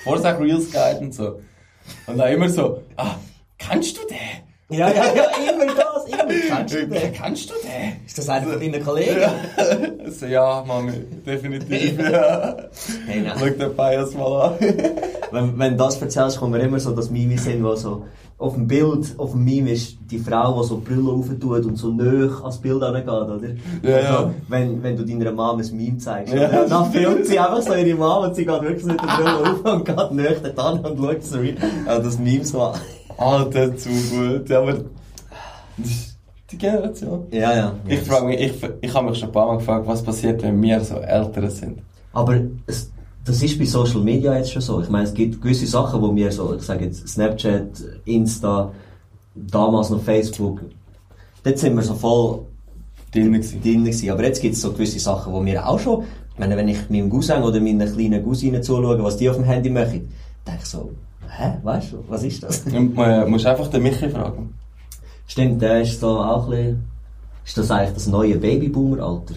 Vorsag 0.04 0.40
Reels 0.40 0.72
Guide 0.72 1.00
und 1.02 1.14
so. 1.14 1.40
Und 2.08 2.18
dann 2.18 2.34
immer 2.34 2.50
so, 2.50 2.80
ah, 2.98 3.16
kennst 3.60 3.96
du 3.98 4.02
den? 4.08 4.78
Ja, 4.78 4.90
ja, 4.90 5.04
ja, 5.16 5.24
immer 5.54 5.66
das, 5.76 5.85
Kennst 6.28 6.74
du 6.74 6.88
den? 6.88 7.14
Kennst 7.14 7.50
du 7.50 7.54
den? 7.64 8.06
Ist 8.06 8.18
das 8.18 8.30
einer 8.30 8.48
von 8.48 8.60
deinen 8.60 8.84
Kollegen? 8.84 9.20
Ja. 9.22 9.32
so, 10.12 10.26
ja, 10.26 10.64
Mami, 10.66 10.94
definitiv, 11.26 11.98
ja. 12.00 12.58
Hey, 13.08 13.22
nein. 13.22 13.34
Schau 13.40 13.46
den 13.50 13.76
Bias 13.76 14.14
mal 14.14 14.42
an. 14.42 14.54
Wenn, 15.32 15.60
wenn 15.60 15.72
du 15.72 15.84
das 15.84 16.02
erzählst, 16.02 16.38
kommt 16.40 16.52
mir 16.52 16.60
immer 16.60 16.80
so 16.80 16.92
das 16.92 17.10
Meme 17.10 17.38
sind, 17.38 17.64
wo 17.64 17.76
so 17.76 18.06
auf 18.38 18.54
dem 18.56 18.68
Bild, 18.68 19.16
auf 19.18 19.32
dem 19.32 19.46
Meme 19.46 19.72
ist 19.72 19.98
die 20.12 20.20
Frau, 20.20 20.62
die 20.62 20.68
so 20.68 20.78
Brille 20.80 21.10
aufentut 21.10 21.66
und 21.66 21.78
so 21.78 21.88
nöch 21.92 22.42
ans 22.42 22.58
Bild 22.58 22.84
angeht, 22.84 23.08
oder? 23.08 23.40
Ja, 23.82 23.90
ja. 23.90 23.96
Also, 24.18 24.32
wenn, 24.50 24.84
wenn 24.84 24.98
du 24.98 25.06
deiner 25.06 25.32
Mom 25.32 25.60
ein 25.60 25.78
Meme 25.78 25.98
zeigst, 26.00 26.34
Ja. 26.34 26.50
oder? 26.50 26.66
dann 26.70 26.92
filmt 26.92 27.26
sie 27.26 27.40
einfach 27.40 27.62
so 27.62 27.74
ihre 27.74 27.96
Mom 27.98 28.26
und 28.26 28.36
sie 28.36 28.46
geht 28.46 28.62
wirklich 28.62 28.84
mit 28.86 29.00
der 29.02 29.08
Brille 29.08 29.38
auf 29.52 29.74
und 29.74 29.86
geht 29.86 30.12
nöch 30.12 30.58
an 30.58 30.80
und 30.86 30.98
schaut 30.98 31.24
so 31.24 31.42
wie 31.42 31.50
äh, 31.52 31.56
das 31.86 32.20
Meme 32.20 32.44
so 32.44 32.62
an. 32.62 32.80
Alter, 33.18 33.76
zu 33.78 33.90
gut. 33.90 34.50
Ja, 34.50 34.60
aber 34.60 34.80
die 36.52 36.58
Generation. 36.58 37.28
Ja, 37.32 37.56
ja. 37.56 37.76
Ich 37.88 38.02
frage 38.02 38.28
mich, 38.28 38.40
ich, 38.40 38.54
ich 38.82 38.94
habe 38.94 39.10
mich 39.10 39.20
schon 39.20 39.30
ein 39.30 39.34
paar 39.34 39.48
Mal 39.48 39.58
gefragt, 39.58 39.88
was 39.88 40.04
passiert, 40.04 40.44
wenn 40.44 40.62
wir 40.62 40.80
so 40.82 40.96
älter 40.96 41.50
sind. 41.50 41.80
Aber 42.14 42.40
es, 42.68 42.92
das 43.26 43.42
ist 43.42 43.58
bei 43.58 43.66
Social 43.66 44.02
Media 44.02 44.38
jetzt 44.38 44.52
schon 44.52 44.62
so. 44.62 44.82
Ich 44.82 44.90
meine, 44.90 45.06
es 45.06 45.14
gibt 45.14 45.42
gewisse 45.42 45.66
Sachen, 45.66 46.02
wo 46.02 46.16
wir 46.16 46.32
so, 46.32 46.56
ich 46.56 46.62
sage 46.62 46.86
jetzt 46.86 47.08
Snapchat, 47.08 47.84
Insta, 48.06 48.72
damals 49.34 49.90
noch 49.90 50.02
Facebook, 50.02 50.62
dort 51.44 51.58
sind 51.58 51.76
wir 51.76 51.82
so 51.84 51.96
voll 51.96 52.46
gewesen. 53.12 53.62
drin 53.62 53.84
gewesen. 53.84 54.10
Aber 54.12 54.24
jetzt 54.24 54.42
gibt 54.42 54.56
es 54.56 54.62
so 54.62 54.72
gewisse 54.72 55.00
Sachen, 55.00 55.34
wo 55.34 55.44
wir 55.44 55.68
auch 55.68 55.80
schon, 55.80 56.04
ich 56.34 56.40
meine, 56.40 56.56
wenn 56.56 56.68
ich 56.68 56.90
meinem 56.90 57.10
Cousin 57.10 57.42
oder 57.44 57.60
meinen 57.60 57.92
kleinen 57.92 58.24
Cousinen 58.24 58.62
zuschaue, 58.62 59.02
was 59.04 59.18
die 59.18 59.30
auf 59.30 59.38
dem 59.38 59.46
Handy 59.46 59.70
machen, 59.70 60.10
denke 60.46 60.62
ich 60.62 60.66
so, 60.66 60.92
hä, 61.30 61.54
weißt 61.64 61.94
du, 61.94 62.04
was 62.08 62.24
ist 62.24 62.44
das? 62.44 62.62
Und 62.66 62.96
man 62.96 63.30
muss 63.30 63.46
einfach 63.46 63.68
den 63.68 63.84
Michi 63.84 64.10
fragen. 64.10 64.54
Stimmt, 65.28 65.62
der 65.62 65.82
ist 65.82 66.00
so 66.00 66.20
auch 66.20 66.46
ein 66.46 66.50
bisschen, 66.52 66.84
ist 67.46 67.58
das 67.58 67.72
eigentlich 67.72 67.94
das 67.94 68.08
neue 68.08 68.38
Babyboomer-Alter? 68.38 69.36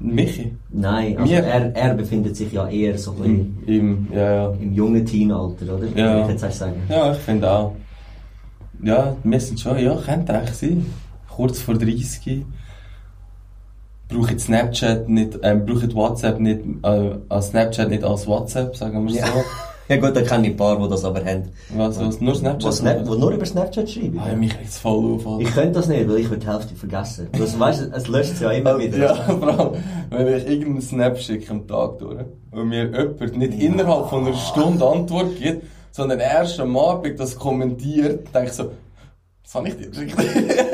Michi? 0.00 0.54
Nein, 0.70 1.18
also 1.18 1.32
er, 1.34 1.74
er 1.74 1.94
befindet 1.94 2.36
sich 2.36 2.52
ja 2.52 2.68
eher 2.68 2.96
so 2.96 3.12
ein 3.12 3.16
bisschen 3.16 3.58
Im, 3.66 4.08
im, 4.08 4.12
ja, 4.12 4.32
ja. 4.34 4.50
im 4.50 4.72
jungen 4.72 5.04
Teenalter, 5.04 5.74
oder? 5.74 5.86
Ja. 5.96 6.22
Ich 6.22 6.28
jetzt 6.28 6.42
erst 6.44 6.58
sagen. 6.58 6.82
Ja, 6.88 7.12
ich 7.12 7.18
finde 7.18 7.50
auch. 7.50 7.74
Ja, 8.82 9.16
wir 9.24 9.40
sind 9.40 9.58
schon, 9.58 9.78
ja, 9.78 9.96
könnte 9.96 10.34
eigentlich 10.34 10.54
sein. 10.56 10.86
Kurz 11.28 11.60
vor 11.60 11.74
30. 11.74 12.44
Brauche 14.08 14.38
Snapchat 14.38 15.08
nicht, 15.08 15.38
ähm, 15.42 15.66
brauche 15.66 15.92
WhatsApp 15.94 16.38
nicht, 16.38 16.60
äh, 16.82 17.10
als 17.28 17.48
Snapchat 17.48 17.90
nicht 17.90 18.04
als 18.04 18.26
WhatsApp, 18.26 18.76
sagen 18.76 19.06
wir 19.06 19.14
Ja. 19.16 19.26
so. 19.26 19.32
Ja 19.88 19.96
gut, 19.96 20.14
da 20.14 20.20
kenne 20.20 20.48
ich 20.48 20.52
ein 20.52 20.56
paar, 20.56 20.78
die 20.78 20.88
das 20.88 21.04
aber 21.04 21.24
haben. 21.24 21.44
Was, 21.74 21.98
was, 21.98 22.20
nur 22.20 22.34
Snapchat? 22.34 22.72
Die 22.72 22.76
Snap, 22.76 23.06
nur 23.06 23.30
über 23.30 23.46
Snapchat 23.46 23.88
schreiben. 23.88 24.20
Ah, 24.20 24.36
mich 24.36 24.52
regt 24.54 24.68
voll 24.68 25.14
auf. 25.14 25.26
Alter. 25.26 25.40
Ich 25.40 25.54
könnte 25.54 25.72
das 25.72 25.88
nicht, 25.88 26.06
weil 26.06 26.18
ich 26.18 26.28
würde 26.28 26.44
die 26.44 26.52
Hälfte 26.52 26.74
vergessen. 26.74 27.28
Das, 27.32 27.58
weißt, 27.58 27.90
es 27.94 28.08
löscht 28.08 28.32
es 28.32 28.40
ja 28.40 28.50
immer 28.50 28.78
wieder. 28.78 28.98
Ja, 28.98 29.14
vor 29.14 29.48
allem, 29.48 29.72
wenn 30.10 30.36
ich 30.36 30.46
irgendeinen 30.46 30.82
Snap 30.82 31.18
schicke 31.18 31.50
am 31.50 31.66
Tag 31.66 31.98
durch 32.00 32.18
und 32.50 32.68
mir 32.68 32.84
jemand 32.84 33.36
nicht 33.38 33.54
innerhalb 33.54 34.10
von 34.10 34.26
einer 34.26 34.36
Stunde 34.36 34.86
Antwort 34.86 35.36
gibt, 35.38 35.64
sondern 35.90 36.20
erst 36.20 36.60
am 36.60 36.76
Abend 36.76 37.18
das 37.18 37.36
kommentiert, 37.36 38.34
denke 38.34 38.48
ich 38.48 38.52
so, 38.52 38.70
was 39.42 39.54
habe 39.54 39.68
ich 39.68 39.76
dir 39.78 39.88
geschickt? 39.88 40.14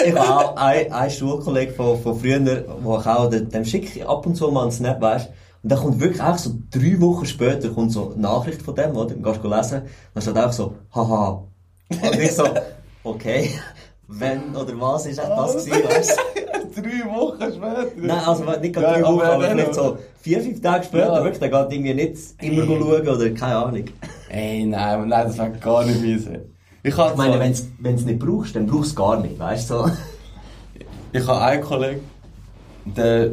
Ich 0.04 0.12
habe 0.12 0.28
auch 0.28 0.56
einen, 0.56 0.92
einen 0.92 1.10
Schulkollegen 1.10 1.76
von, 1.76 2.00
von 2.00 2.18
früher, 2.18 2.64
wo 2.82 2.98
ich 2.98 3.06
auch, 3.06 3.30
dem, 3.30 3.64
schicke 3.64 4.00
ich 4.00 4.08
ab 4.08 4.26
und 4.26 4.34
zu 4.34 4.50
mal 4.50 4.62
einen 4.62 4.72
Snap, 4.72 5.00
weißt 5.00 5.30
Und 5.64 5.70
dann 5.72 5.78
kommt 5.78 5.98
wirklich 5.98 6.20
auch 6.22 6.36
so 6.38 6.50
drei 6.70 7.00
Wochen 7.00 7.24
später 7.24 7.70
kommt 7.70 7.90
so 7.90 8.12
eine 8.12 8.20
Nachricht 8.20 8.60
von 8.62 8.74
dem, 8.74 8.94
oder? 8.94 9.14
Dann 9.14 9.22
gehst 9.22 9.42
du 9.42 9.48
lesen, 9.48 9.82
dann 10.12 10.22
steht 10.22 10.36
auch 10.38 10.52
so, 10.52 10.74
haha. 10.94 11.42
Und 11.90 12.20
ich 12.20 12.32
so, 12.32 12.44
okay, 13.02 13.50
wenn 14.06 14.54
oder 14.54 14.78
was 14.78 15.06
ist 15.06 15.18
das 15.18 15.64
gewesen, 15.64 15.84
weißt 15.88 16.18
du? 16.74 16.82
Drei 16.82 17.04
Wochen 17.14 17.40
später? 17.40 17.86
Nein, 17.96 18.10
also 18.26 18.44
nicht 18.60 18.74
gerade 18.74 18.86
Ja, 18.86 18.92
drei 18.92 19.02
Wochen, 19.04 19.20
aber 19.22 19.48
vielleicht 19.48 19.74
so 19.74 19.98
vier, 20.20 20.40
fünf 20.42 20.60
Tage 20.60 20.84
später, 20.84 21.14
Ja. 21.16 21.24
wirklich, 21.24 21.38
dann 21.50 21.50
geht 21.68 21.72
irgendwie 21.78 21.94
nicht 21.94 22.18
immer 22.42 22.64
schauen 22.66 23.08
oder 23.08 23.30
keine 23.30 23.56
Ahnung. 23.56 23.84
Ey, 24.28 24.66
nein, 24.66 25.08
nein, 25.08 25.26
das 25.26 25.38
wäre 25.38 25.50
gar 25.52 25.84
nicht 25.86 26.02
meise. 26.02 26.44
Ich, 26.82 26.90
Ich 26.92 27.16
meine, 27.16 27.54
so- 27.54 27.64
wenn 27.78 27.94
du 27.94 28.00
es 28.00 28.04
nicht 28.06 28.18
brauchst, 28.18 28.54
dann 28.54 28.66
brauchst 28.66 28.84
du 28.84 28.88
es 28.90 28.96
gar 28.96 29.20
nicht, 29.20 29.38
weißt 29.38 29.70
du? 29.70 29.74
So. 29.78 29.90
ich 31.12 31.26
habe 31.26 31.40
einen 31.40 31.62
Kollegen, 31.62 32.00
der 32.84 33.30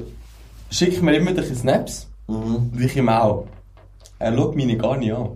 schickt 0.70 1.02
mir 1.02 1.16
immer 1.18 1.36
solche 1.36 1.56
Snaps. 1.56 2.08
Mhm. 2.32 2.72
Ich 2.80 2.96
ihm 2.96 3.10
auch. 3.10 3.48
Er 4.20 4.36
schaut 4.36 4.56
meine 4.56 4.78
gar 4.78 4.98
nicht 4.98 5.14
an. 5.14 5.30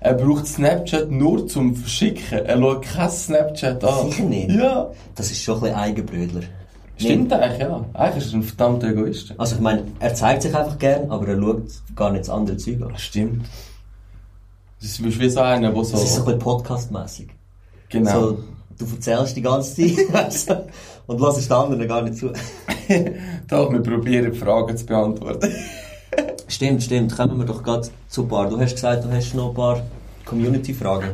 Er 0.00 0.14
braucht 0.14 0.46
Snapchat 0.46 1.10
nur 1.10 1.46
zum 1.46 1.76
Verschicken. 1.76 2.38
Er 2.38 2.58
schaut 2.58 2.82
kein 2.82 3.10
Snapchat 3.10 3.84
an. 3.84 4.10
Sicher 4.10 4.24
nicht. 4.24 4.50
Ja. 4.50 4.90
Das 5.14 5.30
ist 5.30 5.42
schon 5.42 5.56
ein 5.56 5.60
bisschen 5.60 5.76
Eigenbrödler. 5.76 6.42
Stimmt 6.96 7.32
eigentlich, 7.32 7.60
ja. 7.60 7.84
Eigentlich 7.94 8.24
ist 8.26 8.32
er 8.32 8.38
ein 8.38 8.42
verdammter 8.42 8.88
Egoist. 8.88 9.34
Also 9.38 9.56
ich 9.56 9.60
meine, 9.60 9.84
er 10.00 10.14
zeigt 10.14 10.42
sich 10.42 10.54
einfach 10.54 10.78
gern, 10.78 11.10
aber 11.10 11.28
er 11.28 11.40
schaut 11.40 11.62
gar 11.96 12.10
nicht 12.10 12.22
das 12.22 12.30
andere 12.30 12.56
Zeug 12.56 12.82
an. 12.82 12.96
Stimmt. 12.96 13.46
Das 14.80 14.90
ist 14.90 15.20
wie 15.20 15.28
so 15.30 15.40
einer, 15.40 15.72
der 15.72 15.84
so... 15.84 15.92
Das 15.92 16.04
ist 16.04 16.14
so 16.14 16.20
ein 16.20 16.24
bisschen 16.26 16.38
podcastmäßig. 16.40 17.28
genau. 17.88 18.20
So, 18.20 18.38
du 18.78 18.86
erzählst 18.94 19.36
die 19.36 19.42
ganze 19.42 19.74
Zeit 19.76 20.66
und 21.06 21.20
lässt 21.20 21.50
den 21.50 21.52
anderen 21.52 21.88
gar 21.88 22.02
nicht 22.02 22.16
zu. 22.16 22.32
Doch, 23.48 23.72
wir 23.72 23.82
probieren 23.82 24.34
Fragen 24.34 24.76
zu 24.76 24.86
beantworten. 24.86 25.50
Stimmt, 26.50 26.82
stimmt. 26.82 27.16
Kommen 27.16 27.38
wir 27.38 27.46
doch 27.46 27.62
gerade 27.62 27.88
zu 28.08 28.22
ein 28.22 28.28
paar. 28.28 28.48
Du 28.50 28.58
hast 28.60 28.74
gesagt, 28.74 29.04
du 29.04 29.10
hast 29.10 29.34
noch 29.34 29.50
ein 29.50 29.54
paar 29.54 29.82
Community-Fragen. 30.24 31.10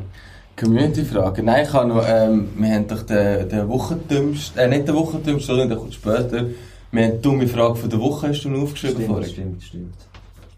Community-Frage. 0.59 1.43
Nein, 1.43 1.67
ich 1.67 1.73
habe 1.75 1.89
noch, 1.89 2.05
ähm, 2.09 2.49
wir 2.57 2.75
haben 2.75 2.89
doch 2.89 3.03
den, 3.03 3.47
den 3.47 3.69
Wochentümst, 3.69 4.57
äh, 4.57 4.67
nicht 4.67 4.89
den 4.89 4.95
Wochentümst, 4.95 5.47
sondern 5.47 5.69
der 5.69 5.77
kommt 5.77 5.93
später. 5.93 6.47
Wir 6.91 7.05
haben 7.05 7.13
die 7.17 7.21
dumme 7.21 7.47
Frage 7.47 7.77
von 7.77 7.91
der 7.91 8.01
Woche, 8.01 8.29
hast 8.29 8.43
du 8.43 8.49
noch 8.49 8.63
aufgeschrieben 8.63 8.97
Stimmt, 8.97 9.11
vorhin? 9.11 9.31
stimmt, 9.31 9.63
stimmt. 9.63 9.95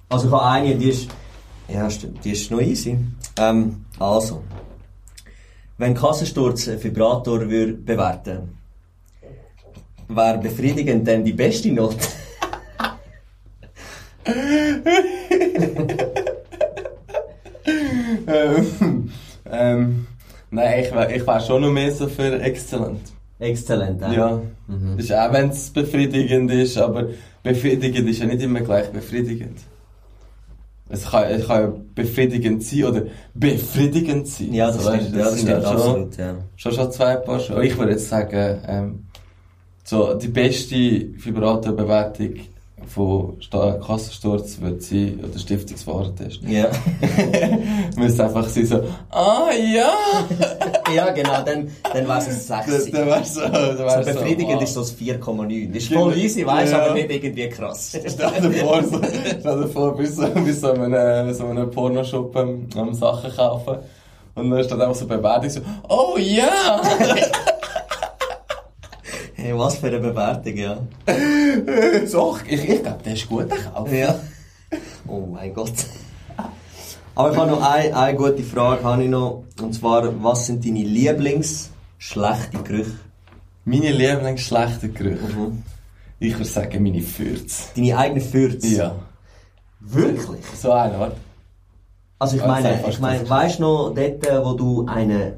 Also 0.09 0.29
ich 0.29 0.33
habe 0.33 0.47
eine, 0.47 0.77
die 0.77 0.91
ist... 0.91 1.11
Ja, 1.67 1.91
stimmt, 1.91 2.25
die 2.25 2.31
ist 2.31 2.49
noch 2.53 2.61
easy. 2.61 2.97
Ähm, 3.37 3.85
also. 3.99 4.45
Wenn 5.77 5.95
Kassensturz 5.95 6.69
einen 6.69 6.83
Vibrator 6.83 7.51
würde 7.51 7.73
bewerten 7.73 8.57
wäre 10.09 10.39
befriedigend 10.39 11.07
denn 11.07 11.25
die 11.25 11.35
beste 11.35 11.71
Note? 11.73 11.99
Ähm, 18.27 19.11
ähm, 19.51 20.07
nein, 20.51 20.85
ich 20.85 20.93
wäre 20.93 21.15
ich 21.15 21.27
wär 21.27 21.41
schon 21.41 21.63
noch 21.63 21.71
mehr 21.71 21.93
so 21.93 22.07
für 22.09 22.41
exzellent. 22.41 23.01
Exzellent? 23.39 24.01
Ja. 24.01 24.41
Mhm. 24.67 24.97
Das 24.97 25.05
ist 25.07 25.13
auch 25.13 25.33
wenn 25.33 25.51
es 25.51 25.71
befriedigend 25.71 26.51
ist, 26.51 26.77
aber 26.79 27.07
befriedigend 27.43 28.09
ist 28.09 28.19
ja 28.21 28.27
nicht 28.27 28.43
immer 28.43 28.61
gleich 28.61 28.89
befriedigend. 28.91 29.59
Es 30.91 31.09
kann, 31.11 31.25
es 31.25 31.47
kann 31.47 31.63
ja 31.63 31.73
befriedigend 31.95 32.65
sein 32.65 32.85
oder 32.85 33.03
befriedigend 33.35 34.27
sein. 34.27 34.55
Ja, 34.55 34.69
das 34.69 34.83
So, 34.83 34.91
stimmt, 34.91 35.03
weißt, 35.03 35.13
ja, 35.15 35.19
das 35.19 35.41
stimmt, 35.41 35.63
schon, 35.63 35.65
absolut, 35.65 36.17
ja. 36.17 36.35
Schon 36.57 36.73
schon 36.73 36.93
zwei 36.93 37.17
Paar 37.17 37.41
schon. 37.41 37.63
Ich 37.63 37.77
würde 37.79 37.93
jetzt 37.93 38.09
sagen, 38.09 38.59
ähm, 38.67 39.05
so, 39.85 40.15
die 40.15 40.29
beste 40.29 40.75
Vibrator-Bewertung 40.75 42.35
von 42.89 43.39
Kassensturz 43.51 44.61
wird 44.61 44.83
sie, 44.83 45.19
oder 45.23 45.39
Stiftungswarentest, 45.39 46.41
Ja. 46.43 46.67
müsste 47.97 48.25
einfach 48.25 48.49
sie 48.49 48.65
so, 48.65 48.83
ah 49.11 49.49
ja! 49.53 49.93
ja, 50.95 51.11
genau, 51.11 51.43
dann, 51.45 51.71
dann 51.93 52.09
wäre 52.09 52.19
es 52.19 52.29
ein 52.51 52.65
6. 52.67 52.91
Dann, 52.93 53.09
dann 53.09 53.25
so, 53.25 53.41
dann 53.41 54.05
So 54.05 54.13
befriedigend 54.13 54.55
wow. 54.57 54.63
ist 54.63 54.75
so 54.75 54.81
das 54.81 54.97
4,9. 54.97 55.69
Das 55.73 55.83
ist 55.83 55.93
voll 55.93 56.17
easy, 56.17 56.47
weißt 56.47 56.73
du, 56.73 56.77
Ja. 56.77 56.85
aber 56.87 56.95
nicht 56.95 57.11
irgendwie 57.11 57.49
krass. 57.49 57.91
Stell 58.07 58.41
dir 58.41 58.53
vor, 58.65 58.83
so, 58.83 59.01
stell 59.41 59.63
dir 59.63 59.69
vor, 59.69 59.97
bist 59.97 60.17
so, 60.17 60.27
bist 60.29 60.61
so 60.61 60.73
in 60.73 60.95
einem, 60.95 61.35
so 61.35 61.45
in 61.45 61.51
einem 61.59 61.71
Pornoshop 61.71 62.35
am, 62.37 62.67
am 62.77 62.95
Sachen 62.95 63.35
kaufen. 63.35 63.77
Und 64.35 64.51
dann 64.51 64.63
steht 64.65 64.81
einfach 64.81 64.95
so 64.95 65.07
eine 65.07 65.17
Bewertung 65.19 65.51
so, 65.51 65.61
oh 65.89 66.17
ja! 66.17 66.81
Hey, 69.41 69.57
was 69.57 69.77
für 69.77 69.87
eine 69.87 70.01
Bewertung, 70.01 70.57
ja. 70.57 70.79
so, 72.07 72.37
ich, 72.45 72.69
ich 72.69 72.83
glaube, 72.83 73.05
der 73.05 73.13
ist 73.13 73.29
gut, 73.29 73.49
der 73.49 73.59
Kauf. 73.59 73.93
Ja. 73.93 74.19
Oh 75.07 75.27
mein 75.33 75.55
Gott. 75.55 75.75
Aber 77.15 77.31
ich 77.31 77.39
habe 77.39 77.49
noch 77.53 77.63
eine, 77.63 77.97
eine 77.97 78.19
gute 78.19 78.43
Frage, 78.43 78.83
habe 78.83 79.05
ich 79.05 79.09
noch. 79.09 79.45
Und 79.63 79.73
zwar, 79.77 80.13
was 80.25 80.47
sind 80.47 80.67
deine 80.67 80.83
Lieblings-schlechte 80.83 82.65
Gerüche? 82.65 82.99
Meine 83.65 83.93
Lieblingsschlechte 83.93 84.89
Gerüche. 84.89 85.23
Mhm. 85.23 85.63
Ich 86.19 86.35
würde 86.35 86.45
sagen, 86.45 86.83
meine 86.83 87.03
Fürze. 87.03 87.63
Deine 87.77 87.97
eigene 87.97 88.21
Fürze? 88.21 88.67
Ja. 88.67 88.97
Wirklich? 89.79 90.41
So 90.61 90.73
eine, 90.73 90.99
warte. 90.99 91.17
Also 92.19 92.39
ich 92.39 92.45
meine, 92.45 92.85
ich 92.89 92.99
meine, 92.99 93.31
weißt 93.31 93.61
du 93.61 93.63
noch, 93.63 93.95
dort, 93.95 94.45
wo 94.45 94.55
du 94.55 94.87
einen 94.87 95.35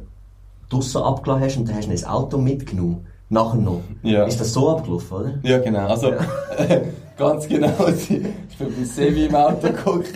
draussen 0.71 1.03
abgelassen 1.03 1.45
hast 1.45 1.57
und 1.59 1.69
dann 1.69 1.77
hast 1.77 1.87
du 1.87 1.93
ein 1.93 2.05
Auto 2.07 2.39
mitgenommen? 2.39 3.07
Nachher 3.33 3.61
noch. 3.61 3.81
Ja. 4.03 4.25
Ist 4.25 4.41
das 4.41 4.53
so 4.53 4.69
abgelaufen, 4.71 5.17
oder? 5.17 5.39
Ja, 5.45 5.59
genau. 5.59 5.87
Also, 5.87 6.13
ganz 7.17 7.49
genau. 7.49 7.73
Ich 8.09 8.67
bin 8.67 8.75
beim 8.75 8.85
Sevi 8.85 9.27
im 9.27 9.35
Auto 9.35 9.69
geguckt, 9.69 10.13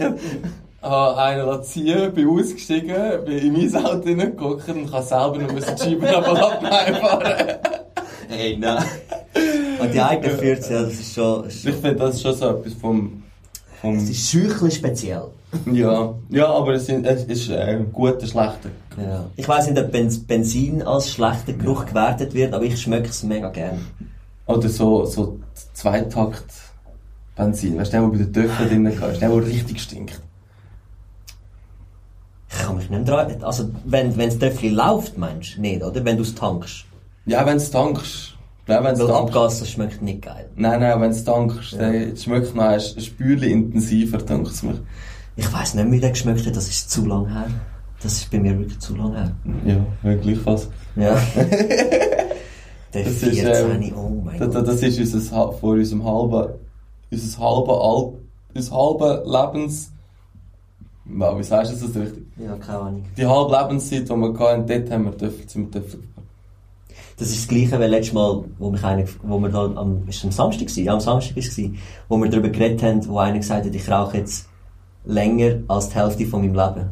habe 0.82 1.16
einen 1.16 1.46
lassen 1.46 1.62
ziehen, 1.64 2.12
bin 2.12 2.28
ausgestiegen, 2.28 3.24
bin 3.24 3.38
in 3.38 3.52
mein 3.52 3.86
Auto 3.86 4.06
hineingeguckt 4.06 4.68
und 4.68 4.90
kann 4.90 5.02
selber 5.02 5.38
noch 5.38 5.48
die 5.48 5.82
Scheiben 5.82 6.02
fahren. 6.06 7.58
Hey, 8.28 8.56
nein. 8.58 8.84
Und 9.80 9.94
die 9.94 10.00
eigene 10.00 10.34
Fürze, 10.34 10.74
ja, 10.74 10.82
das 10.82 10.92
ist 10.94 11.14
schon... 11.14 11.46
Ich 11.48 11.62
finde, 11.62 11.94
das 11.94 12.16
ist 12.16 12.22
schon 12.22 12.34
so 12.34 12.50
etwas 12.50 12.74
vom, 12.74 13.22
vom 13.80 13.96
Es 13.96 14.10
ist 14.10 14.30
scheuchlich 14.30 14.74
speziell. 14.74 15.28
ja, 15.72 16.14
ja, 16.30 16.46
aber 16.46 16.72
es, 16.74 16.88
es 16.88 17.24
ist 17.24 17.50
äh, 17.50 17.58
ein 17.58 17.92
guter, 17.92 18.26
schlechter. 18.26 18.70
Ja. 18.96 19.24
Ich 19.36 19.48
weiss 19.48 19.68
nicht, 19.68 19.78
ob 19.78 19.90
Benz 19.90 20.18
Benzin 20.18 20.82
als 20.82 21.10
schlechter 21.10 21.52
Geruch 21.52 21.86
gewertet 21.86 22.34
wird, 22.34 22.54
aber 22.54 22.64
ich 22.64 22.80
schmecke 22.80 23.08
es 23.08 23.22
mega 23.22 23.48
gern. 23.48 23.84
Oder 24.46 24.68
so, 24.68 25.04
so 25.04 25.38
Zweitakt 25.72 26.44
Benzin. 27.36 27.78
Weißt 27.78 27.92
du, 27.92 27.98
der, 27.98 28.08
der 28.08 28.18
bei 28.18 28.24
den 28.24 28.32
Töpfen 28.32 28.68
drin 28.68 28.86
ist, 29.12 29.20
der, 29.20 29.28
der 29.28 29.46
richtig 29.46 29.80
stinkt. 29.80 30.20
Ich 32.50 32.58
kann 32.58 32.76
mich 32.76 32.88
nicht 32.88 33.04
mehr 33.04 33.26
dran... 33.26 33.42
Also, 33.42 33.68
wenn, 33.84 34.16
wenn 34.16 34.28
das 34.28 34.38
Töffel 34.38 34.72
läuft, 34.72 35.18
meinst 35.18 35.56
du? 35.56 35.60
Nicht, 35.60 35.82
oder? 35.82 36.04
Wenn 36.04 36.16
du 36.16 36.22
es 36.22 36.34
tankst. 36.34 36.84
Ja, 37.26 37.44
wenn 37.44 37.58
du 37.58 37.64
tankst. 37.64 38.36
Ja, 38.68 38.76
wenn 38.82 38.98
Weil 38.98 39.06
tankst. 39.06 39.12
Abgas, 39.12 39.58
das 39.58 39.70
schmeckt 39.70 40.02
nicht 40.02 40.22
geil. 40.22 40.48
Nein, 40.54 40.80
nein, 40.80 41.00
wenn 41.00 41.12
du 41.12 41.24
tankst, 41.24 41.74
dann 41.74 42.16
schmeckt 42.16 42.54
noch 42.54 42.64
ein 42.64 42.80
Spürchen 42.80 43.50
intensiver, 43.50 44.18
denke 44.18 44.50
ich 44.54 44.62
mir. 44.62 44.78
Ich 45.36 45.52
weiss 45.52 45.74
nicht 45.74 45.90
wie 45.90 46.00
der 46.00 46.10
geschmeckt 46.10 46.46
hat, 46.46 46.56
das 46.56 46.68
ist 46.68 46.90
zu 46.90 47.04
lang 47.06 47.26
her. 47.28 47.46
Das 48.02 48.12
ist 48.12 48.30
bei 48.30 48.38
mir 48.38 48.58
wirklich 48.58 48.78
zu 48.78 48.94
lang 48.96 49.14
her. 49.14 49.32
Ja, 49.64 50.10
ja 50.10 50.16
gleichfalls. 50.16 50.68
Ja. 50.96 51.20
Der 52.94 53.02
Das 53.02 53.12
ist, 53.14 53.40
14, 53.40 53.82
ähm, 53.82 53.92
oh 53.96 54.22
mein 54.24 54.38
Das, 54.38 54.54
Gott. 54.54 54.68
das 54.68 54.80
ist 54.80 54.98
unser, 55.14 55.52
vor 55.52 55.72
unserem 55.72 56.04
halben, 56.04 56.52
unser 57.10 57.38
halben, 57.40 57.70
Al 57.70 58.12
unser 58.54 58.76
halbe 58.76 59.24
Lebens, 59.26 59.90
wow, 61.06 61.36
wie 61.36 61.42
sagst 61.42 61.72
du 61.72 61.86
das 61.86 61.96
richtig? 61.96 62.24
Ja, 62.36 62.54
keine 62.56 62.78
Ahnung. 62.78 63.04
Die 63.16 63.26
halbe 63.26 63.56
Lebenszeit, 63.56 64.08
die 64.08 64.14
wir 64.14 64.38
hatten, 64.38 64.66
dort 64.68 64.90
haben 64.92 65.04
wir 65.06 65.18
Töffel, 65.18 65.48
sind 65.48 65.74
wir 65.74 65.80
gefahren. 65.80 66.08
Das 67.16 67.28
ist 67.30 67.40
das 67.40 67.48
Gleiche 67.48 67.80
wie 67.80 67.84
letztes 67.84 68.12
Mal, 68.12 68.44
wo, 68.58 68.70
mich 68.70 68.84
einer, 68.84 69.04
wo 69.22 69.38
wir 69.40 69.48
da 69.48 69.64
am, 69.74 70.06
ist 70.08 70.18
es 70.18 70.24
am 70.24 70.30
Samstag 70.32 70.66
gewesen? 70.68 70.84
Ja, 70.84 70.92
am 70.94 71.00
Samstag 71.00 71.36
ist 71.36 71.58
es 71.58 71.70
wo 72.08 72.16
wir 72.16 72.30
darüber 72.30 72.48
geredet 72.48 72.82
haben, 72.84 73.06
wo 73.08 73.18
einer 73.18 73.38
gesagt 73.38 73.66
hat, 73.66 73.74
ich 73.74 73.88
rauche 73.90 74.18
jetzt 74.18 74.48
länger 75.04 75.60
als 75.68 75.88
die 75.90 75.94
Hälfte 75.96 76.26
von 76.26 76.40
meinem 76.42 76.54
Leben. 76.54 76.88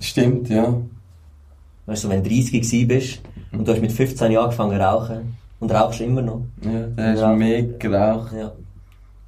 Stimmt, 0.00 0.48
ja. 0.48 0.74
Weißt 1.86 2.04
du, 2.04 2.08
wenn 2.08 2.22
du 2.22 2.28
30 2.30 2.52
gewesen 2.52 2.88
bist 2.88 3.20
und 3.52 3.66
du 3.66 3.72
hast 3.72 3.80
mit 3.80 3.92
15 3.92 4.32
Jahren 4.32 4.44
angefangen 4.44 4.76
zu 4.78 4.82
rauchen 4.84 5.36
und 5.60 5.70
rauchst 5.72 6.00
immer 6.00 6.22
noch. 6.22 6.42
Ja, 6.62 6.86
da 6.96 7.12
hast 7.12 7.22
du 7.22 7.28
mehr 7.36 7.62
geraucht. 7.62 8.32
Ja, 8.36 8.52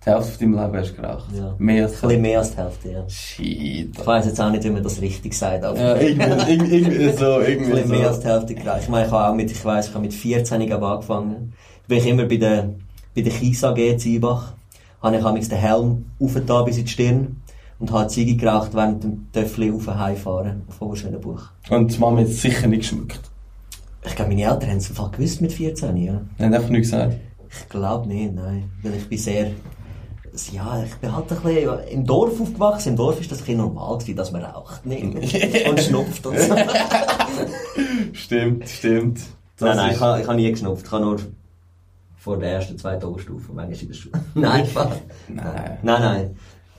Die 0.04 0.10
Hälfte 0.10 0.32
von 0.32 0.52
deinem 0.52 0.64
Leben 0.72 0.76
hast 0.82 0.90
du 0.96 1.02
geraucht. 1.02 1.24
ja. 1.34 1.54
Mehr 1.58 1.76
Ein 1.76 1.82
als 1.84 2.00
bisschen 2.00 2.22
mehr 2.22 2.38
als 2.38 2.50
die 2.50 2.56
Hälfte, 2.56 2.90
ja. 2.92 3.08
Shit. 3.08 3.96
Ich 3.98 4.06
weiss 4.06 4.26
jetzt 4.26 4.40
auch 4.40 4.50
nicht, 4.50 4.64
wie 4.64 4.70
man 4.70 4.82
das 4.82 5.00
richtig 5.00 5.34
sagt, 5.34 5.64
aber 5.64 5.78
Ja, 5.78 5.96
irgendwie, 5.96 6.24
irgendwie, 6.52 6.76
irgendwie 6.76 7.12
so, 7.16 7.34
ein 7.34 7.46
irgendwie 7.46 7.70
bisschen 7.72 7.90
mehr 7.90 8.06
als 8.08 8.16
so. 8.16 8.22
die 8.22 8.28
Hälfte 8.28 8.54
geraucht. 8.54 8.80
Ich 8.82 8.88
meine, 8.88 9.06
ich 9.06 9.12
habe 9.12 9.28
auch 9.30 9.34
mit, 9.34 9.50
ich 9.50 9.64
weiss, 9.64 9.88
ich 9.88 9.94
habe 9.94 10.02
mit 10.04 10.14
14 10.14 10.72
aber 10.72 10.92
angefangen. 10.92 11.52
Bin 11.88 11.98
ich 11.98 12.06
immer 12.06 12.24
bei 12.24 12.36
der, 12.36 12.70
bei 13.14 13.20
der 13.22 13.32
Kies 13.32 13.62
AG 13.62 13.76
in 13.78 13.98
Ziebach. 13.98 14.54
Habe 15.02 15.16
ich 15.18 15.24
amigs 15.24 15.48
den 15.48 15.58
Helm 15.58 16.06
aufgetan 16.18 16.64
bis 16.64 16.78
in 16.78 16.84
die 16.86 16.90
Stirn 16.90 17.36
und 17.78 17.92
habe 17.92 18.08
Ziege 18.08 18.36
geraucht 18.36 18.74
während 18.74 19.04
dem 19.04 19.30
Töffel 19.32 19.72
auf 19.74 19.86
Heimfahren 19.86 20.62
von 20.78 20.96
Schönenbuch. 20.96 21.42
Und 21.70 21.94
die 21.94 21.98
Mama 21.98 22.20
hat 22.20 22.28
es 22.28 22.40
sicher 22.40 22.66
nicht 22.66 22.80
geschmeckt. 22.80 23.20
Ich 24.04 24.14
glaube, 24.14 24.30
meine 24.30 24.42
Eltern 24.42 24.70
haben 24.70 24.76
es 24.78 24.88
einfach 24.88 25.10
gewusst 25.10 25.40
mit 25.40 25.52
14, 25.52 25.96
ja. 25.96 26.20
Haben 26.38 26.54
einfach 26.54 26.68
nichts 26.68 26.90
gesagt. 26.90 27.16
Ich 27.50 27.68
glaube 27.68 28.08
nicht, 28.08 28.34
nein. 28.34 28.70
Weil 28.82 28.94
ich 28.94 29.08
bin 29.08 29.18
sehr, 29.18 29.50
ja, 30.52 30.82
ich 30.84 30.94
bin 30.96 31.14
halt 31.14 31.30
ein 31.30 31.38
bisschen 31.40 31.78
im 31.90 32.04
Dorf 32.04 32.40
aufgewachsen. 32.40 32.90
Im 32.90 32.96
Dorf 32.96 33.20
ist 33.20 33.32
das 33.32 33.46
ein 33.48 33.56
normal 33.56 33.98
gewesen, 33.98 34.16
dass 34.16 34.32
man 34.32 34.44
raucht, 34.44 34.86
nicht? 34.86 35.04
Und 35.68 35.80
schnupft 35.80 36.26
und 36.26 36.38
so. 36.38 36.54
Stimmt, 38.12 38.68
stimmt. 38.68 39.20
Das 39.58 39.68
nein, 39.68 39.76
nein, 39.76 39.94
ich 39.94 40.00
habe 40.00 40.20
ich 40.20 40.26
habe 40.26 40.36
nie 40.36 40.50
geschnupft. 40.50 40.86
Ich 40.86 40.92
habe 40.92 41.04
nur 41.04 41.16
vor 42.16 42.38
der 42.38 42.52
ersten, 42.52 42.76
zweiten 42.78 43.04
Oberstufe, 43.04 43.52
manchmal 43.52 43.80
in 43.80 43.88
der 43.88 43.94
Schule. 43.94 44.20
nein. 44.34 44.66
Nein. 45.28 45.78
Nein, 45.82 46.02
nein. 46.02 46.36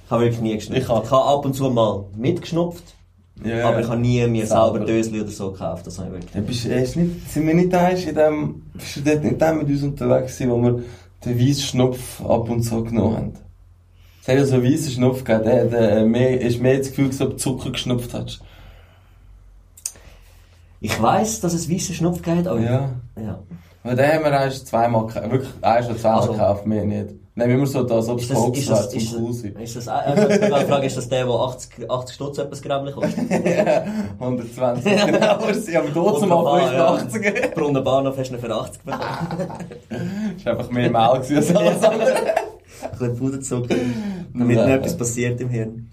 Ich 0.07 0.11
habe 0.11 0.23
wirklich 0.23 0.41
nie 0.41 0.55
geschnupft. 0.55 0.77
Ich 0.79 0.83
Ich 0.85 0.89
habe- 0.89 1.25
ab 1.25 1.43
und 1.45 1.53
zu 1.53 1.69
mal 1.69 2.05
mitgeschnupft, 2.15 2.95
Ja, 3.43 3.67
aber 3.67 3.81
ich 3.81 3.87
habe 3.89 3.99
nie 3.99 4.25
mir 4.27 4.47
Selber. 4.47 4.79
Dösli 4.79 5.19
oder 5.19 5.29
so 5.29 5.51
gekauft. 5.51 5.85
Das 5.85 5.99
habe 5.99 6.07
ich 6.07 6.13
wirklich 6.13 6.33
Ja, 6.33 6.41
bist, 6.41 6.65
ist 6.65 6.95
nicht, 6.95 7.29
sind 7.29 7.45
wir 7.45 7.53
nicht 7.53 7.73
eins 7.75 8.05
in 8.05 8.15
dem, 8.15 8.61
bist 8.73 8.95
du 8.95 9.01
dort 9.01 9.23
nicht 9.23 9.41
dem 9.41 9.57
mit 9.57 9.67
uns 9.67 9.83
unterwegs 9.83 10.37
gewesen, 10.37 10.51
wo 10.51 10.61
wir 10.63 10.83
den 11.25 11.37
weißen 11.39 11.61
Schnupf 11.63 12.21
ab 12.25 12.49
und 12.49 12.63
zu 12.63 12.83
genommen 12.85 13.17
haben? 13.17 13.33
Es 14.21 14.29
hat 14.29 14.35
ja 14.35 14.45
so 14.45 14.55
einen 14.55 14.63
weißen 14.63 14.91
Schnupf 14.93 15.23
gegeben, 15.25 15.43
der, 15.45 15.65
der 15.65 15.97
äh, 15.97 16.05
mehr, 16.05 16.39
ist 16.41 16.61
mehr 16.61 16.77
das 16.77 16.87
Gefühl, 16.87 17.07
als 17.07 17.19
ob 17.21 17.31
du 17.31 17.35
Zucker 17.35 17.71
geschnupft 17.71 18.13
hast. 18.13 18.39
Ich 20.79 21.01
weiss, 21.01 21.41
dass 21.41 21.53
es 21.53 21.69
weißer 21.69 21.93
Schnupf 21.93 22.21
geht, 22.21 22.47
aber... 22.47 22.59
Ja. 22.61 22.89
ja. 23.19 23.39
Aber 23.83 23.95
den 23.95 24.05
haben 24.13 24.23
wir 24.23 24.31
erst 24.31 24.67
zweimal 24.67 25.05
gekauft, 25.07 25.31
wirklich 25.31 25.51
erst 25.61 25.89
oder 25.89 25.99
zweimal 25.99 26.19
Also- 26.21 26.31
gekauft, 26.33 26.65
mehr 26.65 26.85
nicht. 26.85 27.09
Nehmen 27.37 27.51
immer 27.51 27.67
so, 27.67 27.87
als 27.87 28.09
ob 28.09 28.17
es 28.17 28.23
Ist 28.23 28.31
das, 28.31 28.37
Volks 28.39 28.57
ist 28.57 28.67
wäre, 28.67 28.77
das, 28.79 28.89
zum 28.89 29.21
cool 29.21 29.27
das, 29.27 29.41
sein. 29.41 29.55
ist 29.61 29.75
das, 29.75 29.87
äh, 29.87 30.39
die 30.39 30.65
Frage, 30.65 30.87
ist 30.87 30.97
das 30.97 31.07
der, 31.07 31.25
der 31.25 31.35
80, 31.35 31.91
80 31.91 32.15
Stutz 32.15 32.37
etwas 32.39 32.61
Gramm 32.63 32.91
kostet? 32.91 33.31
120 34.19 34.83
genau, 35.05 35.53
sie 35.53 35.77
haben 35.77 35.93
dort 35.93 36.19
zum 36.19 36.31
Wunderbar, 36.31 36.73
ja. 36.73 36.97
85. 36.97 37.53
Brunnen 37.53 37.83
Bahnhof 37.83 38.17
hast 38.17 38.31
du 38.31 38.39
für 38.39 38.51
80 38.51 38.81
bekommen. 38.81 39.03
Das 40.35 40.45
war 40.45 40.51
einfach 40.53 40.71
mehr 40.71 40.89
Mehl 40.89 40.95
als 40.95 41.55
alles 41.55 41.83
andere. 41.83 42.15
Ein 42.17 42.89
bisschen 42.91 43.17
Puderzucker, 43.17 43.75
damit 44.33 44.57
Nein. 44.57 44.65
nicht 44.65 44.75
etwas 44.79 44.97
passiert 44.97 45.39
im 45.39 45.49
Hirn. 45.49 45.87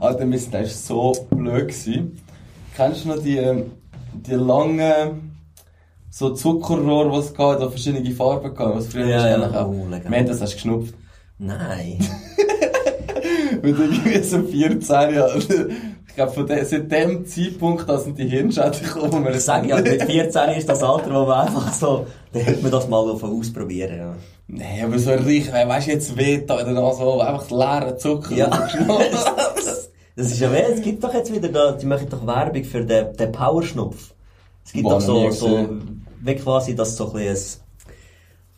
Alter, 0.00 0.30
wir 0.30 0.38
sind 0.38 0.54
echt 0.54 0.76
so 0.76 1.12
blöd 1.30 1.68
gewesen. 1.68 2.20
Kennst 2.76 3.06
du 3.06 3.08
noch 3.08 3.22
die, 3.22 3.38
ähm, 3.38 3.72
die 4.12 4.34
langen, 4.34 5.31
so 6.14 6.30
Zuckerrohr, 6.34 7.10
was 7.10 7.26
es 7.26 7.34
gab, 7.34 7.58
da 7.58 7.70
verschiedene 7.70 8.10
Farben 8.14 8.54
gab, 8.54 8.76
was 8.76 8.88
früher 8.88 9.06
Ja, 9.06 9.36
du 9.36 9.42
ja. 9.52 9.62
auch- 9.62 9.68
Oh, 9.68 9.86
haben 9.90 10.26
das 10.26 10.40
hast 10.42 10.52
du 10.52 10.56
geschnupft. 10.56 10.94
Nein. 11.38 11.98
Mit 13.62 13.78
irgendwie 13.78 14.22
so 14.22 14.42
14 14.42 15.14
Jahren. 15.14 15.42
Ich 16.08 16.14
glaube, 16.14 16.32
von 16.32 16.46
de, 16.46 16.62
seit 16.64 16.92
dem 16.92 17.24
Zeitpunkt, 17.24 17.88
da 17.88 17.96
sind 17.98 18.18
die 18.18 18.28
Hirnschäden 18.28 18.72
gekommen. 18.82 19.26
Ich 19.32 19.40
sage 19.40 19.68
ja, 19.68 19.80
mit 19.80 20.02
14 20.02 20.50
ist 20.58 20.68
das 20.68 20.82
Alter, 20.82 21.08
wo 21.14 21.24
man 21.26 21.46
einfach 21.46 21.72
so, 21.72 22.06
dann 22.34 22.42
hätte 22.42 22.60
man 22.62 22.70
das 22.70 22.86
mal 22.88 22.98
ausprobieren. 22.98 23.96
Ja. 23.96 24.14
Nein, 24.48 24.84
aber 24.84 24.98
so 24.98 25.12
richtig, 25.12 25.50
weißt 25.52 25.86
du, 25.86 25.90
jetzt 25.92 26.16
weht 26.18 26.50
da 26.50 26.58
in 26.60 26.66
der 26.66 26.74
Nase, 26.74 27.02
oh, 27.02 27.20
einfach 27.20 27.50
leeren 27.50 27.98
Zucker. 27.98 28.34
Ja. 28.34 28.50
Das 30.14 30.26
ist 30.30 30.40
ja 30.40 30.52
weh, 30.52 30.60
es 30.70 30.82
gibt 30.82 31.02
doch 31.02 31.14
jetzt 31.14 31.32
wieder 31.34 31.48
da, 31.48 31.72
die 31.72 31.86
machen 31.86 32.06
doch 32.10 32.26
Werbung 32.26 32.62
für 32.64 32.84
den, 32.84 33.16
den 33.16 33.32
Powerschnupf. 33.32 34.12
Es 34.62 34.72
gibt 34.72 34.84
Boah, 34.84 34.98
doch 34.98 35.06
noch 35.08 35.30
so, 35.32 35.48
so. 35.48 35.68
Wie 36.24 36.34
quasi 36.36 36.74
das 36.74 36.96
so 36.96 37.06
ein 37.12 37.24
bisschen, 37.24 37.60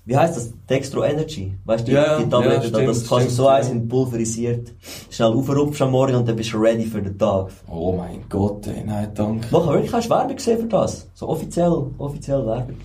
wie 0.07 0.17
heisst 0.17 0.37
das? 0.37 0.53
Dextro 0.69 1.03
Energy. 1.03 1.55
Weißt 1.65 1.83
du, 1.83 1.87
die, 1.87 1.93
Ja, 1.93 2.19
die 2.19 2.29
Tabletten, 2.29 2.65
ja, 2.65 2.71
da, 2.71 2.81
das 2.87 2.97
stimmt, 2.97 3.09
kannst 3.09 3.11
du 3.11 3.17
stimmt, 3.21 3.31
so 3.33 3.49
eins 3.49 3.69
in 3.71 3.89
pulverisiert. 3.89 4.73
Schnell 5.11 5.29
aufrupfst 5.33 5.81
am 5.83 5.93
Morgen 5.93 6.15
und 6.15 6.29
dann 6.29 6.37
bist 6.37 6.53
du 6.53 6.59
ready 6.59 6.85
für 6.85 7.01
den 7.01 7.19
Tag. 7.19 7.49
Oh 7.71 7.93
mein 7.93 8.25
Gott, 8.29 8.67
ey, 8.67 8.85
nein, 8.85 9.09
danke. 9.15 9.47
Mach 9.51 9.67
wirklich, 9.67 9.93
hast 9.93 10.07
du 10.07 10.11
Werbung 10.11 10.37
gesehen 10.37 10.61
für 10.61 10.67
das? 10.67 11.09
So 11.15 11.29
offiziell, 11.29 11.87
offiziell 11.99 12.45
Werbung. 12.45 12.77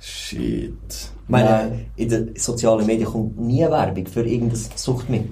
Shit. 0.00 0.72
Ich 1.24 1.28
meine, 1.28 1.86
in 1.96 2.08
den 2.08 2.30
sozialen 2.36 2.86
Medien 2.86 3.06
kommt 3.08 3.40
nie 3.40 3.60
Werbung 3.62 4.06
für 4.06 4.22
irgendein 4.26 4.58
Suchtmittel. 4.76 5.30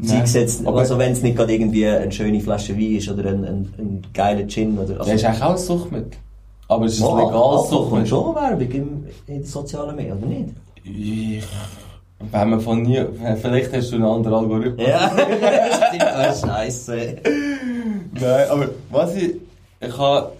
Sei 0.00 0.18
Nein, 0.18 0.26
jetzt, 0.32 0.66
aber- 0.66 0.80
also 0.80 0.98
wenn 0.98 1.12
es 1.12 1.22
nicht 1.22 1.36
gerade 1.36 1.52
irgendwie 1.54 1.86
eine 1.86 2.10
schöne 2.10 2.40
Flasche 2.40 2.76
Wein 2.76 2.96
ist 2.96 3.08
oder 3.08 3.30
ein, 3.30 3.44
ein, 3.44 3.74
ein 3.78 4.02
geiler 4.12 4.46
Gin 4.48 4.76
oder... 4.78 4.94
Das 4.94 5.08
ist 5.08 5.24
eigentlich 5.24 5.42
auch 5.42 5.50
ein 5.52 5.58
Suchtmittel. 5.58 6.18
Aber 6.68 6.86
es 6.86 6.94
ist 6.94 7.02
ein 7.02 7.14
Mal, 7.14 7.24
legales 7.24 7.62
Alkohol 7.64 7.88
kommt 7.88 8.08
schon 8.08 8.34
Werbung 8.34 8.70
im, 8.70 9.06
in 9.26 9.34
den 9.34 9.44
sozialen 9.44 9.96
Medien, 9.96 10.18
oder 10.18 10.26
nicht? 10.26 10.48
Ich, 10.84 11.44
wenn 12.30 12.50
man 12.50 12.60
von 12.60 12.82
nie, 12.82 13.04
vielleicht 13.40 13.72
hast 13.72 13.90
du 13.90 13.96
einen 13.96 14.04
anderen 14.04 14.34
Algorithmus. 14.34 14.86
Ja, 14.86 15.10
stimmt, 15.88 16.04
oh, 16.16 16.46
scheisse. 16.46 17.16
Nein, 18.12 18.48
aber 18.50 18.68
was 18.90 19.16
ich, 19.16 19.34
ich 19.80 19.98
habe 19.98 20.32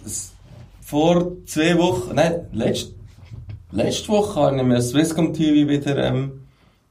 vor 0.81 1.33
zwei 1.47 1.77
Wochen, 1.79 2.15
nein, 2.15 2.47
letzt, 2.53 2.93
letzte 3.71 4.09
Woche 4.09 4.41
habe 4.41 4.57
ich 4.57 4.63
mir 4.63 4.81
Swisscom 4.81 5.33
TV 5.33 5.69
wieder 5.69 5.97
ähm, 5.97 6.43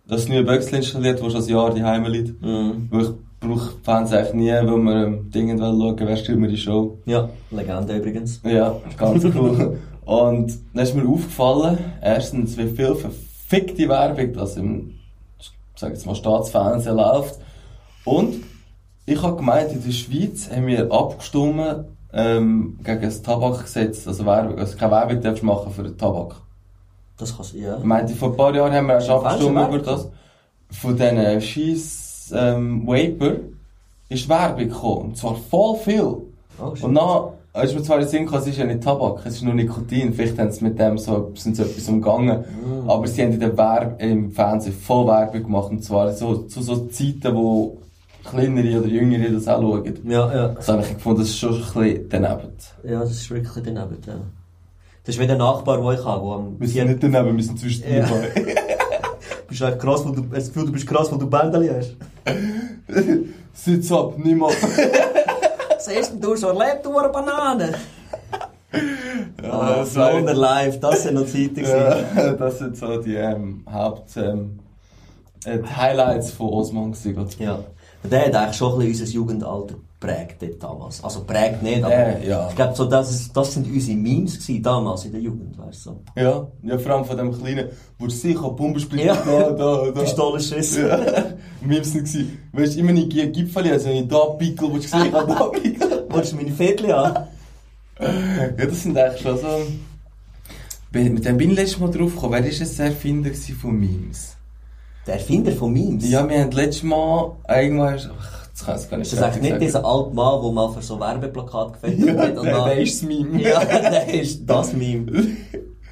das 0.07 0.27
neue 0.27 0.43
Böxel 0.43 0.75
installiert, 0.75 1.21
das 1.21 1.31
schon 1.31 1.41
ein 1.41 1.47
Jahr 1.47 1.73
daheim 1.73 2.05
liegt. 2.05 2.41
Mhm. 2.41 2.87
Weil 2.91 3.01
ich 3.01 3.09
brauche 3.41 3.73
Fans 3.83 4.13
eigentlich 4.13 4.33
nie, 4.35 4.51
weil 4.51 4.77
wir 4.77 5.05
ähm, 5.05 5.31
Dinge 5.31 5.57
schauen, 5.57 5.95
wer 5.99 6.15
stürmt 6.15 6.41
mir 6.41 6.47
die 6.47 6.57
Show. 6.57 6.99
Ja, 7.05 7.27
Legende 7.49 7.97
übrigens. 7.97 8.39
Ja, 8.43 8.75
ganz 8.97 9.25
cool. 9.25 9.79
Und 10.05 10.59
dann 10.73 10.83
ist 10.83 10.95
mir 10.95 11.07
aufgefallen, 11.07 11.77
erstens, 12.01 12.57
wie 12.57 12.67
viel 12.67 12.95
verfickte 12.95 13.89
Werbung 13.89 14.33
das 14.33 14.57
im, 14.57 14.95
ich 15.39 15.51
sag 15.75 15.91
jetzt 15.91 16.05
mal, 16.05 16.15
Staatsfernsehen 16.15 16.95
läuft. 16.95 17.39
Und 18.05 18.43
ich 19.05 19.21
habe 19.21 19.37
gemeint, 19.37 19.71
in 19.71 19.83
der 19.83 19.91
Schweiz 19.91 20.49
haben 20.49 20.67
wir 20.67 20.91
abgestimmt 20.91 21.85
ähm, 22.13 22.79
gegen 22.83 23.01
das 23.01 23.21
Tabakgesetz, 23.21 24.07
also 24.07 24.25
Werbung, 24.25 24.57
also 24.59 24.77
keine 24.77 24.91
Werbung 24.91 25.21
darfst 25.21 25.43
machen 25.43 25.71
für 25.71 25.83
den 25.83 25.97
Tabak. 25.97 26.35
Das 27.17 27.35
kannst 27.35 27.53
du, 27.53 27.57
ja. 27.57 27.77
Ich 27.77 27.83
meinte, 27.83 28.13
vor 28.15 28.29
ein 28.29 28.37
paar 28.37 28.53
Jahren 28.55 28.73
haben 28.73 28.87
wir 28.87 28.97
auch 28.97 29.01
schon 29.01 29.25
abgestimmt 29.25 29.67
über 29.67 29.79
das. 29.79 30.09
Von 30.71 30.95
diesen 30.95 31.41
scheiß 31.41 32.00
ähm, 32.33 32.85
Vapor 32.85 33.37
ist 34.09 34.27
Werbung 34.27 34.69
gekommen. 34.69 35.01
Und 35.09 35.17
zwar 35.17 35.35
voll 35.35 35.77
viel. 35.77 36.17
Oh. 36.59 36.73
Und 36.81 36.95
dann 36.95 37.63
ist 37.63 37.75
mir 37.75 37.83
zwar 37.83 37.97
in 37.97 38.03
den 38.03 38.09
Sinn 38.09 38.25
gekommen, 38.25 38.41
es 38.41 38.47
ist 38.47 38.57
ja 38.57 38.65
nicht 38.65 38.83
Tabak, 38.83 39.25
es 39.25 39.35
ist 39.35 39.43
nur 39.43 39.53
Nikotin. 39.53 40.13
Vielleicht 40.13 40.37
haben 40.39 40.51
sie 40.51 40.63
mit 40.63 40.79
dem 40.79 40.97
so, 40.97 41.31
sind 41.35 41.55
sie 41.55 41.63
etwas 41.63 41.87
umgangen. 41.89 42.39
Mm. 42.39 42.89
Aber 42.89 43.07
sie 43.07 43.23
haben 43.23 43.33
in 43.33 43.39
der 43.39 43.57
Werb 43.57 44.01
im 44.01 44.31
Fernsehen 44.31 44.73
voll 44.73 45.07
Werbung 45.07 45.43
gemacht. 45.43 45.71
Und 45.71 45.83
zwar 45.83 46.11
so, 46.13 46.43
zu 46.43 46.61
so 46.61 46.87
Zeiten, 46.87 47.35
wo 47.35 47.77
kleinere 48.23 48.79
oder 48.79 48.87
jüngere 48.87 49.31
das 49.31 49.47
auch 49.47 49.61
schauen. 49.61 49.99
Ja, 50.07 50.33
ja. 50.33 50.47
Das 50.49 50.67
habe 50.67 50.81
ich 50.81 50.93
gefunden, 50.93 51.19
das 51.19 51.29
ist 51.29 51.39
schon 51.39 51.53
ein 51.53 51.59
bisschen 51.59 52.09
daneben. 52.09 52.51
Ja, 52.83 52.99
das 52.99 53.11
ist 53.11 53.29
wirklich 53.29 53.63
daneben, 53.63 53.97
ja. 54.05 54.15
Das 55.03 55.15
ist 55.15 55.21
wie 55.21 55.27
der 55.27 55.37
Nachbar, 55.37 55.77
den 55.77 55.99
ich 55.99 56.05
habe, 56.05 56.21
wo 56.21 56.45
Wir 56.59 56.67
sind 56.67 56.87
nicht 56.87 57.03
daneben, 57.03 57.35
wir 57.35 57.43
sind 57.43 57.59
zwischen 57.59 57.83
Ja. 57.91 58.01
dabei. 58.05 58.29
Bist 59.47 59.61
du 59.61 59.65
echt 59.65 59.79
krass, 59.79 60.05
weil 60.05 60.13
du, 60.13 60.21
das 60.21 60.47
Gefühl, 60.47 60.67
du 60.67 60.71
bist 60.71 60.87
krass, 60.87 61.11
weil 61.11 61.19
du 61.19 61.29
Bändeli 61.29 61.69
hast. 61.69 61.95
Sitz 63.53 63.91
ab, 63.91 64.13
niemand. 64.17 64.55
Mal, 65.79 66.21
du 66.21 66.35
schon 66.37 66.55
erlebt, 66.59 66.85
du 66.85 66.93
Banane. 67.11 67.73
Ja, 69.43 69.49
Ah, 69.51 69.75
das 69.77 69.95
war- 69.95 70.11
Flounder 70.11 70.33
live, 70.33 70.79
das 70.79 71.03
sind 71.03 71.15
noch 71.15 71.25
Zeiten. 71.25 71.59
Ja, 71.63 72.33
das 72.39 72.59
sind 72.59 72.77
so 72.77 73.01
die 73.01 73.15
ähm, 73.15 73.65
Haupt 73.71 74.15
ähm, 74.17 74.59
äh, 75.45 75.57
die 75.59 75.75
Highlights 75.75 76.31
von 76.31 76.49
Osman 76.49 76.91
gewesen. 76.93 77.27
Ja. 77.39 77.59
Der 78.03 78.25
hat 78.27 78.35
eigentlich 78.35 78.55
schon 78.57 78.73
ein 78.73 78.87
bisschen 78.87 79.01
unser 79.05 79.13
Jugendalter 79.15 79.75
dort 80.01 80.61
damals. 80.63 81.03
Also 81.03 81.23
prägt 81.23 81.61
nicht, 81.61 81.83
aber 81.83 81.93
Äh, 81.93 82.27
ja. 82.27 82.49
ich 82.49 82.55
glaube, 82.55 82.75
so, 82.75 82.85
das, 82.85 83.11
ist, 83.11 83.37
das 83.37 83.53
sind 83.53 83.67
unsere 83.71 83.97
Memes 83.97 84.39
gewesen, 84.39 84.63
damals 84.63 85.05
in 85.05 85.11
der 85.11 85.21
Jugend, 85.21 85.57
weißt 85.57 85.85
du. 85.85 85.89
So. 85.91 86.01
Ja, 86.15 86.47
ja, 86.63 86.77
vor 86.79 86.91
allem 86.93 87.05
von 87.05 87.17
dem 87.17 87.31
kleinen, 87.37 87.69
wo 87.99 88.05
du 88.05 88.11
sicher 88.11 88.49
Bombensplit 88.49 89.05
Ja. 89.05 89.15
da, 89.15 89.51
da, 89.51 89.91
da. 89.91 90.01
Pistolenschiss. 90.01 90.77
Ja, 90.77 90.99
Memes 91.61 91.93
nicht 91.93 92.05
gewesen. 92.07 92.39
Weißt 92.51 92.75
du, 92.75 92.79
immer 92.79 92.91
nicht 92.93 93.11
Gipfel, 93.11 93.71
also 93.71 93.89
wenn 93.89 93.97
ich 94.03 94.07
da 94.07 94.25
pickel, 94.37 94.67
wo 94.69 94.73
du 94.75 94.81
gesehen 94.81 95.13
hast, 95.13 95.29
da 95.29 95.43
pickel. 95.53 96.05
Wolltest 96.09 96.33
du 96.33 96.37
meine 96.37 96.51
Viertel 96.51 96.91
an? 96.93 97.27
Ja, 97.99 98.65
das 98.65 98.81
sind 98.83 98.97
eigentlich 98.97 99.21
schon 99.21 99.37
so. 99.37 99.47
Mit 100.93 101.23
dem 101.23 101.37
bin 101.37 101.51
ich 101.51 101.55
letztes 101.57 101.79
Mal 101.79 101.91
drauf 101.91 102.13
gekommen. 102.15 102.33
Wer 102.33 102.43
war 102.43 102.49
jetzt 102.49 102.79
der 102.79 102.87
Erfinder 102.87 103.29
von 103.61 103.79
Memes? 103.79 104.35
Der 105.05 105.13
Erfinder 105.15 105.51
von 105.51 105.71
Memes? 105.71 106.09
Ja, 106.09 106.27
wir 106.27 106.41
haben 106.41 106.51
letztes 106.51 106.83
Mal 106.83 107.31
irgendwann. 107.47 107.99
Ach, 108.19 108.40
jetzt 108.51 108.65
kann 108.65 108.79
ich 108.79 108.89
gar 108.89 108.97
nicht 108.97 109.11
Ist 109.11 109.19
das 109.19 109.23
eigentlich 109.23 109.41
nicht 109.41 109.51
sagen. 109.51 109.65
dieser 109.65 109.85
alte 109.85 110.13
Mann, 110.15 110.41
der 110.41 110.51
mal 110.51 110.69
für 110.71 110.81
so 110.81 110.99
Werbeplakat 110.99 111.73
gefällt 111.73 112.17
hat? 112.19 112.37
und 112.37 112.45
der- 112.45 112.65
der 112.65 112.77
ist 112.79 113.01
das 113.01 113.07
Meme. 113.09 113.41
Ja, 113.41 113.63
der 113.65 114.13
ist 114.13 114.41
das 114.45 114.73
Meme. 114.73 115.11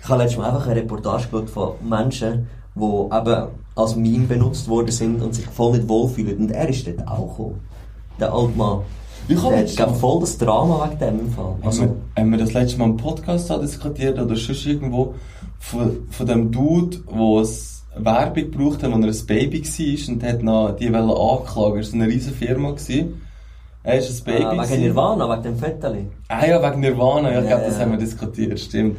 Ich 0.01 0.07
habe 0.09 0.21
letztes 0.23 0.37
Mal 0.39 0.47
einfach 0.49 0.65
eine 0.67 0.75
Reportage 0.75 1.25
geschaut 1.29 1.49
von 1.49 1.71
Menschen, 1.87 2.47
die 2.75 2.81
eben 2.83 3.47
als 3.75 3.95
Meme 3.95 4.25
benutzt 4.27 4.67
worden 4.67 4.91
sind 4.91 5.21
und 5.21 5.33
sich 5.35 5.45
voll 5.45 5.73
nicht 5.77 5.87
wohlfühlen. 5.87 6.37
Und 6.37 6.51
er 6.51 6.67
ist 6.69 6.85
dort 6.87 7.07
auch 7.07 7.29
gekommen. 7.37 7.59
Der 8.19 8.33
alte 8.33 8.57
Mann. 8.57 8.79
Ich 9.27 9.37
habe 9.43 9.57
hat 9.57 9.77
Mal- 9.77 9.93
voll 9.93 10.19
das 10.21 10.37
Drama 10.37 10.89
wegen 10.89 10.99
dem 11.19 11.29
Fall. 11.31 11.55
Also, 11.61 11.83
Also, 11.83 11.95
haben 12.17 12.31
wir 12.31 12.37
das 12.39 12.53
letzte 12.53 12.79
Mal 12.79 12.85
im 12.85 12.97
Podcast 12.97 13.49
diskutiert 13.61 14.17
oder 14.19 14.35
sonst 14.35 14.65
irgendwo 14.65 15.13
von, 15.59 16.07
von 16.09 16.25
dem 16.25 16.51
Dude, 16.51 16.97
der 16.97 17.41
es 17.41 17.78
Werbung 17.95 18.33
gebraucht 18.51 18.83
hat, 18.83 18.91
als 18.93 19.05
er 19.21 19.23
ein 19.23 19.27
Baby 19.27 19.63
war 19.63 20.13
und 20.13 20.23
hat 20.23 20.43
noch 20.43 20.71
die 20.75 20.93
wollen 20.93 21.09
anklagen. 21.09 21.77
Das 21.81 21.93
war 21.93 22.01
eine 22.01 22.11
riesige 22.11 22.35
Firma. 22.35 22.71
Gewesen. 22.71 23.21
Er 23.83 23.99
ist 23.99 24.21
ein 24.21 24.23
Baby. 24.25 24.43
äh, 24.43 24.51
wegen 24.51 24.57
gewesen. 24.61 24.81
Nirvana, 24.81 25.29
wegen 25.31 25.43
dem 25.43 25.57
Fetteli. 25.57 26.07
Ah 26.27 26.45
ja, 26.45 26.61
wegen 26.61 26.79
Nirvana. 26.81 27.31
Ja, 27.31 27.39
ich 27.39 27.43
Ja, 27.45 27.55
glaube, 27.55 27.63
das 27.65 27.75
ja. 27.77 27.81
haben 27.83 27.91
wir 27.91 27.97
diskutiert. 27.99 28.59
Stimmt. 28.59 28.97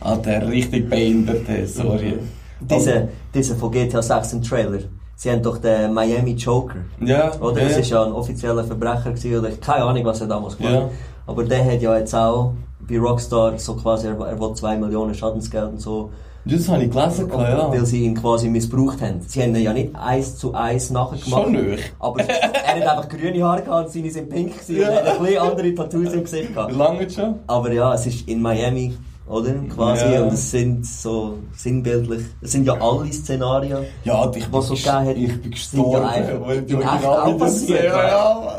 Alter, 0.00 0.48
richtig 0.48 0.88
behindert, 0.88 1.42
hey, 1.48 1.66
sorry. 1.66 2.14
Diese, 2.60 3.08
diese 3.34 3.56
von 3.56 3.70
GTA 3.72 4.00
6 4.02 4.32
im 4.34 4.42
Trailer. 4.42 4.78
Sie 5.16 5.30
haben 5.30 5.42
doch 5.42 5.58
den 5.58 5.92
Miami 5.92 6.32
Joker. 6.34 6.76
Ja, 7.00 7.32
Oder? 7.40 7.62
ja. 7.62 7.68
Das 7.68 7.78
ist 7.78 7.90
ja 7.90 8.04
ein 8.04 8.12
offizieller 8.12 8.62
Verbrecher 8.62 9.10
gewesen, 9.10 9.38
oder 9.40 9.50
keine 9.50 9.84
Ahnung, 9.84 10.04
was 10.04 10.20
er 10.20 10.28
damals 10.28 10.56
gemacht 10.56 10.74
hat. 10.74 10.82
Ja. 10.82 10.90
Aber 11.26 11.42
der 11.44 11.64
hat 11.64 11.82
ja 11.82 11.98
jetzt 11.98 12.14
auch 12.14 12.54
bei 12.80 12.98
Rockstar 12.98 13.58
so 13.58 13.74
quasi, 13.74 14.06
er, 14.08 14.18
er 14.20 14.40
will 14.40 14.54
2 14.54 14.76
Millionen 14.78 15.14
Schadensgeld 15.14 15.70
und 15.72 15.80
so. 15.80 16.10
Das 16.44 16.66
habe 16.68 16.84
ich 16.84 16.90
gelesen, 16.90 17.28
ja. 17.30 17.70
Weil 17.70 17.84
sie 17.84 18.04
ihn 18.04 18.14
quasi 18.14 18.48
missbraucht 18.48 19.02
haben. 19.02 19.20
Sie 19.26 19.42
haben 19.42 19.54
ihn 19.54 19.62
ja 19.64 19.72
nicht 19.74 19.94
eins 19.94 20.36
zu 20.38 20.54
eins 20.54 20.88
nachher 20.88 21.18
gemacht. 21.18 21.42
Schon 21.44 21.52
nicht. 21.52 21.92
Aber 21.98 22.20
er 22.22 22.76
hat 22.76 22.86
einfach 22.86 23.08
grüne 23.08 23.42
Haare 23.44 23.62
gehabt 23.62 23.86
und 23.88 23.92
seine 23.92 24.10
sind 24.10 24.30
pink 24.30 24.52
gewesen 24.58 24.80
Ja. 24.80 24.88
und 24.88 24.94
er 24.94 25.04
hat 25.04 25.18
ein 25.18 25.24
bisschen 25.24 25.38
andere 25.42 25.74
Tattoos 25.74 26.12
im 26.14 26.22
Gesicht 26.24 26.54
gehabt. 26.54 26.72
lange 26.72 27.10
schon? 27.10 27.34
Aber 27.48 27.70
ja, 27.72 27.92
es 27.92 28.06
ist 28.06 28.26
in 28.28 28.40
Miami, 28.40 28.96
oder? 29.28 29.52
Quasi. 29.74 30.06
Ja. 30.14 30.22
Und 30.22 30.32
es 30.32 30.50
sind 30.50 30.86
so 30.86 31.34
sinnbildlich. 31.54 32.22
Es 32.40 32.52
sind 32.52 32.64
ja 32.64 32.80
alle 32.80 33.12
Szenarien. 33.12 33.84
Ja, 34.04 34.30
ich 34.34 34.50
Was 34.50 34.68
so 34.68 34.74
gegeben 34.74 34.92
hat, 34.94 35.16
ich 35.16 35.42
bin 35.42 35.42
sind 35.42 35.44
ja 35.44 35.50
gestorben. 35.50 36.06
einfach 36.06 36.52
die 36.66 36.72
in 36.72 36.80
echt 36.80 36.88
Originalvideos 37.04 37.16
auch 37.34 37.38
passiert, 37.38 37.84
ja. 37.84 38.08
Ja, 38.08 38.58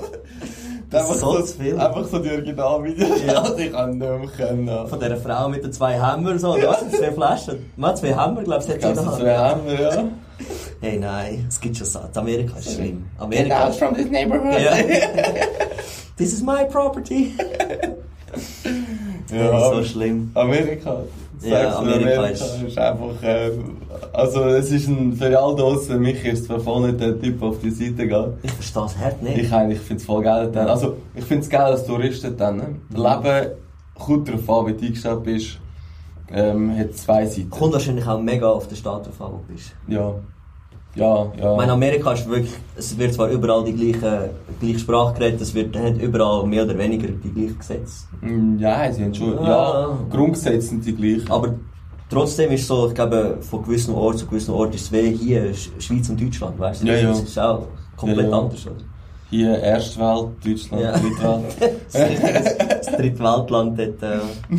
Einfach 0.91 1.13
ist 1.15 1.19
so, 1.21 1.37
so 1.37 1.45
viel. 1.45 1.79
einfach 1.79 2.05
so 2.07 2.19
die 2.19 2.29
Originalvideos. 2.31 3.21
Ja. 3.25 3.33
Ja. 3.49 3.55
ich 3.57 3.71
kann 3.71 3.89
nicht 3.97 3.99
mehr 3.99 4.21
können. 4.35 4.87
Von 4.87 4.99
dieser 4.99 5.17
Frau 5.17 5.49
mit 5.49 5.63
den 5.63 5.71
zwei 5.71 5.93
Hämmern 6.01 6.39
so. 6.39 6.49
Was 6.61 6.79
sind 6.79 6.95
zwei 6.95 7.11
Flaschen? 7.11 7.71
Man 7.75 7.95
zwei 7.95 8.09
Hämmer, 8.09 8.43
glaube 8.43 8.63
ich, 8.63 8.69
Ich 8.73 8.79
glaube, 8.79 8.99
hat 8.99 9.05
das 9.05 9.15
sie 9.15 9.21
zwei 9.21 9.29
da. 9.33 9.49
haben 9.49 9.61
wir, 9.67 9.79
ja. 9.81 10.03
Hey, 10.81 10.97
nein, 10.97 11.45
es 11.49 11.59
gibt 11.59 11.75
schon 11.77 11.85
Sachen. 11.85 12.09
Amerika 12.15 12.57
ist 12.57 12.73
schlimm. 12.73 13.05
Amerika 13.17 13.67
ist 13.67 13.77
from 13.79 13.93
this 13.93 14.09
neighborhood. 14.09 14.59
Ja. 14.61 14.71
This 16.17 16.33
is 16.33 16.41
my 16.41 16.65
property. 16.65 17.33
Ja, 19.31 19.37
Hey, 19.37 19.47
so 19.47 19.53
aber 19.53 19.83
schlimm. 19.83 20.31
Amerika. 20.33 21.03
Ja, 21.41 21.77
Amerika 21.77 22.25
ist- 22.25 22.61
ist 22.63 22.77
einfach, 22.77 23.09
ähm, 23.23 23.77
also 24.13 24.43
es 24.45 24.71
ist 24.71 24.87
ein, 24.87 25.13
für 25.13 25.25
alle 25.39 25.55
draussen, 25.55 26.01
mich 26.01 26.23
ist 26.25 26.45
zwar 26.45 26.59
voll 26.59 26.87
nicht 26.87 26.99
der 26.99 27.19
Typ, 27.19 27.39
der 27.39 27.49
auf 27.49 27.59
die 27.59 27.69
Seite 27.71 28.07
geht. 28.07 28.27
Ich 28.43 28.51
verstehe 28.51 28.81
das 28.83 28.97
hart 28.97 29.21
nicht. 29.23 29.37
Ich 29.37 29.53
eigentlich 29.53 29.79
finde 29.79 30.01
es 30.01 30.05
voll 30.05 30.21
geil 30.23 30.49
dann. 30.51 30.67
Also, 30.67 30.97
ich 31.15 31.23
finde 31.23 31.43
es 31.43 31.49
geil 31.49 31.71
als 31.71 31.85
Touristen 31.85 32.35
dann. 32.35 32.57
Ne? 32.57 32.75
Das 32.89 33.23
Leben 33.23 33.51
kommt 33.95 34.27
darauf 34.27 34.49
an, 34.49 34.67
wie 34.67 34.73
du 34.73 34.85
eingestellt 34.85 35.23
bist. 35.23 35.59
Ähm, 36.31 36.77
hat 36.77 36.93
zwei 36.95 37.25
Seiten. 37.25 37.49
Kommt 37.49 37.73
wahrscheinlich 37.73 38.05
auch 38.05 38.19
mega 38.21 38.49
auf 38.49 38.67
den 38.67 38.75
Staat 38.77 39.07
drauf 39.07 39.19
an, 39.21 39.31
wo 39.33 39.37
du 39.47 39.53
bist. 39.53 39.71
Ja. 39.87 40.13
Ja, 40.95 41.31
ja. 41.39 41.51
Ich 41.51 41.57
meine, 41.57 41.71
Amerika 41.73 42.13
ist 42.13 42.27
wirklich, 42.27 42.51
es 42.75 42.97
wird 42.97 43.13
zwar 43.13 43.29
überall 43.29 43.63
die 43.63 43.73
gleiche, 43.73 44.31
gleiche 44.59 44.79
Sprache 44.79 45.13
geredet, 45.13 45.41
es 45.41 45.53
wird, 45.53 45.77
hat 45.77 45.97
überall 46.01 46.45
mehr 46.47 46.63
oder 46.65 46.77
weniger 46.77 47.07
die 47.09 47.31
gleichen 47.31 47.59
Gesetze. 47.59 48.05
Mm, 48.21 48.57
Ja, 48.59 48.91
sie 48.91 49.03
haben 49.03 49.13
schon. 49.13 49.37
Ah. 49.39 49.47
Ja, 49.47 49.97
Grundgesetze 50.09 50.67
sind 50.67 50.85
die 50.85 50.95
gleichen. 50.95 51.29
Aber 51.31 51.53
trotzdem 52.09 52.51
ist 52.51 52.61
es 52.61 52.67
so, 52.67 52.87
ich 52.87 52.95
glaube, 52.95 53.37
von 53.41 53.63
gewissen 53.63 53.93
Ort 53.93 54.17
zu 54.17 54.25
gewissen 54.25 54.51
Ort 54.53 54.73
ist 54.75 54.85
es 54.85 54.91
wie 54.91 55.11
hier, 55.15 55.53
Sch- 55.53 55.69
Schweiz 55.79 56.09
und 56.09 56.19
Deutschland, 56.19 56.59
weißt 56.59 56.81
du? 56.83 56.87
Ja, 56.87 56.95
ja. 56.95 57.09
Das 57.09 57.21
ist 57.21 57.37
auch 57.39 57.67
komplett 57.95 58.25
Ja, 58.25 58.31
ja. 58.31 58.39
anders, 58.39 58.65
oder? 58.65 58.75
Hier 59.29 59.59
Erstwelt, 59.59 60.27
Deutschland, 60.43 60.81
Ja. 60.83 60.91
Drittwelt. 60.97 61.55
das, 61.93 62.57
das 62.57 62.97
Drittweltland 62.97 63.77
dort, 63.79 64.01
äh, 64.03 64.17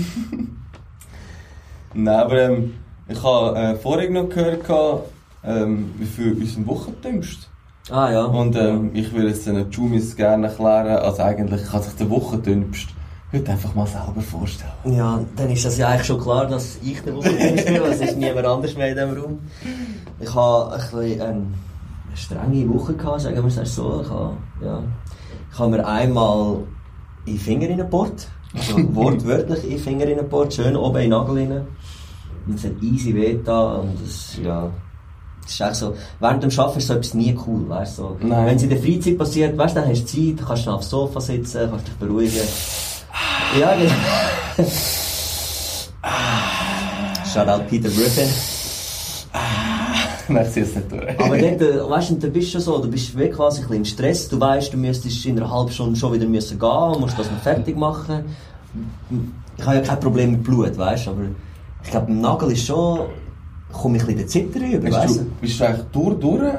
Nein, 1.94 2.14
aber 2.14 2.38
ähm, 2.40 2.74
ich 3.08 3.20
habe 3.22 3.58
äh, 3.58 3.74
vorhin 3.74 4.12
noch 4.12 4.28
gehört, 4.28 4.60
ähm, 5.44 5.94
wie 5.98 6.06
viel 6.06 6.32
unseren 6.34 6.66
Wochentümst. 6.66 7.48
Ah 7.90 8.10
ja. 8.10 8.24
Und 8.24 8.56
ähm, 8.56 8.90
ich 8.94 9.12
würde 9.12 9.30
es 9.30 9.44
den 9.44 9.70
Jumis 9.70 10.14
gerne 10.14 10.48
erklären, 10.48 10.98
also 10.98 11.22
eigentlich 11.22 11.64
kann 11.64 11.82
sich 11.82 11.94
der 11.94 12.10
Wochentümst 12.10 12.88
heute 13.32 13.52
einfach 13.52 13.74
mal 13.74 13.86
selber 13.86 14.20
vorstellen. 14.20 14.72
Ja, 14.84 15.20
dann 15.36 15.50
ist 15.50 15.64
das 15.64 15.78
ja 15.78 15.88
eigentlich 15.88 16.06
schon 16.06 16.20
klar, 16.20 16.46
dass 16.46 16.78
ich 16.82 17.00
der 17.02 17.14
Wochenende 17.16 17.62
spiele, 17.62 17.86
es 17.86 18.00
ist 18.00 18.16
niemand 18.16 18.46
anders 18.46 18.76
mehr 18.76 18.88
in 18.88 18.94
diesem 18.94 19.22
Raum. 19.22 19.38
Ich 20.18 20.34
habe 20.34 20.72
ein 20.72 20.80
bisschen, 20.80 21.20
ähm, 21.20 21.54
eine 22.08 22.16
strenge 22.16 22.68
Woche 22.68 22.94
gehabt, 22.94 23.20
sagen 23.20 23.36
wir 23.36 23.62
es 23.62 23.74
so. 23.74 24.02
Ich 24.02 24.10
habe, 24.10 24.36
ja, 24.62 24.82
ich 25.52 25.58
habe 25.58 25.70
mir 25.70 25.86
einmal 25.86 26.58
in 27.24 27.34
den 27.34 27.40
Finger 27.40 27.68
reingebohrt, 27.68 28.28
also 28.54 28.94
wortwörtlich 28.94 29.64
in 29.64 29.70
den 29.70 29.78
Finger 29.78 30.06
reingebohrt, 30.06 30.54
schön 30.54 30.76
oben 30.76 30.96
in 30.96 31.02
den 31.02 31.10
Nagel 31.10 31.38
rein. 31.38 31.66
Und 32.46 32.54
es 32.54 32.64
hat 32.64 32.82
easy 32.82 33.14
weh 33.14 33.34
getan 33.34 33.80
und 33.80 34.02
es, 34.02 34.38
ja, 34.42 34.70
es 35.46 35.52
ist 35.52 35.60
echt 35.60 35.74
so, 35.76 35.96
während 36.20 36.42
dem 36.42 36.50
Arbeiten 36.58 36.78
ist 36.78 36.86
so 36.86 36.94
etwas 36.94 37.14
nie 37.14 37.36
cool, 37.46 37.68
weißt. 37.68 37.96
So. 37.96 38.16
Nein. 38.20 38.46
Wenn 38.46 38.56
es 38.56 38.62
in 38.62 38.70
der 38.70 38.78
Freizeit 38.78 39.18
passiert, 39.18 39.58
weißt 39.58 39.76
dann 39.76 39.88
hast 39.88 40.02
du 40.02 40.36
Zeit, 40.36 40.46
kannst 40.46 40.66
du 40.66 40.70
aufs 40.70 40.90
Sofa 40.90 41.20
sitzen, 41.20 41.68
kannst 41.70 41.88
dich 41.88 41.94
beruhigen. 41.94 42.42
Ja, 43.58 43.74
genau. 43.74 44.68
Shoutout 47.32 47.64
Peter 47.68 47.88
Griffin. 47.88 48.28
Ziehe 50.52 50.64
es 50.64 50.74
nicht 50.76 50.92
durch. 50.92 51.20
Aber 51.20 51.36
dort, 51.38 51.60
äh, 51.60 51.90
weißt 51.90 52.10
du, 52.10 52.30
bist 52.30 52.48
du 52.48 52.52
schon 52.52 52.60
so, 52.60 52.78
du 52.78 52.88
bist 52.88 53.16
wirklich 53.16 53.36
quasi 53.36 53.62
ein 53.62 53.62
bisschen 53.62 53.76
im 53.76 53.84
Stress. 53.84 54.28
Du 54.28 54.38
weißt, 54.38 54.72
du 54.72 54.76
müsstest 54.76 55.26
in 55.26 55.38
einer 55.38 55.50
halben 55.50 55.72
Stunde 55.72 55.98
schon 55.98 56.12
wieder 56.12 56.26
müssen 56.26 56.58
gehen, 56.58 57.00
musst 57.00 57.18
das 57.18 57.30
noch 57.30 57.40
fertig 57.40 57.76
machen. 57.76 58.24
Ich 59.56 59.66
habe 59.66 59.76
ja 59.76 59.82
kein 59.82 60.00
Problem 60.00 60.32
mit 60.32 60.44
Blut, 60.44 60.76
weißt 60.78 61.06
du, 61.06 61.10
aber 61.10 61.22
ich 61.82 61.90
glaube, 61.90 62.10
im 62.10 62.20
Nagel 62.20 62.52
ist 62.52 62.66
schon, 62.66 63.00
komme 63.72 63.96
ich 63.96 64.02
ein 64.02 64.06
bisschen 64.16 64.18
der 64.18 64.26
Zitter 64.26 64.78
über, 64.78 64.90
weißt 64.92 65.18
du, 65.18 65.24
bist 65.40 65.60
du 65.60 65.64
eigentlich 65.66 65.86
durch, 65.92 66.18
durch? 66.18 66.52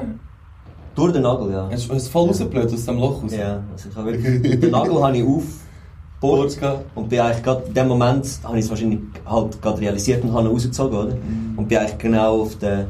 Durch 0.94 1.12
den 1.12 1.22
Nagel, 1.22 1.52
ja. 1.52 1.68
Hast 1.70 1.88
du 1.88 1.94
du 1.94 2.00
voll 2.00 2.26
rausgeblöd 2.28 2.72
aus 2.72 2.84
dem 2.84 2.98
Loch 2.98 3.22
raus? 3.22 3.32
Ja, 3.34 3.62
also 3.72 3.88
ich 3.88 3.96
habe 3.96 4.12
wirklich, 4.12 4.60
den 4.60 4.70
Nagel 4.70 5.02
habe 5.02 5.16
ich 5.16 5.24
aufgebohrt 5.24 6.58
und 6.94 7.08
bin 7.08 7.20
eigentlich 7.20 7.42
gerade 7.42 7.62
in 7.66 7.74
dem 7.74 7.88
Moment, 7.88 8.40
habe 8.44 8.58
ich 8.58 8.64
es 8.64 8.70
wahrscheinlich 8.70 9.00
halt 9.24 9.62
gerade 9.62 9.80
realisiert 9.80 10.22
und 10.22 10.32
habe 10.32 10.48
ihn 10.48 10.52
rausgezogen, 10.52 10.98
oder? 10.98 11.16
Und 11.56 11.68
bin 11.68 11.78
eigentlich 11.78 11.98
genau 11.98 12.42
auf 12.42 12.56
der, 12.56 12.88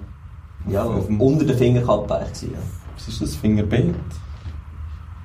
ja, 0.69 0.85
Auf 0.85 1.07
dem- 1.07 1.21
unter 1.21 1.45
der 1.45 1.57
Fingerkappe 1.57 2.15
eigentlich 2.15 2.41
gewesen, 2.41 2.53
ja. 2.55 2.59
Was 2.97 3.09
ist 3.09 3.23
das 3.23 3.35
Fingerbeet? 3.37 3.95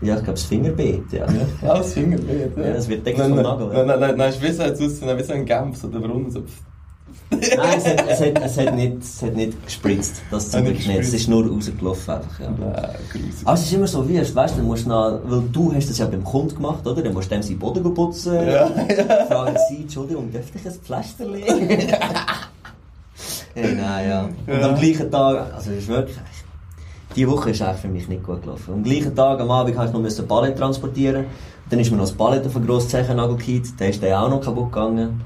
Ja, 0.02 0.14
ich 0.16 0.24
glaube, 0.24 0.34
das 0.34 0.44
Fingerbeet, 0.44 1.12
ja. 1.12 1.26
Ja, 1.64 1.78
das 1.78 1.94
Fingerbeet. 1.94 2.56
Ja, 2.58 2.74
das 2.74 2.88
wird 2.88 3.04
nein, 3.06 3.16
vom 3.30 3.42
Nagel, 3.42 3.68
ja. 3.74 3.74
Nein, 3.74 3.88
nein, 3.88 4.00
nein, 4.00 4.16
nein, 4.18 4.30
ist 4.30 4.42
wie 4.44 4.52
so, 4.52 4.64
wie 5.18 5.24
so 5.24 5.34
ein 5.34 5.46
Genf, 5.46 5.78
so 5.78 5.88
der 5.88 6.00
Brunnen, 6.00 6.30
so. 6.30 6.42
Nein, 7.30 7.78
es 7.78 7.86
hat, 7.86 8.08
es, 8.08 8.22
hat, 8.22 8.42
es, 8.42 8.58
hat 8.58 8.74
nicht, 8.76 8.98
es 9.02 9.22
hat 9.22 9.36
nicht 9.36 9.66
gespritzt, 9.66 10.22
das 10.32 10.50
zum 10.50 10.64
Glück 10.64 10.78
nicht. 10.78 11.00
Es 11.00 11.14
ist 11.14 11.28
nur 11.28 11.46
rausgelaufen 11.46 12.14
einfach, 12.14 12.40
ja. 12.40 12.50
Nein, 12.50 12.96
grusig. 13.12 13.46
Aber 13.46 13.54
es 13.54 13.64
ist 13.64 13.74
immer 13.74 13.88
so, 13.88 14.08
wie, 14.08 14.36
weißt 14.36 14.58
du, 14.58 14.62
musst 14.62 14.88
noch, 14.88 15.20
weil 15.26 15.42
du 15.52 15.74
hast 15.74 15.90
das 15.90 15.98
ja 15.98 16.06
beim 16.06 16.24
Kunden 16.24 16.56
gemacht, 16.56 16.88
oder? 16.88 17.02
Dann 17.02 17.14
musst 17.14 17.30
du 17.30 17.36
dem 17.36 17.44
seinen 17.44 17.60
Boden 17.60 17.94
putzen. 17.94 18.34
Ja, 18.34 18.68
Fragen 19.28 19.58
sie, 19.70 19.82
Entschuldigung, 19.82 20.32
dürfte 20.32 20.58
ich 20.58 20.66
ein 20.66 20.74
Pflasterli? 20.74 21.44
hey, 23.54 23.76
nein, 23.76 24.10
ja. 24.10 24.30
Und 24.48 24.64
am 24.64 24.76
gleichen 24.76 25.12
Tag, 25.12 25.54
also 25.54 25.72
es 25.72 25.80
ist 25.80 25.90
wirklich, 25.90 26.18
die 27.18 27.28
Woche 27.28 27.50
ist 27.50 27.62
eigentlich 27.62 27.82
für 27.82 27.88
mich 27.90 28.08
nicht 28.08 28.24
gut 28.24 28.44
gelaufen. 28.44 28.74
Am 28.74 28.84
gleichen 28.84 29.14
Tag, 29.14 29.42
am 29.42 29.52
Abend, 29.52 29.76
musste 29.76 29.88
ich 29.90 29.94
noch 29.94 30.02
müssen 30.02 30.28
Pallet 30.28 30.58
transportieren. 30.58 31.26
Dann 31.70 31.80
ist 31.80 31.92
mir 31.92 31.98
noch 31.98 32.06
das 32.06 32.14
Pallet 32.14 32.46
auf 32.46 32.56
einen 32.56 32.66
grossen 32.66 32.90
Zechennagel 32.90 33.36
gekippt, 33.36 33.74
dann 33.80 33.90
ist 33.90 34.02
der 34.02 34.22
auch 34.22 34.30
noch 34.30 34.40
kaputt 34.40 34.72
gegangen. 34.72 35.22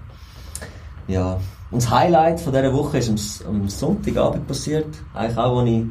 Ja. 1.08 1.39
Und 1.72 1.82
das 1.82 1.89
Highlight 1.89 2.39
von 2.41 2.51
dieser 2.53 2.74
Woche 2.74 2.97
ist 2.97 3.43
am, 3.47 3.55
am 3.55 3.69
Sonntagabend 3.69 4.47
passiert. 4.47 4.88
Eigentlich 5.13 5.38
auch, 5.38 5.59
als 5.59 5.69
ich 5.69 5.84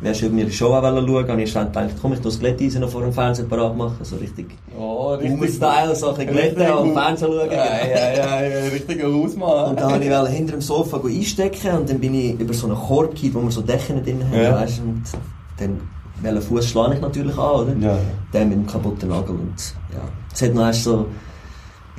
Wer 0.00 0.12
schon 0.12 0.34
mir 0.34 0.44
die 0.44 0.52
Show 0.52 0.66
auch 0.74 0.82
schauen 0.82 1.08
wollte, 1.08 1.30
habe 1.32 1.42
ich 1.42 1.50
schnell 1.52 1.66
gedacht, 1.66 1.90
komm, 2.02 2.12
ich 2.12 2.20
das 2.20 2.38
Glätteisen 2.38 2.80
noch 2.80 2.90
vor 2.90 3.02
dem 3.02 3.12
Fernseher 3.12 3.46
parat 3.46 3.76
machen. 3.76 3.96
So 4.02 4.16
richtig 4.16 4.48
Oh, 4.76 5.16
Boomer-Style, 5.16 5.94
so 5.94 6.12
ein 6.14 6.26
glätten 6.26 6.68
und 6.72 6.92
Fernsehen 6.94 7.30
schauen. 7.32 7.50
Ja, 7.50 7.86
ja, 7.86 8.42
ja, 8.44 8.68
richtiger 8.70 9.06
Hausmann. 9.12 9.70
Und 9.70 9.80
dann 9.80 9.92
wollte 9.92 10.28
ich 10.30 10.36
hinter 10.36 10.52
dem 10.54 10.60
Sofa 10.60 11.00
einstecken 11.02 11.76
und 11.78 11.88
dann 11.88 12.00
bin 12.00 12.12
ich 12.14 12.38
über 12.40 12.52
so 12.52 12.66
einen 12.66 12.76
Korb 12.76 13.14
gekippt, 13.14 13.34
wo 13.36 13.40
wir 13.42 13.50
so 13.52 13.60
Decken 13.62 14.02
drin 14.04 14.22
haben, 14.28 14.42
Ja. 14.42 14.60
weißt 14.60 14.78
du, 14.78 14.82
und 14.82 15.02
dann, 15.58 15.80
welchen 16.22 16.42
Fuß 16.42 16.66
schlage 16.68 16.96
ich 16.96 17.00
natürlich 17.00 17.38
an, 17.38 17.50
oder? 17.60 17.76
Ja. 17.80 17.96
Der 18.32 18.44
mit 18.46 18.54
dem 18.58 18.66
kaputten 18.66 19.08
Nagel 19.08 19.36
und, 19.36 19.74
ja. 19.92 20.00
Es 20.34 20.42
hat 20.42 20.54
noch 20.54 20.66
erst 20.66 20.84
so, 20.84 21.06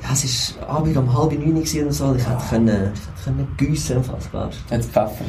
ja, 0.02 0.12
es 0.12 0.54
war 0.60 0.68
Abend 0.78 0.96
um 0.96 1.16
halb 1.16 1.32
neun 1.32 1.56
und 1.56 1.66
so, 1.66 2.14
ich 2.14 2.26
hätte 2.28 2.42
können, 2.50 2.92
ich 2.94 3.00
hätte 3.00 3.24
können 3.24 3.48
giessen, 3.56 4.04
fast, 4.04 4.30
glaubst 4.30 4.60
Hat 4.70 4.80
es 4.80 4.86
gepfeffert? 4.86 5.26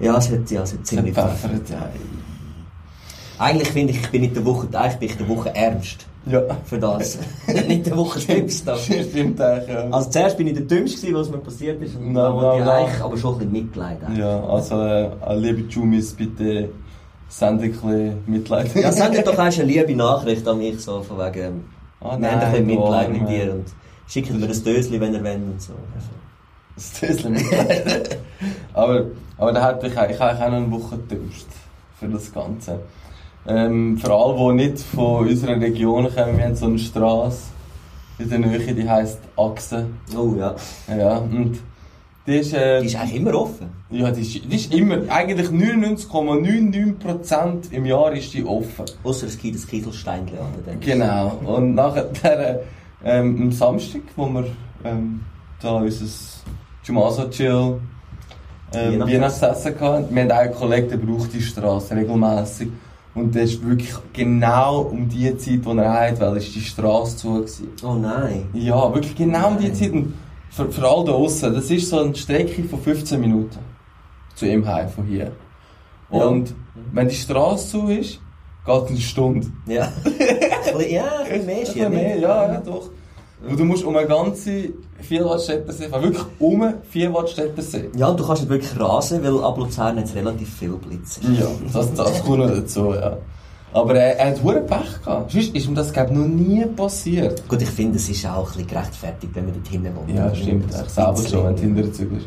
Ja, 0.00 0.16
es 0.16 0.30
hat, 0.30 0.50
ja, 0.50 0.62
es 0.62 0.72
hat 0.72 0.86
ziemlich 0.86 1.16
Es 1.16 1.22
hat 1.22 1.30
gepfeffert, 1.32 1.70
ja. 1.70 1.90
Eigentlich 3.38 3.68
finde 3.68 3.92
ich, 3.92 4.00
ich 4.00 4.10
bin 4.10 4.22
nicht 4.22 4.34
der 4.36 4.44
Woche, 4.44 4.66
eigentlich 4.72 4.98
bin 4.98 5.08
ich 5.10 5.16
der 5.16 5.28
Woche 5.28 5.54
ernst 5.54 6.06
Ja. 6.26 6.42
für 6.64 6.78
das. 6.78 7.18
nicht 7.68 7.86
der 7.86 7.96
Woche 7.96 8.18
da. 8.64 8.76
Stimmt 8.76 9.40
eigentlich, 9.40 9.68
ja. 9.68 9.88
Also 9.90 10.10
zuerst 10.10 10.36
bin 10.36 10.48
ich 10.48 10.54
der 10.54 10.62
Dümmste, 10.62 11.14
was 11.14 11.30
mir 11.30 11.38
passiert 11.38 11.80
ist. 11.80 11.94
Und 11.96 12.14
dann 12.14 12.34
wollte 12.34 12.62
ich 12.64 12.68
eigentlich 12.68 13.00
aber 13.02 13.16
schon 13.16 13.34
ein 13.34 13.38
bisschen 13.38 13.52
Mitleid 13.52 14.02
haben. 14.02 14.16
Ja, 14.16 14.42
also, 14.44 14.82
äh, 14.82 15.10
liebe 15.36 15.68
Jumis, 15.68 16.14
bitte 16.14 16.70
send 17.28 17.62
ein 17.62 17.70
bisschen 17.70 18.22
Mitleid. 18.26 18.74
Ja, 18.74 18.90
sendet 18.90 19.26
doch 19.26 19.38
eine 19.38 19.62
liebe 19.62 19.94
Nachricht 19.94 20.48
an 20.48 20.58
mich, 20.58 20.80
so 20.80 21.02
von 21.02 21.18
wegen, 21.18 21.64
Ah, 22.00 22.16
wir 22.18 22.30
haben 22.30 22.40
ein 22.40 22.50
bisschen 22.50 22.66
Mitleid 22.66 23.12
mit 23.12 23.28
dir 23.28 23.52
und 23.52 23.64
schickt 24.08 24.30
mir 24.32 24.44
ein 24.46 24.64
Dösli, 24.64 25.00
wenn 25.00 25.14
ihr 25.14 25.22
wollt 25.22 25.36
und 25.36 25.62
so. 25.62 25.72
Das 26.74 26.92
Tösli 26.92 27.30
Mitleid. 27.30 28.18
aber, 28.74 29.04
aber 29.36 29.52
da 29.52 29.62
hat 29.62 29.82
mich, 29.82 29.92
ich 29.92 29.98
habe 29.98 30.08
eigentlich 30.08 30.20
auch 30.20 30.38
noch 30.50 30.56
eine 30.56 30.70
Woche 30.70 30.96
gedünscht 30.98 31.46
für 31.98 32.08
das 32.08 32.32
Ganze. 32.32 32.80
Ähm, 33.46 33.96
für 33.98 34.12
alle, 34.12 34.36
die 34.36 34.52
nicht 34.68 34.80
von 34.80 35.26
unserer 35.28 35.60
Region 35.60 36.12
kommen, 36.14 36.36
wir 36.38 36.44
haben 36.44 36.56
so 36.56 36.66
eine 36.66 36.78
Straße 36.78 37.42
in 38.18 38.28
der 38.30 38.38
Nähe, 38.40 38.74
die 38.74 38.88
heisst 38.88 39.20
Achse. 39.36 39.86
Oh 40.16 40.34
ja. 40.36 40.54
Ja, 40.88 41.18
und 41.18 41.58
die 42.26 42.36
ist, 42.38 42.52
äh, 42.52 42.80
Die 42.80 42.86
ist 42.86 42.96
eigentlich 42.96 43.16
immer 43.20 43.34
offen. 43.34 43.68
ja, 43.90 44.10
die 44.10 44.20
ist, 44.20 44.34
die 44.34 44.54
ist 44.56 44.74
immer, 44.74 44.98
eigentlich 45.08 45.48
99,99% 45.48 47.72
im 47.72 47.86
Jahr 47.86 48.12
ist 48.12 48.34
die 48.34 48.44
offen. 48.44 48.84
Außer 49.02 49.26
es 49.26 49.38
gibt 49.38 49.56
ein 49.58 49.66
Kieselsteinchen 49.66 50.38
an. 50.38 50.52
ist- 50.74 50.80
Genau. 50.84 51.38
Und 51.44 51.74
nachher 51.74 52.04
der, 52.22 52.60
ähm, 53.04 53.42
am 53.42 53.52
Samstag, 53.52 54.02
wo 54.16 54.26
wir 54.28 54.46
ähm, 54.84 55.20
da 55.60 55.72
unser 55.76 56.06
Jumasa 56.84 57.28
Chill 57.30 57.80
ähm, 58.74 59.00
Weihnachtsessen. 59.00 59.80
Hatten, 59.80 60.14
wir 60.14 60.22
haben 60.22 60.30
einen 60.30 60.54
Kollegen, 60.54 60.88
der 60.88 60.96
braucht 60.98 61.32
die 61.32 61.42
Straße 61.42 61.96
regelmäßig. 61.96 62.68
Und 63.14 63.34
der 63.34 63.44
ist 63.44 63.64
wirklich 63.66 63.94
genau 64.12 64.82
um 64.82 65.08
die 65.08 65.36
Zeit, 65.36 65.64
die 65.64 65.78
er 65.78 65.92
hat, 65.92 66.20
weil 66.20 66.36
ist 66.36 66.54
die 66.54 66.60
Straße 66.60 67.16
zu 67.16 67.34
gewesen. 67.34 67.68
Oh 67.82 67.94
nein. 67.94 68.46
Ja, 68.52 68.94
wirklich 68.94 69.16
genau 69.16 69.48
um 69.48 69.58
die 69.58 69.72
Zeit. 69.72 69.92
Und 69.92 70.14
für, 70.50 70.70
für 70.70 70.88
alle 70.88 71.04
da 71.06 71.12
aussen, 71.12 71.54
das 71.54 71.70
ist 71.70 71.88
so 71.88 72.00
eine 72.00 72.14
Strecke 72.14 72.62
von 72.64 72.80
15 72.80 73.20
Minuten 73.20 73.58
zu 74.34 74.46
ihm 74.46 74.66
heim 74.66 74.88
von 74.88 75.04
hier. 75.04 75.32
Ja. 76.10 76.24
Und 76.24 76.54
wenn 76.92 77.08
die 77.08 77.14
Straße 77.14 77.70
zu 77.70 77.88
ist, 77.88 78.20
geht 78.68 78.88
eine 78.88 78.98
Stunde. 79.00 79.46
Ja. 79.66 79.92
Ja, 80.88 81.06
ein 81.28 81.44
mehr 81.44 81.62
ist 81.62 81.74
bisschen 81.74 81.90
mehr, 81.92 82.18
ja, 82.18 82.52
ja, 82.52 82.60
doch. 82.60 82.90
Und 83.48 83.58
du 83.58 83.64
musst 83.64 83.84
um 83.84 83.96
einen 83.96 84.08
ganzen 84.08 84.74
Vierwattstättersee 85.00 85.88
fahren, 85.88 86.02
wirklich 86.04 86.24
um 86.38 86.62
einen 86.62 86.74
Vierwattstättersee. 86.88 87.90
Ja, 87.96 88.08
und 88.08 88.20
du 88.20 88.26
kannst 88.26 88.42
nicht 88.42 88.50
wirklich 88.50 88.78
rasen, 88.78 89.22
weil 89.24 89.42
ab 89.42 89.58
Luzern 89.58 89.98
hat 89.98 90.14
relativ 90.14 90.54
viel 90.54 90.72
Blitze. 90.72 91.20
Ja, 91.38 91.46
das, 91.72 91.94
das 91.94 92.22
kommt 92.24 92.38
noch 92.38 92.48
dazu, 92.48 92.94
ja. 92.94 93.16
Aber 93.72 93.94
äh, 93.94 94.16
er 94.16 94.30
hat 94.30 94.42
hure 94.42 94.60
Pech 94.60 95.02
gehabt. 95.04 95.30
Sonst 95.30 95.54
ist 95.54 95.66
ihm 95.66 95.74
das, 95.74 95.92
glaube 95.92 96.14
noch 96.14 96.26
nie 96.26 96.64
passiert. 96.64 97.46
Gut, 97.48 97.62
ich 97.62 97.68
finde, 97.70 97.96
es 97.96 98.08
ist 98.08 98.24
auch 98.26 98.38
ein 98.38 98.44
bisschen 98.44 98.66
gerechtfertigt, 98.66 99.34
wenn 99.34 99.44
man 99.44 99.54
dort 99.54 99.68
hinten 99.68 99.96
wohnt. 99.96 100.10
Ja, 100.10 100.34
stimmt. 100.34 100.70
Ich 100.70 100.90
selber 100.90 101.16
schon, 101.16 101.44
wenn 101.46 101.56
du 101.56 101.62
hinterher 101.62 101.92
zügelst. 101.92 102.26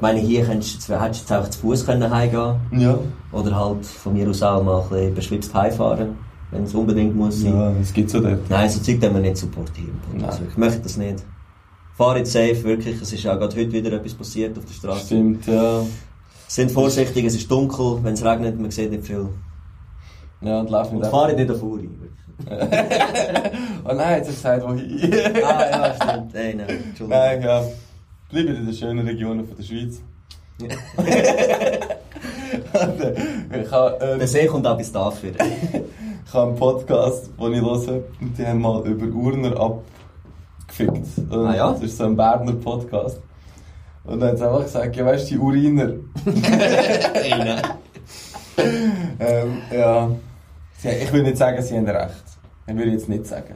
Ja. 0.00 0.08
meine, 0.08 0.20
hier 0.20 0.44
du, 0.44 0.50
hättest 0.50 0.88
du 0.88 0.92
jetzt 0.94 1.32
auch 1.32 1.48
zu 1.48 1.58
Fuß 1.60 1.86
können 1.86 2.10
heimgehen 2.10 2.56
ja. 2.72 2.98
Oder 3.32 3.54
halt 3.54 3.86
von 3.86 4.12
mir 4.12 4.28
aus 4.28 4.42
auch 4.42 4.62
mal 4.62 4.80
ein 4.82 4.88
bisschen 4.88 5.14
beschwipst 5.14 5.54
heimfahren, 5.54 6.16
wenn 6.50 6.64
es 6.64 6.74
unbedingt 6.74 7.14
muss 7.14 7.40
sein. 7.40 7.54
Ja, 7.54 7.72
es 7.80 7.92
gibt 7.92 8.10
so 8.10 8.20
dort. 8.20 8.48
Nein, 8.48 8.68
so 8.68 8.80
Zeug 8.80 9.00
können 9.00 9.14
wir 9.14 9.22
nicht 9.22 9.36
supportieren. 9.36 10.00
Also, 10.26 10.42
ich 10.48 10.56
möchte 10.56 10.80
das 10.80 10.96
nicht. 10.96 11.24
Fahr 11.96 12.16
jetzt 12.16 12.32
safe, 12.32 12.64
wirklich. 12.64 13.00
Es 13.00 13.12
ist 13.12 13.26
auch 13.26 13.38
gerade 13.38 13.56
heute 13.56 13.72
wieder 13.72 13.92
etwas 13.92 14.14
passiert 14.14 14.56
auf 14.58 14.64
der 14.64 14.72
Straße. 14.72 15.06
Stimmt, 15.06 15.46
ja. 15.46 15.82
Sind 16.48 16.70
vorsichtig, 16.72 17.24
es 17.26 17.36
ist 17.36 17.50
dunkel, 17.50 17.98
wenn 18.02 18.14
es 18.14 18.24
regnet, 18.24 18.58
man 18.58 18.70
sieht 18.70 18.90
nicht 18.90 19.04
viel. 19.06 19.28
Ja, 20.40 20.60
und 20.60 20.70
lauf 20.70 20.90
Und 20.90 21.00
nicht 21.00 21.10
fahr 21.10 21.32
nicht 21.32 21.50
auf 21.50 21.62
Uri. 21.62 21.88
Oh 23.84 23.92
nein, 23.94 24.18
jetzt 24.18 24.28
hast 24.28 24.44
du 24.44 24.50
gesagt, 24.50 24.62
wohin. 24.62 25.44
ah 25.44 25.70
ja, 25.70 25.94
stimmt. 25.94 26.34
Nein, 26.34 26.56
nein, 26.56 26.68
Entschuldigung. 26.68 27.08
Nein, 27.08 27.42
ja. 27.42 27.64
Bleibe 28.30 28.50
in 28.50 28.66
den 28.66 28.74
schönen 28.74 29.06
Regionen 29.06 29.46
von 29.46 29.56
der 29.56 29.62
Schweiz. 29.64 30.00
ich 33.62 33.70
habe 33.70 34.00
äh, 34.00 34.18
Der 34.18 34.28
See 34.28 34.46
kommt 34.46 34.66
auch 34.66 34.76
bis 34.76 34.92
dafür. 34.92 35.32
ich 36.26 36.32
habe 36.32 36.48
einen 36.48 36.56
Podcast, 36.56 37.30
den 37.40 37.52
ich 37.54 37.60
höre, 37.60 38.02
und 38.20 38.38
die 38.38 38.46
haben 38.46 38.60
mal 38.60 38.86
über 38.86 39.06
Urner 39.06 39.58
abgefickt. 39.60 41.18
Und 41.30 41.46
Ah 41.46 41.56
ja? 41.56 41.72
Das 41.72 41.82
ist 41.82 41.96
so 41.96 42.04
ein 42.04 42.16
Berner 42.16 42.52
Podcast. 42.52 43.20
Und 44.04 44.20
dann 44.20 44.30
haben 44.30 44.36
sie 44.36 44.44
einfach 44.46 44.62
gesagt, 44.62 44.96
ja 44.96 45.06
weißt 45.06 45.30
du, 45.30 45.34
die 45.34 45.38
Uriner. 45.38 45.92
Ähm, 49.18 49.58
ja. 49.72 50.10
Ich 50.82 51.12
will 51.12 51.22
nicht 51.22 51.36
sagen, 51.36 51.62
sie 51.62 51.76
haben 51.76 51.88
recht. 51.88 52.24
Ich 52.66 52.76
will 52.76 52.92
jetzt 52.92 53.08
nicht 53.08 53.26
sagen. 53.26 53.54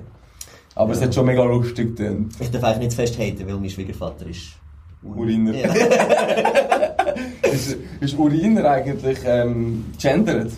Aber 0.74 0.92
es 0.92 1.00
hat 1.00 1.14
schon 1.14 1.26
mega 1.26 1.44
lustig 1.44 1.96
getan. 1.96 2.28
Ich 2.40 2.50
darf 2.50 2.64
eigentlich 2.64 2.78
nicht 2.78 2.90
zu 2.90 2.96
fest 2.96 3.18
haten, 3.18 3.46
weil 3.46 3.56
mein 3.56 3.70
Schwiegervater 3.70 4.26
ist... 4.26 4.58
Uriner. 5.04 5.54
Ja. 5.54 5.72
Ist, 7.52 7.76
ist 8.00 8.18
Uriner 8.18 8.68
eigentlich 8.68 9.18
ähm, 9.24 9.84
gendered? 10.00 10.50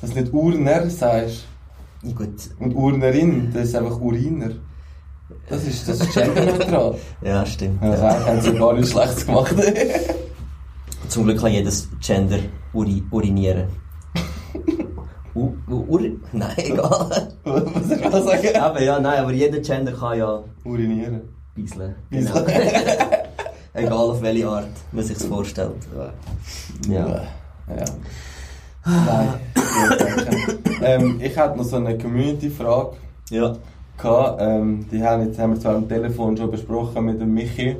Dass 0.00 0.10
du 0.12 0.20
nicht 0.20 0.32
Urner 0.32 0.90
sagst. 0.90 1.44
Gut, 2.02 2.50
Und 2.58 2.74
Urnerin, 2.74 3.52
das 3.54 3.68
ist 3.68 3.76
einfach 3.76 4.00
Uriner. 4.00 4.50
Das 5.48 5.64
ist, 5.66 5.88
das 5.88 6.00
ist 6.00 6.12
genderneutral. 6.14 6.96
ja, 7.22 7.46
stimmt. 7.46 7.80
Ja, 7.82 7.94
Ja. 7.94 8.08
eigentlich 8.08 8.26
haben 8.26 8.40
sie 8.40 8.54
gar 8.54 8.72
nichts 8.74 8.90
Schlechtes 8.90 9.26
gemacht. 9.26 9.54
Zum 11.08 11.24
Glück 11.24 11.38
kann 11.40 11.52
jedes 11.52 11.88
Gender 12.00 12.38
uri 12.72 13.02
urinieren. 13.12 13.68
U, 15.34 15.52
ur, 15.68 16.00
nein, 16.32 16.50
egal. 16.56 17.28
Was 17.44 18.24
soll 18.24 18.34
ich 18.34 18.50
sagen? 18.50 18.56
Aber 18.58 18.82
ja, 18.82 18.98
nein, 18.98 19.20
aber 19.20 19.32
jeder 19.32 19.60
Gender 19.60 19.92
kann 19.92 20.18
ja 20.18 20.42
Urinieren. 20.64 21.20
Beiseln. 21.56 21.94
Genau. 22.10 22.44
Egal 23.72 23.92
auf 23.92 24.22
welche 24.22 24.48
Art 24.48 24.68
man 24.92 25.04
sich 25.04 25.18
vorstellt. 25.18 25.86
Ja. 26.88 27.22
Ja. 27.68 27.84
Nein. 28.84 29.28
ähm, 30.82 31.20
ich 31.20 31.36
hatte 31.36 31.58
noch 31.58 31.64
so 31.64 31.76
eine 31.76 31.98
Community-Frage. 31.98 32.96
Ja. 33.30 33.56
gehabt. 33.98 34.40
Ähm, 34.40 34.86
die 34.90 35.02
haben, 35.02 35.26
jetzt, 35.26 35.38
haben 35.38 35.54
wir 35.54 35.60
zwar 35.60 35.74
am 35.76 35.88
Telefon 35.88 36.36
schon 36.36 36.50
besprochen 36.50 37.04
mit 37.04 37.20
dem 37.20 37.34
Michi, 37.34 37.76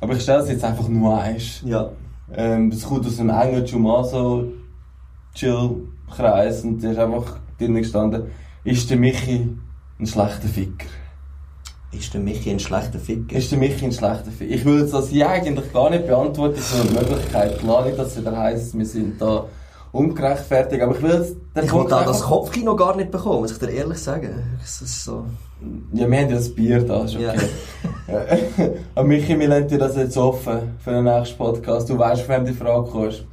aber 0.00 0.14
ich 0.14 0.22
stelle 0.22 0.42
es 0.42 0.50
jetzt 0.50 0.64
einfach 0.64 0.88
nur 0.88 1.18
eins. 1.18 1.62
Ja. 1.64 1.90
Ähm, 2.34 2.70
das 2.70 2.82
kommt 2.84 3.06
aus 3.06 3.18
einem 3.18 3.30
engen 3.30 3.64
Chumaso 3.64 4.52
Chill-Kreis 5.34 6.64
und 6.64 6.82
da 6.82 6.90
ist 6.90 6.98
einfach 6.98 7.38
drin 7.58 7.74
gestanden, 7.74 8.24
ist 8.64 8.90
der 8.90 8.98
Michi 8.98 9.48
ein 9.98 10.06
schlechter 10.06 10.48
Ficker? 10.48 10.86
Ist 11.98 12.12
der 12.12 12.20
Michi 12.20 12.50
ein 12.50 12.60
schlechter 12.60 12.98
Ficker? 12.98 13.36
Ist 13.36 13.50
der 13.50 13.58
Michi 13.58 13.84
ein 13.84 13.92
schlechter 13.92 14.30
Ficker? 14.30 14.54
Ich 14.54 14.64
würde 14.64 14.86
das 14.86 15.12
ja 15.12 15.28
eigentlich 15.28 15.72
gar 15.72 15.90
nicht 15.90 16.06
beantworten, 16.06 16.60
so 16.60 16.80
eine 16.80 16.90
Möglichkeit. 16.90 17.58
Klar 17.58 17.84
nicht, 17.86 17.98
dass 17.98 18.08
es 18.08 18.20
wieder 18.20 18.36
heisst, 18.36 18.76
wir 18.76 18.86
sind 18.86 19.20
da 19.20 19.46
ungerechtfertigt, 19.92 20.82
aber 20.82 20.96
ich 20.96 21.02
will 21.02 21.12
jetzt 21.12 21.36
Ich 21.62 21.72
wollte 21.72 21.96
auch 21.96 22.04
das 22.04 22.22
Kopfkino 22.22 22.74
gar 22.74 22.96
nicht 22.96 23.10
bekommen, 23.10 23.40
muss 23.40 23.52
ich 23.52 23.58
dir 23.58 23.70
ehrlich 23.70 23.98
sagen. 23.98 24.58
Es 24.62 24.82
ist 24.82 25.04
so... 25.04 25.24
Ja, 25.92 26.10
wir 26.10 26.18
haben 26.18 26.30
ja 26.30 26.36
das 26.36 26.54
Bier 26.54 26.80
da, 26.82 27.04
ist 27.04 27.14
okay. 27.14 27.38
Aber 28.94 29.06
Michi, 29.06 29.38
wir 29.38 29.48
lassen 29.48 29.68
dir 29.68 29.78
das 29.78 29.96
jetzt 29.96 30.16
offen 30.16 30.76
für 30.82 30.90
den 30.90 31.04
nächsten 31.04 31.38
Podcast. 31.38 31.88
Du 31.88 31.96
weißt, 31.96 32.28
wenn 32.28 32.44
die 32.44 32.52
Frage 32.52 32.90
kommst. 32.90 33.24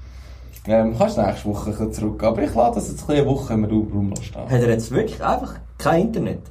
Ähm, 0.67 0.95
kannst 0.97 1.17
nächste 1.17 1.49
Woche 1.49 1.91
zurück. 1.91 2.23
Aber 2.23 2.43
ich 2.43 2.53
lade 2.53 2.75
das 2.75 2.89
jetzt 2.89 3.09
ein 3.09 3.17
eine 3.17 3.25
Woche 3.25 3.53
im 3.53 3.65
Raum 3.65 3.87
rumstehen. 3.91 4.43
Hat 4.43 4.61
er 4.61 4.69
jetzt 4.69 4.91
wirklich 4.91 5.21
einfach 5.21 5.55
kein 5.77 6.03
Internet? 6.03 6.43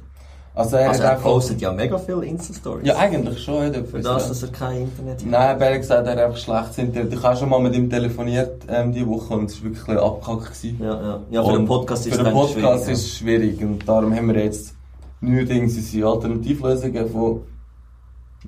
Also 0.53 0.75
er 0.75 0.89
Also 0.89 1.03
er 1.03 1.11
einfach... 1.11 1.23
postet 1.23 1.61
ja 1.61 1.71
mega 1.71 1.97
viele 1.97 2.25
Insta-Stories. 2.25 2.85
Ja, 2.85 2.97
eigentlich 2.97 3.41
schon. 3.41 3.63
Hat 3.63 3.75
er 3.75 3.85
Für 3.85 3.99
das, 3.99 4.27
dass 4.27 4.43
er 4.43 4.49
kein 4.49 4.81
Internet 4.81 5.21
hat. 5.21 5.25
Nein, 5.25 5.61
er 5.61 5.73
hat 5.73 5.77
gesagt, 5.81 6.07
er 6.07 6.11
hat 6.13 6.19
einfach 6.19 6.37
schlechtes 6.37 6.77
Internet. 6.77 7.13
Ich 7.13 7.23
habe 7.23 7.37
schon 7.37 7.49
mal 7.49 7.59
mit 7.59 7.75
ihm 7.75 7.89
telefoniert 7.89 8.63
ähm, 8.67 8.91
die 8.91 9.07
Woche 9.07 9.33
und 9.33 9.49
es 9.49 9.63
war 9.63 9.71
wirklich 9.71 9.97
abgekackt. 9.97 10.63
Ja, 10.79 10.85
ja. 10.85 11.19
Ja, 11.29 11.43
für 11.43 11.49
Und 11.49 11.59
den 11.59 11.65
Podcast 11.65 12.05
ist 12.05 12.15
für 12.15 12.21
es 12.21 12.27
den 12.27 12.35
eigentlich 12.35 12.53
Podcast 12.55 12.83
schwierig, 12.83 12.97
ist 12.97 13.05
es 13.05 13.17
schwierig 13.17 13.61
und 13.61 13.87
darum 13.87 14.13
haben 14.13 14.27
wir 14.27 14.43
jetzt 14.43 14.75
neuerdings 15.21 15.77
unsere 15.77 16.09
Alternativlösungen 16.09 17.09
von 17.09 17.41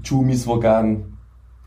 Jumis, 0.04 0.46
die 0.46 0.60
gerne 0.60 1.06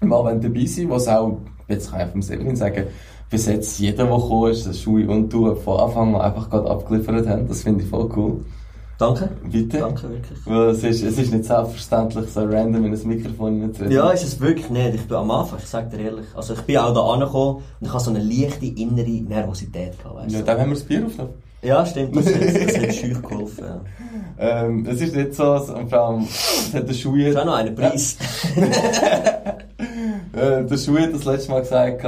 im 0.00 0.12
Abend 0.12 0.44
dabei 0.44 0.66
sind, 0.66 0.90
was 0.90 1.08
auch, 1.08 1.38
jetzt 1.68 1.90
kann 1.90 2.06
ich 2.06 2.12
vom 2.12 2.22
Severin 2.22 2.56
sagen, 2.56 2.88
bis 3.30 3.46
jetzt 3.46 3.78
jeder, 3.78 4.04
der 4.04 4.16
gekommen 4.16 4.50
ist, 4.50 4.80
Schui 4.80 5.06
und 5.06 5.32
du 5.32 5.54
von 5.54 5.80
Anfang 5.80 6.14
an 6.14 6.20
einfach 6.20 6.50
gerade 6.50 6.70
abgeliefert 6.70 7.26
haben. 7.26 7.48
Das 7.48 7.62
finde 7.62 7.84
ich 7.84 7.90
voll 7.90 8.10
cool. 8.16 8.44
Danke. 8.98 9.28
Bitte. 9.50 9.78
Danke, 9.78 10.08
wirklich. 10.08 10.38
Weil 10.46 10.68
es 10.70 10.82
ist, 10.82 11.02
es 11.02 11.18
ist 11.18 11.32
nicht 11.32 11.44
selbstverständlich, 11.44 12.30
so 12.30 12.40
random 12.44 12.86
in 12.86 12.94
ein 12.94 13.08
Mikrofon 13.08 13.54
hineinzureden. 13.54 13.94
Ja, 13.94 14.10
ist 14.10 14.24
es 14.24 14.40
wirklich 14.40 14.70
nicht. 14.70 14.94
Ich 14.94 15.06
bin 15.06 15.16
am 15.16 15.30
Anfang, 15.30 15.58
ich 15.58 15.68
sag 15.68 15.90
dir 15.90 16.00
ehrlich. 16.00 16.26
Also 16.34 16.54
ich 16.54 16.62
bin 16.62 16.78
auch 16.78 16.94
da 16.94 17.00
angekommen 17.00 17.56
und 17.80 17.86
ich 17.86 17.92
hatte 17.92 18.04
so 18.04 18.10
eine 18.10 18.22
leichte 18.22 18.66
innere 18.66 19.08
Nervosität 19.08 19.98
gehabt, 19.98 20.16
weißt 20.16 20.34
Ja, 20.34 20.42
dann 20.42 20.60
haben 20.60 20.70
wir 20.70 20.74
das 20.74 20.84
Bier 20.84 21.04
aufgenommen. 21.04 21.34
Ja, 21.62 21.84
stimmt, 21.84 22.16
das 22.16 22.24
das 22.24 22.34
hat 22.78 22.94
scheu 22.94 23.20
geholfen. 23.20 23.64
Ja. 23.64 23.80
Ähm, 24.38 24.86
es 24.86 25.00
ist 25.00 25.14
nicht 25.14 25.34
so, 25.34 25.52
und 25.52 25.90
vor 25.90 25.98
allem, 25.98 26.22
es 26.22 26.72
hat 26.72 26.88
der. 26.88 26.90
Ist 26.90 27.36
auch 27.36 27.44
noch 27.44 27.56
einen 27.56 27.74
Preis. 27.74 28.16
Äh, 30.32 30.66
der 30.66 30.76
Schuh 30.76 30.98
hat 30.98 31.14
das 31.14 31.24
letzte 31.24 31.50
Mal 31.50 31.60
gesagt, 31.62 32.04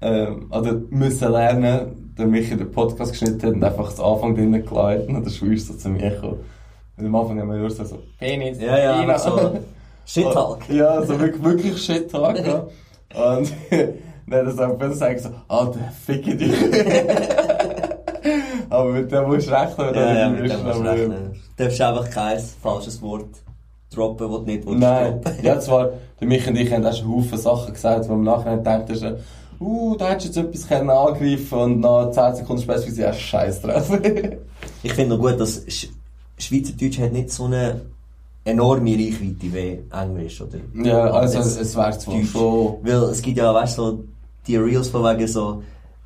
ähm, 0.00 0.50
oder 0.50 0.80
müssen 0.88 1.30
lernen, 1.30 2.05
der 2.18 2.26
Michi 2.26 2.56
den 2.56 2.70
Podcast 2.70 3.12
geschnitten 3.12 3.42
hat 3.42 3.54
und 3.54 3.64
einfach 3.64 3.90
das 3.90 4.00
Anfang 4.00 4.34
drinnen 4.34 4.64
geladen 4.64 5.16
und 5.16 5.24
der 5.24 5.30
Schuh 5.30 5.46
ist 5.52 5.68
so 5.68 5.74
zu 5.74 5.88
mir 5.90 6.10
gekommen. 6.10 6.40
Und 6.96 7.06
am 7.06 7.14
Anfang 7.14 7.40
haben 7.40 7.50
wir 7.50 7.58
nur 7.58 7.70
so, 7.70 7.84
so 7.84 7.98
Penis, 8.18 8.60
Ja, 8.60 8.78
ja, 8.78 8.94
aber 8.94 9.18
so 9.18 9.58
Shit 10.06 10.32
Talk. 10.32 10.68
Ja, 10.68 11.02
so 11.02 11.18
wirklich, 11.20 11.44
wirklich 11.44 11.78
Shit 11.84 12.10
Talk, 12.10 12.38
ja. 12.38 12.66
Und 13.14 13.52
dann 14.28 14.46
hat 14.48 14.80
er 14.80 14.90
so 14.90 14.94
sagen 14.94 15.18
so, 15.18 15.30
Alter, 15.48 15.80
ficke 16.04 16.36
dich. 16.36 16.52
aber 18.70 18.92
mit 18.92 19.10
dem 19.12 19.26
musst 19.26 19.48
du 19.48 19.52
rechnen, 19.52 19.94
Ja, 19.94 20.14
ja, 20.14 20.28
mit 20.30 20.50
dem 20.50 20.64
musst 20.64 20.78
du 20.78 20.82
rechnen. 20.84 21.32
Du 21.56 21.64
darfst 21.64 21.80
einfach 21.80 22.10
kein 22.10 22.38
falsches 22.38 23.00
Wort 23.02 23.28
droppen, 23.94 24.28
das 24.30 24.38
du 24.40 24.44
nicht 24.46 24.66
willst 24.66 24.80
Nein, 24.80 25.20
droppen. 25.22 25.44
ja 25.44 25.60
zwar, 25.60 25.90
der 26.20 26.28
Mich 26.28 26.46
und 26.48 26.56
ich 26.56 26.72
haben 26.72 26.84
auch 26.86 26.94
schon 26.94 27.08
Haufen 27.14 27.38
Sachen 27.38 27.72
gesagt, 27.74 28.08
wo 28.08 28.14
im 28.14 28.24
Nachhinein 28.24 28.62
denkt, 28.64 28.90
ist, 28.90 29.04
uh, 29.60 29.96
da 29.96 30.10
hättest 30.10 30.36
du 30.36 30.40
jetzt 30.40 30.48
etwas 30.48 30.68
können 30.68 30.90
angreifen 30.90 31.58
und 31.58 31.80
nach 31.80 32.10
10 32.10 32.36
Sekunden 32.36 32.62
später 32.62 32.86
ist 32.86 32.98
ja 32.98 33.12
Scheiß 33.12 33.62
drauf. 33.62 33.90
Ich 34.82 34.92
finde 34.92 35.16
noch 35.16 35.22
gut, 35.22 35.40
dass 35.40 35.64
Sch 35.68 35.88
Schweizerdeutsch 36.38 36.98
hat 36.98 37.12
nicht 37.12 37.30
so 37.30 37.44
eine 37.44 37.80
enorme 38.44 38.92
Reichweite 38.92 39.52
wie 39.52 39.78
Englisch, 39.90 40.40
oder? 40.40 40.58
ja, 40.74 41.04
also 41.10 41.38
Jetzt 41.38 41.60
es 41.60 41.76
wäre 41.76 41.98
zwar 41.98 42.24
schon... 42.24 42.78
Weil 42.82 43.10
es 43.10 43.22
gibt 43.22 43.38
ja, 43.38 43.52
weißt 43.52 43.78
du, 43.78 43.82
so 43.82 44.04
die 44.46 44.56
Reels 44.56 44.88
von 44.88 45.02
wegen 45.02 45.26
so, 45.26 45.62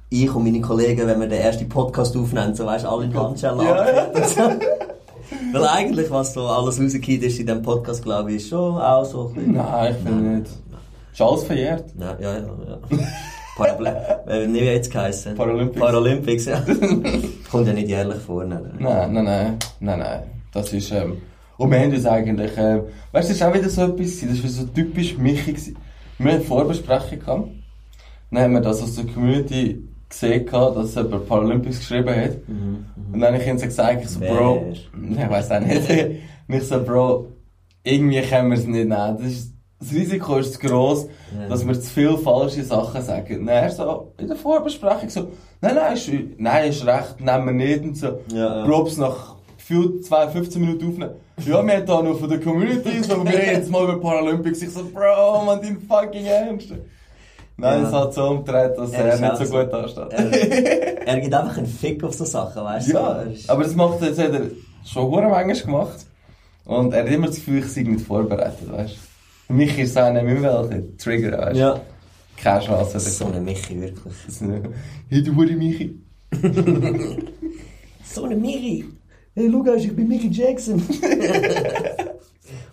ich 0.08 0.34
und 0.34 0.44
meine 0.44 0.60
Kollegen, 0.60 1.06
wenn 1.06 1.20
wir 1.20 1.28
den 1.28 1.40
ersten 1.40 1.68
Podcast 1.68 2.16
aufnehmen, 2.16 2.54
so 2.54 2.64
weißt 2.64 2.84
du, 2.84 2.88
alle 2.88 3.04
in 3.04 3.14
Handschellen 3.14 3.60
Ja, 3.60 4.24
so. 4.24 4.40
Weil 5.52 5.66
eigentlich, 5.68 6.10
was 6.10 6.34
so 6.34 6.46
alles 6.46 6.80
rausgekommen 6.80 7.22
ist 7.22 7.38
in 7.38 7.46
diesem 7.46 7.62
Podcast, 7.62 8.02
glaube 8.02 8.30
ich, 8.30 8.38
ist 8.38 8.48
schon 8.48 8.80
auch 8.80 9.04
so 9.04 9.28
ein 9.28 9.34
bisschen... 9.34 9.52
Nein, 9.52 9.96
ich 9.96 10.08
finde 10.08 10.22
nicht. 10.22 10.50
Ist 11.12 11.20
alles 11.20 11.44
verjährt. 11.44 11.84
Nein, 11.94 12.16
ja, 12.20 12.32
ja, 12.34 12.40
ja. 12.40 12.98
Parabel 13.60 13.86
äh, 14.26 14.52
wie 14.52 14.58
jetzt 14.58 14.90
geheißen. 14.90 15.34
Paralympics. 15.34 15.80
Paralympics, 15.80 16.44
ja. 16.46 16.62
Kommt 17.50 17.66
ja 17.66 17.72
nicht 17.72 17.88
jährlich 17.88 18.18
vor. 18.18 18.44
Nein, 18.44 18.62
nein. 18.78 19.12
Nein, 19.12 19.24
nein, 19.24 19.56
nein, 19.80 19.98
nein. 19.98 20.22
Das 20.52 20.72
ist, 20.72 20.90
ähm, 20.92 21.18
und 21.56 21.70
wir 21.70 21.78
haben 21.78 21.92
uns 21.92 22.06
eigentlich, 22.06 22.52
ähm, 22.56 22.82
weißt 23.12 23.28
du, 23.28 23.32
das 23.32 23.40
ist 23.40 23.42
auch 23.42 23.54
wieder 23.54 23.68
so 23.68 23.82
etwas, 23.82 24.20
das 24.20 24.42
war 24.42 24.50
so 24.50 24.64
typisch 24.64 25.16
Michi. 25.18 25.52
gewesen. 25.52 25.76
Wir 26.18 26.32
haben 26.32 26.42
Vorbesprechung 26.42 27.18
gehabt. 27.18 27.48
Dann 28.30 28.42
haben 28.42 28.52
wir 28.52 28.60
das 28.60 28.82
aus 28.82 28.96
der 28.96 29.06
Community 29.06 29.82
gesehen, 30.08 30.46
gehabt, 30.46 30.76
dass 30.76 30.94
jemand 30.94 31.28
Paralympics 31.28 31.78
geschrieben 31.80 32.14
hat. 32.14 32.36
Und 32.48 33.20
dann 33.20 33.32
habe 33.32 33.42
ich 33.42 33.48
ihnen 33.48 33.58
so 33.58 33.66
gesagt, 33.66 34.02
ich 34.02 34.08
so, 34.08 34.20
Wer? 34.20 34.34
Bro, 34.34 34.72
ich 35.10 35.30
weiß 35.30 35.50
auch 35.50 35.60
nicht. 35.60 35.90
Und 36.48 36.54
ich 36.54 36.62
so, 36.64 36.82
Bro, 36.82 37.28
irgendwie 37.82 38.20
können 38.22 38.50
wir 38.50 38.58
es 38.58 38.66
nicht 38.66 38.88
nehmen. 38.88 39.16
Das, 39.18 39.26
ist, 39.26 39.52
das 39.80 39.92
Risiko 39.92 40.36
ist 40.36 40.52
zu 40.54 40.58
gross, 40.60 41.06
Ja. 41.38 41.48
dass 41.48 41.66
wir 41.66 41.74
zu 41.74 41.90
viele 41.90 42.18
falsche 42.18 42.62
Sachen 42.64 43.02
sagen. 43.02 43.48
Er 43.48 43.70
so, 43.70 44.12
in 44.18 44.28
der 44.28 44.36
Vorbesprechung 44.36 45.08
so, 45.08 45.28
nein, 45.60 45.74
nein, 45.74 45.94
ist, 45.94 46.10
nein, 46.38 46.68
ist 46.70 46.86
recht, 46.86 47.20
nehmen 47.20 47.46
wir 47.46 47.52
nicht. 47.66 47.82
Und 47.84 47.96
so, 47.96 48.20
Ja, 48.32 48.58
ja. 48.60 48.64
Probs 48.66 48.96
nach 48.98 49.36
viel, 49.56 50.00
zwei, 50.02 50.28
15 50.28 50.60
Minuten 50.60 50.88
aufnehmen. 50.88 51.12
Ja, 51.46 51.64
wir 51.66 51.76
haben 51.76 51.86
da 51.86 52.02
noch 52.02 52.18
von 52.18 52.28
der 52.28 52.40
Community, 52.40 53.02
so, 53.02 53.24
wir 53.24 53.32
reden 53.32 53.52
jetzt 53.56 53.70
mal 53.70 53.84
über 53.84 53.98
Paralympics. 54.00 54.60
Ich 54.62 54.70
so, 54.70 54.84
Bro, 54.84 55.44
man, 55.46 55.60
dein 55.62 55.78
fucking 55.80 56.26
Ernst. 56.26 56.70
Nein, 57.56 57.82
Ja. 57.82 57.88
es 57.88 57.92
hat 57.94 58.14
so 58.14 58.24
umgedreht, 58.28 58.76
dass 58.76 58.92
Er 58.92 59.04
er, 59.06 59.20
nicht 59.20 59.36
so 59.38 59.44
so. 59.44 59.58
gut 59.58 59.72
ansteht. 59.72 60.12
Er, 60.12 61.06
er 61.08 61.20
gibt 61.20 61.34
einfach 61.34 61.56
einen 61.58 61.66
Fick 61.66 62.02
auf 62.04 62.14
so 62.14 62.24
Sachen, 62.24 62.62
weißt 62.64 62.88
du? 62.88 62.92
Ja, 62.94 63.22
ist- 63.22 63.48
aber 63.48 63.62
das 63.64 63.74
macht 63.74 64.02
jetzt 64.02 64.18
hat 64.18 64.32
er 64.32 64.42
schon 64.84 65.10
manchmal 65.10 65.54
gemacht. 65.54 66.06
Und 66.66 66.92
er 66.94 67.02
hat 67.04 67.10
immer 67.10 67.26
das 67.28 67.36
Gefühl, 67.36 67.58
ich 67.60 67.66
sei 67.72 67.82
nicht 67.82 68.04
vorbereitet, 68.06 68.70
weißt 68.70 68.94
du. 68.94 69.09
Für 69.50 69.56
mich 69.56 69.76
ist 69.80 69.90
es 69.90 69.96
einer 69.96 70.22
mit 70.22 70.40
welchen 70.40 70.96
Trigger, 70.96 71.36
weißt 71.38 71.56
du. 71.56 71.60
ja. 71.60 71.80
Keine 72.36 72.64
Chance. 72.64 72.92
er 72.94 73.00
So 73.00 73.24
eine 73.26 73.40
Michi, 73.40 73.80
wirklich. 73.80 74.14
Das 74.24 74.40
Hey, 75.08 75.22
du 75.24 75.34
hure 75.34 75.56
Michi. 75.56 76.00
So 78.04 78.24
eine 78.26 78.36
Michi. 78.36 78.84
Hey, 79.34 79.50
schau, 79.50 79.74
ich 79.74 79.96
bin 79.96 80.06
Michi 80.06 80.28
Jackson. 80.28 80.80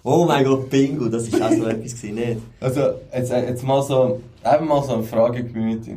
oh 0.03 0.25
mein 0.25 0.45
Gott, 0.45 0.69
Bingo, 0.69 1.07
das 1.09 1.27
ist 1.27 1.41
auch 1.41 1.49
so 1.49 1.65
etwas 1.65 1.95
gewesen, 1.95 2.13
nicht? 2.13 2.41
Also, 2.59 2.81
jetzt, 3.11 3.31
äh, 3.31 3.47
jetzt 3.47 3.63
mal 3.63 3.81
so, 3.81 4.21
eben 4.45 4.67
mal 4.67 4.83
so 4.83 4.93
eine 4.93 5.03
Frage 5.03 5.45
Community. 5.45 5.95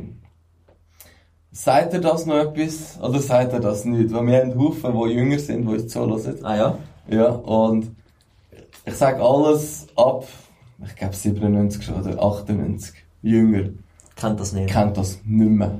Sagt 1.51 1.93
ihr 1.93 2.01
das 2.01 2.25
noch 2.25 2.37
etwas, 2.39 2.99
oder 2.99 3.19
sagt 3.19 3.53
ihr 3.53 3.59
das 3.59 3.85
nicht? 3.85 4.11
Weil 4.11 4.25
wir 4.25 4.41
haben 4.41 4.59
Haufen, 4.59 4.93
die 4.93 5.13
jünger 5.13 5.37
sind, 5.37 5.67
die 5.67 5.73
uns 5.73 5.87
zuhören. 5.89 6.43
Ah 6.43 6.55
ja? 6.57 6.77
Ja, 7.07 7.29
und 7.29 7.91
ich 8.83 8.95
sage 8.95 9.21
alles 9.21 9.85
ab, 9.95 10.25
ich 10.85 10.95
glaube 10.95 11.13
97 11.15 11.83
schon, 11.83 11.95
oder 12.01 12.21
98, 12.21 12.93
jünger. 13.21 13.69
Kennt 14.15 14.39
das 14.39 14.53
nicht. 14.53 14.69
kennt 14.69 14.97
das 14.97 15.19
nicht 15.25 15.49
mehr. 15.51 15.71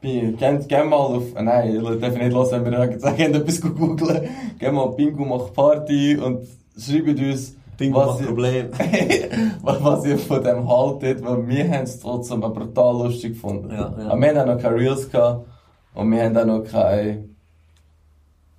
Bi- 0.00 0.34
Geh, 0.38 0.58
geh 0.68 0.84
mal 0.84 0.96
auf, 0.96 1.34
äh, 1.34 1.42
nein, 1.42 1.74
ich 1.74 2.00
darf 2.00 2.14
nicht 2.14 2.32
hören, 2.32 2.64
wenn 2.64 2.72
wir 2.72 2.84
jetzt 2.90 3.02
sagen, 3.02 3.18
etwas 3.34 3.60
googeln. 3.60 4.28
Geh 4.58 4.70
mal 4.70 4.90
Bingo 4.90 5.24
macht 5.24 5.52
Party 5.54 6.16
und 6.16 6.46
schreibt 6.78 7.18
uns, 7.18 7.56
Bingo 7.76 7.98
was 7.98 8.06
macht 8.06 8.20
ihr- 8.20 8.26
Problem. 8.26 8.66
was, 9.62 10.04
ihr 10.04 10.18
von 10.18 10.42
dem 10.44 10.68
haltet, 10.68 11.24
weil 11.24 11.48
wir 11.48 11.68
haben 11.70 11.82
es 11.82 11.98
trotzdem 11.98 12.40
brutal 12.40 13.04
lustig 13.06 13.32
gefunden. 13.34 13.70
Ja, 13.70 13.92
ja. 13.98 14.08
Aber 14.10 14.20
wir 14.20 14.28
haben 14.28 14.38
auch 14.50 14.54
noch 14.54 14.62
keine 14.62 14.76
Reels 14.76 15.10
gehabt 15.10 15.46
und 15.94 16.10
wir 16.12 16.22
haben 16.24 16.36
auch 16.36 16.44
noch 16.46 16.62
keine, 16.64 17.24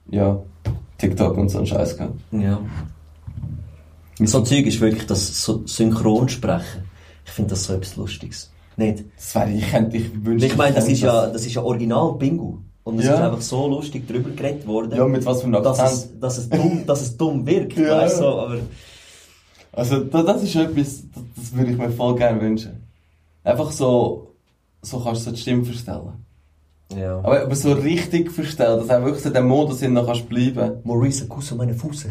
ja, 0.09 0.39
TikTok 0.97 1.38
und 1.38 1.47
so 1.49 1.59
einen 1.59 1.67
Scheiß 1.67 1.95
gehabt. 1.97 2.15
Ja. 2.32 2.59
So 4.28 4.41
Zeug 4.41 4.65
ist 4.65 4.82
wirklich 4.82 5.05
das 5.07 5.43
so 5.43 5.65
Synchronsprechen. 5.65 6.84
Ich 7.26 7.32
finde 7.32 7.51
das 7.51 7.63
so 7.65 7.74
etwas 7.74 7.95
Lustiges. 7.95 8.51
Nicht? 8.76 9.05
Das 9.17 9.36
wäre, 9.36 9.51
ich 9.51 9.70
könnte, 9.72 9.97
ich 9.97 10.26
wünschte, 10.26 10.47
Ich 10.47 10.57
meine, 10.57 10.76
das 10.76 10.88
ist 10.88 11.01
ja, 11.01 11.28
das 11.28 11.45
ist 11.45 11.53
ja 11.53 11.61
original 11.63 12.13
Bingo. 12.13 12.59
Und 12.84 12.99
es 12.99 13.05
Ja. 13.05 13.15
ist 13.15 13.22
einfach 13.22 13.41
so 13.41 13.67
lustig 13.67 14.07
drüber 14.07 14.30
geredet 14.32 14.65
worden. 14.65 14.93
Ja, 14.97 15.05
mit 15.07 15.26
was 15.26 15.41
für 15.41 15.47
einem 15.47 15.61
dass 15.63 15.80
Akzent. 15.80 16.11
es, 16.15 16.20
dass 16.20 16.38
es 16.38 16.49
dumm, 16.49 16.84
dass 16.88 17.01
es 17.01 17.17
dumm 17.17 17.45
wirkt, 17.45 17.78
Ja. 17.78 17.97
weißt 17.99 18.17
du, 18.20 18.24
so, 18.24 18.28
aber 18.39 18.57
Also, 19.72 19.99
da- 20.05 20.24
das 20.24 20.43
ist 20.43 20.55
etwas, 20.55 21.03
das, 21.13 21.24
das 21.36 21.55
würde 21.55 21.72
ich 21.72 21.78
mir 21.78 21.89
voll 21.91 22.15
gerne 22.15 22.41
wünschen. 22.41 22.84
Einfach 23.43 23.72
so, 23.72 24.32
so 24.82 24.99
kannst 25.01 25.22
du 25.22 25.26
so 25.30 25.32
die 25.36 25.41
Stimme 25.41 25.63
verstellen. 25.65 26.26
ja. 26.95 27.17
Aber, 27.20 27.41
aber 27.43 27.55
so 27.55 27.74
richtig 27.74 28.32
verstellen, 28.32 28.80
dass 28.80 28.89
auch 28.89 29.03
wirklich 29.05 29.24
so 29.24 29.30
der 29.30 29.43
Modus 29.43 29.82
in 29.82 29.93
noch 29.93 30.07
kannst 30.07 30.28
bleiben. 30.28 30.78
Maurice, 30.84 31.28
Kuss 31.28 31.53
meine 31.55 31.74
Fuße. 31.76 32.09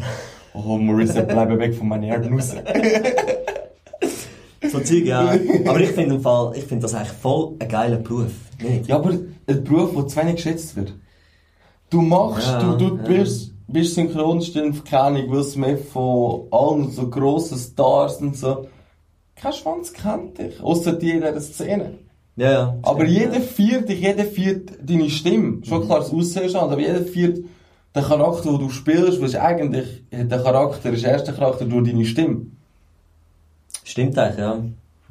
Oh, 0.65 0.77
Marissa, 0.77 1.21
bleib 1.21 1.57
weg 1.57 1.75
von 1.75 1.87
meinen 1.87 2.03
Herden 2.03 2.33
raus. 2.33 2.53
So 4.71 4.79
Zeug, 4.79 5.05
ja. 5.05 5.33
Aber 5.67 5.79
ich 5.79 5.89
finde 5.89 6.19
finde 6.19 6.81
das 6.81 6.93
eigentlich 6.93 7.13
voll 7.13 7.55
ein 7.59 7.67
geiler 7.67 7.97
Beruf. 7.97 8.31
Nicht? 8.61 8.87
Ja, 8.87 8.97
aber 8.97 9.11
ein 9.11 9.63
Beruf, 9.63 9.93
der 9.95 10.07
zu 10.07 10.19
wenig 10.19 10.35
geschätzt 10.35 10.75
wird. 10.75 10.93
Du 11.89 12.01
machst, 12.01 12.47
Ja, 12.47 12.73
du, 12.73 12.75
du 12.89 12.97
ja. 12.97 13.03
bist, 13.03 13.53
bist 13.67 13.95
Synchronstimme, 13.95 14.73
keine 14.87 15.03
Ahnung, 15.03 15.31
Will 15.31 15.43
Smith 15.43 15.79
von 15.91 16.47
allen 16.51 16.91
so 16.91 17.09
grossen 17.09 17.57
Stars 17.57 18.17
und 18.17 18.35
so. 18.37 18.67
Kein 19.35 19.53
Schwanz 19.53 19.93
kennt 19.93 20.37
dich, 20.37 20.61
außer 20.61 20.93
die 20.93 21.11
in 21.11 21.21
dieser 21.21 21.39
Szene. 21.41 21.93
Ja, 22.35 22.51
ja. 22.51 22.77
Aber 22.83 23.05
Stimmt, 23.07 23.17
jeder 23.17 23.41
viert 23.41 23.89
dich, 23.89 24.01
jeder 24.01 24.25
viert 24.25 24.71
deine 24.83 25.09
Stimme. 25.09 25.65
Schon 25.65 25.85
klar, 25.85 25.99
das 25.99 26.13
Aussehen 26.13 26.43
ist 26.43 26.55
anders, 26.55 26.73
aber 26.73 26.81
jeder 26.81 27.01
viert 27.01 27.39
den 27.95 28.03
Charakter, 28.03 28.49
den 28.51 28.59
du 28.59 28.69
spielst, 28.69 29.21
weil 29.21 29.35
eigentlich, 29.41 30.03
der 30.11 30.43
Charakter 30.43 30.91
ist 30.91 31.03
erst 31.03 31.27
der 31.27 31.33
Charakter 31.33 31.65
durch 31.65 31.87
deine 31.89 32.05
Stimme. 32.05 32.41
Stimmt 33.83 34.17
eigentlich, 34.17 34.39
ja. 34.39 34.59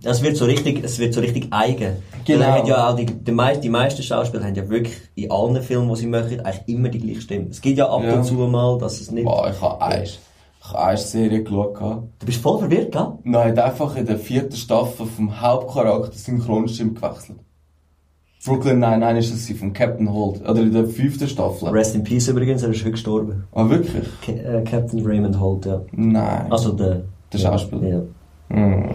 Es 0.05 0.22
wird 0.22 0.37
so 0.37 0.45
richtig, 0.45 0.85
es 0.85 1.01
wird 1.01 1.12
so 1.12 1.20
richtig 1.20 1.49
eigen. 1.51 1.97
Genau. 2.24 2.64
Ja 2.64 2.93
die, 2.93 3.07
die, 3.07 3.33
mei- 3.33 3.57
die 3.57 3.68
meisten 3.68 4.01
Schauspieler 4.05 4.45
haben 4.45 4.55
ja 4.55 4.68
wirklich 4.68 4.95
in 5.16 5.29
allen 5.33 5.61
Filmen, 5.61 5.89
die 5.89 5.97
sie 6.01 6.07
machen, 6.07 6.39
eigentlich 6.41 6.68
immer 6.68 6.89
die 6.89 7.01
gleiche 7.01 7.22
Stimme. 7.22 7.47
Es 7.51 7.61
gibt 7.61 7.79
ja 7.79 7.89
ab 7.89 8.05
Ja. 8.05 8.14
und 8.14 8.22
zu 8.24 8.35
mal, 8.35 8.79
dass 8.79 9.01
es 9.01 9.11
nicht... 9.11 9.24
Boah, 9.24 9.51
ich 9.51 9.61
habe 9.61 9.83
eine, 9.83 10.05
ich 10.05 10.20
habe 10.62 10.79
eine 10.79 10.99
Serie 10.99 11.43
geschaut. 11.43 11.81
Du 12.20 12.26
bist 12.26 12.41
voll 12.41 12.61
verwirrt, 12.61 12.93
gell? 12.93 13.09
Nein, 13.24 13.59
einfach 13.59 13.97
in 13.97 14.07
der 14.07 14.18
vierten 14.18 14.55
Staffel 14.55 15.07
vom 15.07 15.41
Hauptcharakter 15.41 16.12
Synchronstimme 16.16 16.93
gewechselt. 16.93 17.39
Brooklyn 18.45 18.78
Nine-Nine 18.78 19.18
ist 19.18 19.36
sie, 19.36 19.55
vom 19.55 19.72
Captain 19.72 20.12
Holt. 20.12 20.41
Oder 20.49 20.61
in 20.61 20.72
der 20.72 20.86
fünften 20.86 21.28
Staffel. 21.28 21.68
Rest 21.70 21.95
in 21.95 22.05
Peace 22.05 22.28
übrigens, 22.28 22.62
er 22.62 22.70
ist 22.70 22.80
heute 22.80 22.93
gestorben. 22.93 23.45
Ah, 23.53 23.68
wirklich? 23.68 24.05
Ca 24.24 24.32
äh, 24.32 24.62
Captain 24.64 25.05
Raymond 25.05 25.39
Holt, 25.41 25.66
ja. 25.66 25.82
Nein. 25.93 26.51
Also 26.51 26.72
der... 26.72 27.03
Der 27.32 27.39
Schauspieler. 27.39 27.89
Ja. 27.89 28.03
Hm. 28.57 28.91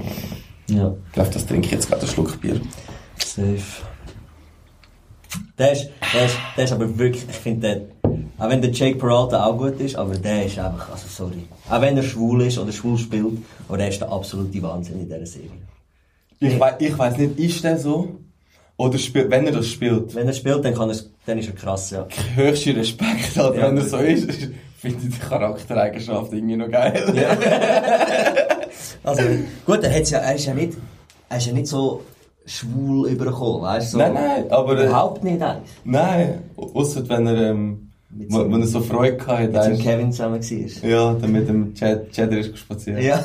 Ja. 0.69 0.95
Ich 1.07 1.11
glaube, 1.13 1.29
das 1.31 1.45
trinke 1.45 1.67
ich 1.67 1.71
jetzt 1.71 1.87
gerade 1.87 2.01
einen 2.01 2.09
Schluck 2.09 2.39
Bier. 2.41 2.59
Safe. 3.17 3.57
Der 5.57 5.73
ist, 5.73 5.89
der 6.13 6.25
ist, 6.25 6.37
der 6.57 6.63
ist 6.63 6.73
aber 6.73 6.97
wirklich, 6.97 7.25
ich 7.29 7.35
finde 7.35 7.67
der, 7.67 8.11
auch 8.39 8.49
wenn 8.49 8.61
der 8.61 8.71
Jake 8.71 8.97
Peralta 8.97 9.45
auch 9.45 9.57
gut 9.57 9.79
ist, 9.79 9.95
aber 9.95 10.15
der 10.15 10.45
ist 10.45 10.57
einfach, 10.57 10.91
also 10.91 11.05
sorry. 11.07 11.43
Auch 11.69 11.81
wenn 11.81 11.95
er 11.95 12.03
schwul 12.03 12.41
ist 12.41 12.57
oder 12.57 12.71
schwul 12.71 12.97
spielt, 12.97 13.37
aber 13.67 13.77
der 13.77 13.89
ist 13.89 14.01
der 14.01 14.11
absolute 14.11 14.61
Wahnsinn 14.63 15.01
in 15.01 15.05
dieser 15.05 15.25
Serie. 15.25 15.49
Ich, 16.39 16.59
ich 16.79 16.97
weiss 16.97 17.17
nicht, 17.17 17.39
ist 17.39 17.63
der 17.63 17.77
so? 17.77 18.15
Oder 18.83 18.97
spielt, 18.97 19.29
wenn 19.31 19.45
er 19.45 19.53
das 19.53 19.67
spielt? 19.69 20.13
Wenn 20.13 20.27
er 20.27 20.33
spielt, 20.33 20.65
dann, 20.65 20.73
kann 20.73 20.89
er, 20.89 20.95
dann 21.25 21.37
ist 21.37 21.47
er 21.47 21.55
krass, 21.55 21.89
ja. 21.91 22.05
Höchster 22.35 22.75
Respekt, 22.75 23.37
halt, 23.37 23.55
Ja, 23.55 23.67
wenn 23.67 23.77
er 23.77 23.83
so 23.85 23.97
ist. 23.97 24.29
Finde 24.77 24.97
ich 25.07 25.13
die 25.15 25.19
Charaktereigenschaft 25.19 26.33
irgendwie 26.33 26.57
noch 26.57 26.69
geil. 26.69 27.01
Ja. 27.15 27.37
Also, 29.05 29.21
gut, 29.65 29.83
er, 29.83 29.93
hat's 29.93 30.09
ja, 30.11 30.19
er 30.19 30.35
ist 30.35 30.45
ja 30.45 30.53
nicht, 30.53 30.73
er 31.29 31.37
ist 31.37 31.45
ja 31.47 31.53
nicht 31.53 31.67
so 31.67 32.03
schwul 32.45 33.09
übergekommen, 33.09 33.61
weißt 33.61 33.87
du? 33.93 33.97
So, 33.97 34.03
Nein, 34.03 34.13
nein, 34.13 34.51
aber... 34.51 34.77
Äh, 34.79 34.85
Überhaupt 34.85 35.23
nicht 35.23 35.41
eigentlich. 35.41 35.71
nein, 35.83 36.39
ausser 36.55 37.07
wenn 37.09 37.27
er, 37.27 37.49
ähm, 37.51 37.89
Mit 38.09 38.31
so- 38.31 38.49
wenn 38.51 38.61
er 38.61 38.67
so 38.67 38.79
Freude 38.81 39.17
gehabt 39.17 39.53
hat. 39.55 39.69
Mit 39.69 39.79
dem. 39.79 39.83
Kevin 39.83 40.11
zusammen 40.11 40.41
war. 40.41 40.89
Ja, 40.89 41.13
dann 41.13 41.31
mit 41.31 41.47
dem 41.49 41.73
Chad, 41.75 42.11
Cheddar 42.11 42.39
ist 42.39 42.57
spaziert. 42.57 43.01
Ja. 43.01 43.23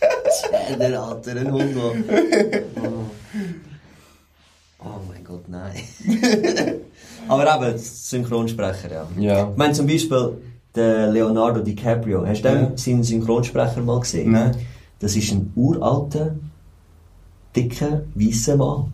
der 0.78 1.02
Alter, 1.02 1.32
ein 1.32 1.52
Hund. 1.52 1.74
Oh. 2.76 3.21
Oh 4.84 5.00
mein 5.08 5.24
Gott, 5.24 5.48
nein. 5.48 5.72
Aber 7.28 7.68
eben, 7.68 7.78
Synchronsprecher, 7.78 8.90
ja. 8.92 9.06
Ja. 9.18 9.50
Ich 9.50 9.56
meine 9.56 9.72
zum 9.72 9.86
Beispiel, 9.86 10.32
der 10.74 11.10
Leonardo 11.10 11.60
DiCaprio. 11.60 12.26
Hast 12.26 12.42
du 12.42 12.48
Ja. 12.48 12.54
den, 12.54 12.76
seinen 12.76 13.02
Synchronsprecher 13.04 13.80
mal 13.80 14.00
gesehen? 14.00 14.32
Nein. 14.32 14.56
Das 14.98 15.16
ist 15.16 15.32
ein 15.32 15.52
uralter, 15.56 16.34
dicker, 17.54 18.02
weißer 18.14 18.56
Mann, 18.56 18.92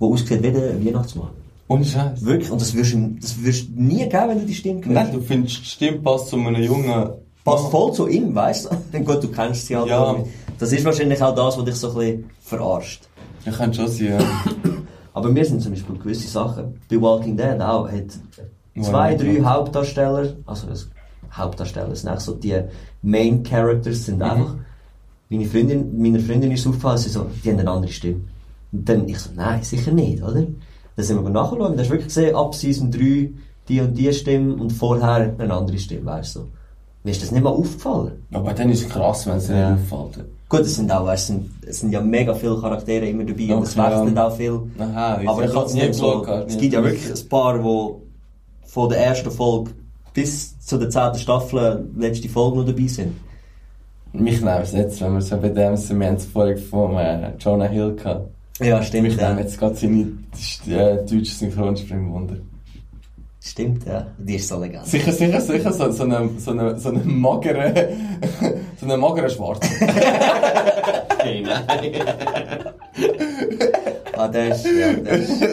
der 0.00 0.08
aussieht 0.08 0.42
wie 0.42 0.50
der 0.50 0.84
Weihnachtsmann. 0.84 1.28
Ohne 1.68 1.84
Scheiß. 1.84 2.24
Wirklich. 2.24 2.50
Und 2.50 2.60
das 2.60 2.74
wirst 2.74 2.92
du, 2.94 3.16
das 3.20 3.42
wirst 3.42 3.68
du 3.68 3.80
nie 3.82 3.98
geben, 4.08 4.28
wenn 4.28 4.40
du 4.40 4.46
die 4.46 4.54
Stimme 4.54 4.80
hörst. 4.80 4.90
Nein, 4.90 5.12
du 5.12 5.20
findest, 5.20 5.60
die 5.60 5.64
Stimme 5.66 5.98
passt 5.98 6.28
zu 6.28 6.36
einem 6.36 6.62
Jungen. 6.62 7.10
Passt 7.44 7.70
voll 7.70 7.92
zu 7.92 8.06
ihm, 8.08 8.34
weißt 8.34 8.68
du? 8.92 9.00
Gut, 9.04 9.22
du 9.22 9.28
kennst 9.28 9.66
sie 9.66 9.76
halt 9.76 9.88
Ja. 9.88 10.00
auch. 10.02 10.26
Das 10.58 10.72
ist 10.72 10.84
wahrscheinlich 10.84 11.20
auch 11.22 11.34
das, 11.34 11.56
was 11.56 11.64
dich 11.64 11.74
so 11.76 11.88
ein 11.90 11.94
bisschen 11.96 12.24
verarscht. 12.42 13.08
Ja, 13.44 13.52
kann 13.52 13.72
schon 13.74 13.88
sein, 13.88 14.06
ja. 14.06 14.18
Aber 15.14 15.30
mir 15.30 15.44
sind 15.44 15.62
zum 15.62 15.72
Beispiel 15.72 15.96
gewisse 15.98 16.28
Sachen, 16.28 16.80
bei 16.90 17.00
Walking 17.00 17.36
Dead 17.36 17.60
auch, 17.60 17.88
hat 17.90 18.04
zwei, 18.80 19.12
Ja, 19.12 19.18
drei 19.18 19.38
ja. 19.38 19.44
Hauptdarsteller, 19.54 20.34
also 20.46 20.66
das 20.68 20.88
Hauptdarsteller, 21.32 21.94
sind 21.94 22.08
eigentlich 22.08 22.24
so 22.24 22.34
die 22.34 22.58
Main 23.02 23.42
Characters, 23.42 24.06
sind 24.06 24.22
einfach, 24.22 24.54
meine 25.28 25.44
Freundin, 25.46 26.00
meiner 26.00 26.20
Freundin 26.20 26.50
ist 26.50 26.66
aufgefallen, 26.66 26.98
sie 26.98 27.10
so, 27.10 27.26
die 27.44 27.50
haben 27.50 27.58
eine 27.60 27.70
andere 27.70 27.92
Stimme. 27.92 28.20
Und 28.72 28.88
dann 28.88 29.08
ich 29.08 29.18
so, 29.18 29.30
nein, 29.34 29.62
sicher 29.62 29.92
nicht, 29.92 30.22
oder? 30.22 30.44
Dann 30.96 31.04
sind 31.04 31.22
wir 31.22 31.30
nachschauen, 31.30 31.58
dann 31.60 31.78
hast 31.78 31.86
du 31.88 31.92
wirklich 31.92 32.08
gesehen, 32.08 32.34
ab 32.34 32.54
Season 32.54 32.90
3 32.90 33.30
die 33.68 33.80
und 33.80 33.94
die 33.96 34.12
Stimme 34.12 34.54
und 34.54 34.70
vorher 34.72 35.34
eine 35.38 35.54
andere 35.54 35.78
Stimme, 35.78 36.06
weißt 36.06 36.36
du. 36.36 36.48
Mir 37.04 37.10
ist 37.12 37.22
das 37.22 37.30
nicht 37.32 37.42
mal 37.42 37.50
aufgefallen. 37.50 38.24
Aber 38.32 38.52
dann 38.52 38.70
ist 38.70 38.82
es 38.84 38.88
krass, 38.88 39.26
wenn 39.26 39.36
es 39.36 39.46
dir 39.46 39.56
Ja. 39.56 39.70
nicht 39.72 39.92
auffällt. 39.92 40.24
Gut, 40.52 40.60
es 40.60 40.76
sind 40.76 40.92
auch, 40.92 41.06
weißt, 41.06 41.28
sind, 41.28 41.50
es 41.66 41.80
sind 41.80 41.92
ja 41.92 42.00
mega 42.02 42.34
viele 42.34 42.60
Charaktere 42.60 43.08
immer 43.08 43.24
dabei 43.24 43.54
und 43.54 43.62
es 43.62 43.74
Okay, 43.74 43.90
wechselt 43.90 44.16
ja. 44.16 44.26
auch 44.26 44.36
viel. 44.36 44.60
Aha, 44.78 45.14
Aber 45.14 45.22
ich 45.22 45.28
hab's 45.28 45.52
trotzdem 45.52 45.92
so, 45.94 46.20
geschaut, 46.20 46.44
es 46.46 46.58
gibt 46.58 46.74
ja 46.74 46.84
wirklich 46.84 47.10
ein 47.10 47.28
paar, 47.30 47.58
die 47.58 48.68
von 48.68 48.88
der 48.90 48.98
ersten 48.98 49.30
Folge 49.30 49.70
bis 50.12 50.60
zu 50.60 50.76
der 50.76 50.90
zehnten 50.90 51.18
Staffel 51.18 51.88
letzte 51.96 52.28
Folge 52.28 52.58
noch 52.58 52.66
dabei 52.66 52.86
sind. 52.86 53.14
Mich 54.12 54.42
nervt 54.42 54.66
es 54.66 54.72
jetzt, 54.74 55.00
wenn 55.00 55.14
wir 55.14 55.22
so 55.22 55.38
bei 55.38 55.48
dem 55.48 55.74
sind, 55.74 55.98
wir 55.98 56.08
haben 56.08 56.16
es 56.16 56.26
vorhin 56.26 56.58
von 56.58 56.98
äh, 56.98 57.32
Jonah 57.38 57.64
Hill 57.64 57.96
gehabt. 57.96 58.28
Ja, 58.60 58.76
Mich 58.76 58.88
stimmt, 58.88 59.12
ja. 59.16 59.32
nervt 59.32 59.40
jetzt 59.40 59.58
gerade 59.58 59.74
seine 59.74 60.12
äh, 60.66 60.96
deutsche 60.98 61.32
Synchronspringwunder. 61.32 62.36
Stimmt, 63.44 63.84
ja. 63.86 64.06
Die 64.18 64.36
ist 64.36 64.46
so 64.48 64.60
legal. 64.60 64.84
Sicher, 64.86 65.10
sicher, 65.10 65.40
sicher, 65.40 65.72
so, 65.72 65.90
so 65.90 66.04
eine, 66.04 66.30
so 66.38 66.52
eine, 66.52 66.78
so 66.78 66.90
eine 66.90 67.00
magere, 67.00 67.88
so 68.80 68.86
eine 68.86 68.96
magere 68.96 69.28
Schwarze. 69.28 69.68
ah, 74.16 74.28
der 74.28 74.48
ist, 74.50 74.64
ja, 74.64 74.92
der 74.92 75.12
ist, 75.12 75.44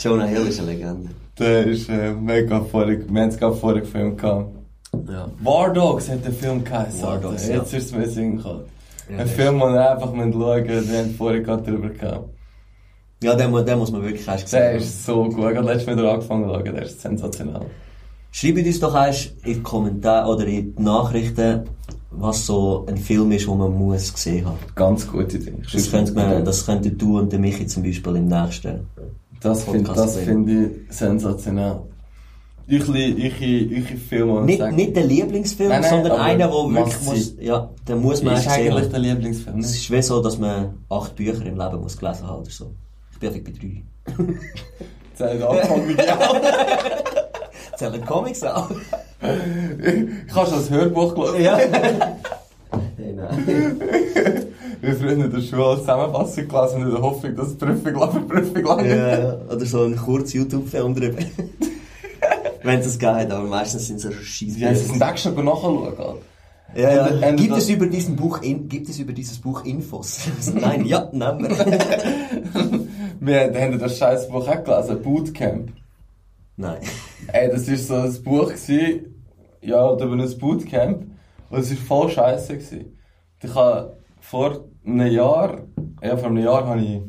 Jonah 0.00 0.24
Hill 0.24 0.48
ist 0.48 0.58
eine 0.58 0.72
Legende. 0.72 1.10
Der 1.38 1.64
ist 1.64 1.88
äh, 1.88 2.12
mega 2.12 2.60
vorig, 2.60 3.04
wir 3.08 3.22
haben 3.22 3.28
es 3.28 3.38
gerade 3.38 3.54
vorher 3.54 3.82
gefilmt 3.82 4.20
gehabt. 4.20 4.50
Ja. 5.08 5.28
War 5.40 5.72
Dogs 5.72 6.10
hat 6.10 6.24
der 6.24 6.32
Film 6.32 6.64
geheißen. 6.64 7.02
War. 7.02 7.18
Dogs, 7.18 7.46
ja. 7.46 7.58
Jetzt 7.58 7.72
ist 7.72 7.94
es 7.94 8.16
mir 8.16 8.32
gekommen. 8.36 8.64
Ja, 9.08 9.18
Ein 9.18 9.28
Film, 9.28 9.60
den 9.60 9.74
wir 9.74 9.90
einfach 9.92 10.12
schauen 10.12 10.66
müssen, 10.66 10.90
wir 10.90 10.98
haben 10.98 11.14
vorher 11.14 11.40
gerade 11.42 11.62
drüber 11.62 11.90
gehabt. 11.90 12.30
Ja, 13.22 13.34
den, 13.34 13.52
den 13.66 13.78
muss 13.78 13.90
man 13.90 14.02
wirklich 14.02 14.26
erst 14.28 14.52
Der 14.52 14.72
sehen. 14.72 14.80
ist 14.80 15.04
so 15.06 15.24
gut. 15.24 15.52
Ich 15.52 15.60
letztes 15.60 15.86
Mal 15.86 15.96
wieder 15.96 16.12
angefangen 16.12 16.44
zu 16.48 16.54
schauen, 16.54 16.64
der 16.64 16.82
ist 16.82 17.00
sensationell. 17.00 17.60
Schreibt 18.30 18.58
uns 18.66 18.80
doch 18.80 18.94
erst 18.94 19.32
in 19.44 19.54
die 19.54 19.60
Kommentare 19.62 20.30
oder 20.32 20.46
in 20.46 20.74
die 20.76 20.82
Nachrichten, 20.82 21.62
was 22.10 22.46
so 22.46 22.86
ein 22.88 22.96
Film 22.96 23.32
ist, 23.32 23.46
den 23.46 23.58
man 23.58 23.72
muss 23.76 24.12
gesehen 24.12 24.46
haben. 24.46 24.58
Ganz 24.74 25.06
gute 25.10 25.38
Dinge. 25.38 25.62
Das 25.72 25.90
könnte, 25.90 26.12
man, 26.12 26.44
das 26.44 26.64
könnte 26.64 26.90
du 26.90 27.18
und 27.18 27.32
der 27.32 27.38
Michi 27.38 27.66
zum 27.66 27.82
Beispiel 27.82 28.16
im 28.16 28.26
nächsten. 28.28 28.86
Das 29.40 29.64
finde 29.64 29.94
find 30.24 30.48
ich 30.50 30.94
sensationell. 30.96 31.80
Ich, 32.70 32.86
ich, 32.86 33.40
ich, 33.42 33.72
ich 33.72 33.84
Filme 34.08 34.42
Nicht, 34.44 34.58
sagen- 34.58 34.76
nicht 34.76 34.94
der 34.94 35.04
Lieblingsfilm, 35.04 35.70
Nein, 35.70 35.80
nein, 35.80 35.90
sondern 35.90 36.20
einer, 36.20 36.48
der 36.48 36.50
wirklich 36.52 37.00
muss, 37.02 37.34
ja, 37.40 37.70
der 37.86 37.96
muss 37.96 38.22
man 38.22 38.34
ist 38.34 38.46
eigentlich 38.48 38.88
der 38.90 38.98
Lieblingsfilm. 38.98 39.58
Es 39.60 39.70
Ne? 39.70 39.74
ist 39.76 39.90
wie 39.90 40.02
so, 40.02 40.22
dass 40.22 40.38
man 40.38 40.74
acht 40.90 41.16
Bücher 41.16 41.46
im 41.46 41.56
Leben 41.58 41.80
muss 41.80 41.96
gelesen 41.96 42.26
haben 42.26 42.42
oder 42.42 42.50
so. 42.50 42.66
Ich 43.18 43.20
bin 43.20 43.34
einfach 43.34 43.50
bei 43.52 43.58
drei. 43.58 44.34
Zählt 45.16 45.42
angefangen 45.42 45.96
die 45.96 46.08
auch. 46.08 46.40
Zählen 47.76 48.06
Comics 48.06 48.44
auch? 48.44 48.70
Ich 48.70 50.34
habe 50.34 50.46
schon 50.48 50.58
das 50.58 50.70
Hörbuch 50.70 51.14
gelesen. 51.16 51.42
ja. 51.42 51.58
Hey, 51.58 53.12
nein. 53.16 54.46
Wir 54.80 54.94
früher 54.94 55.12
in 55.14 55.32
der 55.32 55.40
Schule 55.40 55.64
als 55.64 55.80
Zusammenfassung 55.80 56.46
gelesen 56.46 56.82
in 56.82 56.90
der 56.92 57.02
Hoffnung, 57.02 57.34
dass 57.34 57.48
die 57.48 57.64
Prüfung 57.64 57.94
lange, 57.94 58.20
Prüfung 58.20 58.64
lange. 58.64 58.96
Ja, 58.96 59.52
oder 59.52 59.66
so 59.66 59.82
ein 59.82 59.96
kurzer 59.96 60.36
YouTube-Film 60.36 60.94
drüber. 60.94 61.18
Wenn 62.62 62.78
es 62.78 62.86
das 62.86 62.98
geht, 63.00 63.32
aber 63.32 63.42
meistens 63.48 63.88
sind 63.88 63.96
es 63.96 64.02
so 64.02 64.12
scheisse. 64.12 64.60
Ja, 64.60 64.70
es 64.70 64.82
ist 64.82 64.92
ein 64.92 65.00
Tag 65.00 65.18
schon 65.18 65.34
nachschauen. 65.44 65.92
Ja, 66.76 66.90
ja. 66.90 67.06
Ende 67.06 67.42
Gibt 67.42 67.56
es 67.56 67.68
über 67.68 67.86
diesen 67.86 68.14
Buch 68.14 68.42
in, 68.42 68.68
gibt 68.68 68.88
es 68.88 68.98
über 68.98 69.12
dieses 69.12 69.38
Buch 69.38 69.64
Infos? 69.64 70.20
Nein, 70.54 70.84
ja, 70.84 71.08
nehmen 71.12 71.48
wir. 71.48 72.77
Wir 73.20 73.52
haben 73.54 73.78
das 73.78 73.98
scheiß 73.98 74.28
Buch 74.28 74.46
auch 74.46 74.64
gelesen, 74.64 75.02
Bootcamp. 75.02 75.72
Nein. 76.56 76.80
Ey, 77.32 77.50
das 77.50 77.68
war 77.68 77.76
so 77.76 77.94
ein 77.94 78.22
Buch, 78.22 78.48
gewesen, 78.48 79.24
ja, 79.60 79.92
über 79.92 80.12
ein 80.12 80.38
Bootcamp. 80.38 81.06
Und 81.50 81.58
es 81.58 81.70
war 81.70 81.76
voll 81.78 82.10
scheiße. 82.10 82.54
Gewesen. 82.54 82.98
Ich 83.42 83.54
habe 83.54 83.96
vor 84.20 84.64
einem 84.84 85.12
Jahr, 85.12 85.62
ja, 86.02 86.16
vor 86.16 86.28
einem 86.28 86.44
Jahr 86.44 86.66
habe 86.66 86.80
ich 86.80 87.00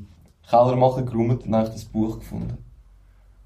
Keller 0.50 0.76
machen 0.76 1.06
geräumt 1.06 1.44
und 1.44 1.52
dann 1.52 1.62
habe 1.62 1.68
ich 1.68 1.76
das 1.76 1.86
Buch 1.86 2.20
gefunden. 2.20 2.58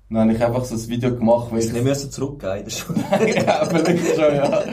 Und 0.10 0.16
dann 0.16 0.28
habe 0.28 0.34
ich 0.34 0.44
einfach 0.44 0.64
so 0.64 0.76
ein 0.76 0.90
Video 0.90 1.16
gemacht, 1.16 1.52
weil 1.52 1.60
Ich 1.60 1.68
ich 1.68 1.74
nicht 1.74 1.84
mehr 1.84 1.96
so 1.96 2.08
zurückgehen 2.08 2.60
in 2.60 2.64
der 2.66 2.72
Schule. 2.72 3.00
ja, 3.36 3.66
vielleicht 3.66 4.16
schon, 4.16 4.36
ja. 4.36 4.64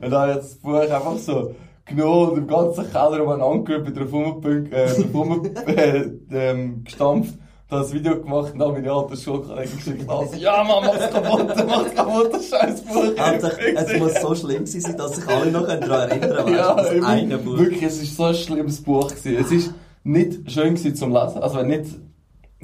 Und 0.00 0.10
dann 0.10 0.12
habe 0.12 0.32
ich 0.32 0.36
das 0.38 0.54
Buch 0.56 0.74
einfach 0.74 1.16
so 1.16 1.54
genommen 1.90 2.30
und 2.30 2.38
im 2.38 2.46
ganzen 2.46 2.90
Keller 2.90 3.22
umeinander 3.22 3.78
bin 3.80 3.94
drauf 3.94 4.12
rumgepünkt, 4.12 4.72
äh, 4.72 4.86
drauf 4.86 5.06
rum, 5.14 5.50
äh, 5.66 6.04
ähm, 6.32 6.84
gestampft, 6.84 7.34
habe 7.70 7.82
das 7.82 7.92
Video 7.92 8.20
gemacht 8.20 8.52
und 8.52 8.58
dann 8.58 8.72
meine 8.72 8.90
alten 8.90 9.16
Schulkollegen 9.16 9.76
geschickt. 9.76 10.08
Also, 10.08 10.36
ja, 10.36 10.64
Mann, 10.64 10.84
mach's 10.86 11.10
kaputt, 11.10 11.46
mach's 11.66 11.94
kaputt, 11.94 12.32
das 12.32 12.48
scheiß 12.48 12.82
Buch. 12.82 13.18
Alter, 13.18 13.52
es 13.76 13.98
muss 13.98 14.20
so 14.20 14.34
schlimm 14.34 14.66
sein, 14.66 14.96
dass 14.96 15.16
sich 15.16 15.28
alle 15.28 15.50
noch 15.50 15.66
daran 15.66 16.10
erinnern 16.10 16.44
können. 16.44 16.56
ja, 16.56 16.74
das 16.74 17.04
eine 17.04 17.38
Buch. 17.38 17.58
Wirklich, 17.58 17.82
es 17.82 18.02
ist 18.02 18.16
so 18.16 18.24
ein 18.24 18.34
schlimmes 18.34 18.82
Buch 18.82 19.08
gewesen. 19.08 19.36
Es 19.38 19.52
ist 19.52 19.74
nicht 20.02 20.50
schön 20.50 20.74
gewesen 20.74 20.96
zum 20.96 21.12
Lesen, 21.12 21.42
also 21.42 21.62
nicht, 21.62 21.86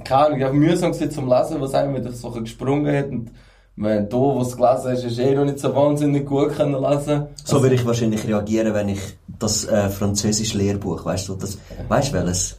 keine 0.04 0.26
Ahnung, 0.26 0.40
einfach 0.42 0.54
mühsam 0.54 0.92
gewesen 0.92 1.10
zum 1.10 1.28
Lesen, 1.28 1.60
was 1.60 1.74
einem 1.74 1.94
wieder 1.94 2.12
so 2.12 2.30
gesprungen 2.30 2.96
hat 2.96 3.10
und 3.10 3.30
wenn 3.76 4.08
du, 4.08 4.18
wo 4.18 4.40
es 4.40 4.56
gelesen 4.56 4.90
hast, 4.90 5.04
hast 5.04 5.18
du 5.18 5.22
eh 5.22 5.34
noch 5.34 5.44
nicht 5.44 5.58
so 5.58 5.74
wahnsinnig 5.74 6.26
gut 6.26 6.56
können 6.56 6.80
lesen. 6.82 7.26
So 7.44 7.62
würde 7.62 7.74
ich 7.74 7.84
wahrscheinlich 7.84 8.26
reagieren, 8.26 8.72
wenn 8.72 8.88
ich 8.88 9.00
das 9.38 9.66
äh, 9.66 9.90
französische 9.90 10.56
Lehrbuch, 10.56 11.04
weißt 11.04 11.28
du, 11.28 11.34
das, 11.34 11.58
weißt 11.88 12.12
du 12.12 12.12
welches? 12.14 12.58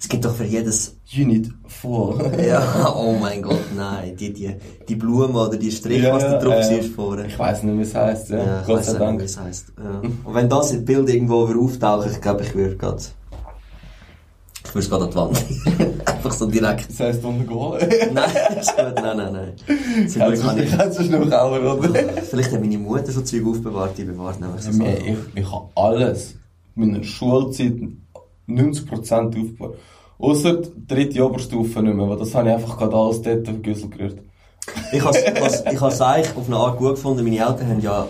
Es 0.00 0.08
gibt 0.08 0.24
doch 0.24 0.34
für 0.34 0.44
jedes, 0.44 0.96
Unit 1.16 1.50
4. 1.66 2.32
ja, 2.46 2.94
oh 2.94 3.16
mein 3.18 3.42
Gott, 3.42 3.64
nein, 3.76 4.14
die, 4.16 4.32
die, 4.32 4.54
die 4.86 4.94
Blume 4.94 5.40
oder 5.40 5.56
die 5.56 5.72
Strich, 5.72 6.02
Ja, 6.02 6.14
was 6.14 6.22
da 6.22 6.38
drauf 6.38 6.70
äh, 6.70 6.76
war 6.76 6.82
vorne. 6.94 7.26
Ich 7.26 7.38
weiss 7.38 7.62
nicht, 7.62 7.76
wie 7.76 7.82
es 7.82 7.94
heisst, 7.94 8.30
ja. 8.30 8.38
Ja, 8.38 8.60
ich 8.60 8.66
Gott 8.66 8.84
sei 8.84 8.92
auch 8.92 8.98
nicht, 8.98 9.08
Dank. 9.08 9.20
wie 9.20 9.24
es 9.24 9.40
heisst. 9.40 9.72
Ja. 9.76 10.02
Und 10.24 10.34
wenn 10.34 10.48
das 10.48 10.70
im 10.70 10.84
Bild 10.84 11.08
irgendwo 11.08 11.46
auftaucht, 11.46 12.10
ich 12.12 12.20
glaube, 12.20 12.42
ich 12.42 12.54
würde 12.54 12.76
gerade, 12.76 13.02
ich 14.68 14.74
würde 14.74 14.84
es 14.84 14.90
gerade 14.90 15.04
an 15.04 15.10
die 15.10 15.16
Wand. 15.16 16.00
Einfach 16.06 16.32
so 16.32 16.46
direkt. 16.46 16.90
Das 16.90 17.00
heisst 17.00 17.24
untergehen. 17.24 18.10
Nein, 18.14 18.30
ist 18.60 18.76
gut, 18.76 18.94
nein, 18.96 19.16
nein, 19.16 19.32
nein. 19.32 20.08
Zum 20.08 20.22
Glück 20.22 20.56
du 20.56 20.62
ich, 20.62 20.76
kennst 20.76 20.98
du 20.98 21.04
noch 21.04 21.20
Keller, 21.20 21.78
oder? 21.78 22.22
vielleicht 22.22 22.52
hat 22.52 22.60
meine 22.60 22.78
Mutter 22.78 23.10
so 23.10 23.22
Zeug 23.22 23.46
aufbewahrt, 23.46 23.96
die 23.96 24.04
bewahrt 24.04 24.40
nämlich 24.40 24.62
so 24.62 24.70
Ich, 24.70 24.76
Sachen. 24.76 24.88
ich, 25.34 25.42
ich 25.42 25.52
habe 25.52 25.68
alles. 25.74 26.34
Meiner 26.74 27.02
Schulzeit 27.02 27.74
90% 28.48 29.26
aufgebaut. 29.26 29.78
Ausser 30.18 30.54
die 30.56 30.86
dritte 30.86 31.24
Oberstufe 31.24 31.82
nicht 31.82 31.94
mehr, 31.94 32.08
weil 32.08 32.18
das 32.18 32.34
habe 32.34 32.48
ich 32.48 32.54
einfach 32.54 32.76
gerade 32.76 32.96
alles 32.96 33.22
dort 33.22 33.48
auf 33.48 33.54
den 33.54 33.62
Güssel 33.62 33.88
gerührt. 33.88 34.18
Ich 34.92 35.02
habe 35.02 35.16
es 35.16 35.62
ich 35.64 35.80
has 35.80 36.00
eigentlich 36.00 36.36
auf 36.36 36.46
eine 36.46 36.56
Art 36.56 36.78
gut 36.78 36.96
gefunden. 36.96 37.24
Meine 37.24 37.38
Eltern 37.38 37.68
haben 37.68 37.80
ja 37.80 38.06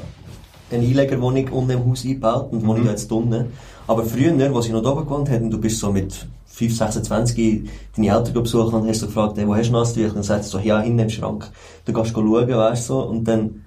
eine 0.70 0.82
Einlegerwohnung 0.84 1.48
unten 1.48 1.70
im 1.70 1.86
Haus 1.86 2.04
eingebaut 2.04 2.52
und 2.52 2.66
wohnen 2.66 2.84
ja 2.84 2.90
jetzt 2.90 3.10
unten. 3.12 3.52
Aber 3.88 4.04
früher, 4.04 4.54
als 4.54 4.66
sie 4.66 4.72
noch 4.72 4.82
da 4.82 4.90
oben 4.90 5.04
gewohnt 5.04 5.30
haben, 5.30 5.50
du 5.50 5.58
bist 5.58 5.78
so 5.78 5.90
mit 5.90 6.26
5, 6.44 6.76
26 6.76 7.68
deine 7.96 8.08
Eltern 8.08 8.42
besuchen 8.42 8.74
und 8.74 8.88
hast 8.88 9.00
so 9.00 9.06
gefragt, 9.06 9.38
hey, 9.38 9.48
wo 9.48 9.56
hast 9.56 9.68
du 9.68 9.72
Nasstücher? 9.72 10.08
Und 10.08 10.16
dann 10.16 10.22
sagt 10.22 10.44
sie 10.44 10.50
so, 10.50 10.58
ja, 10.58 10.80
hinten 10.80 10.98
im 10.98 11.10
Schrank. 11.10 11.50
Du 11.86 11.94
gehst 11.94 12.10
schauen, 12.12 12.48
weißt 12.48 12.88
du, 12.90 12.92
so, 12.92 13.00
und 13.00 13.24
dann 13.24 13.64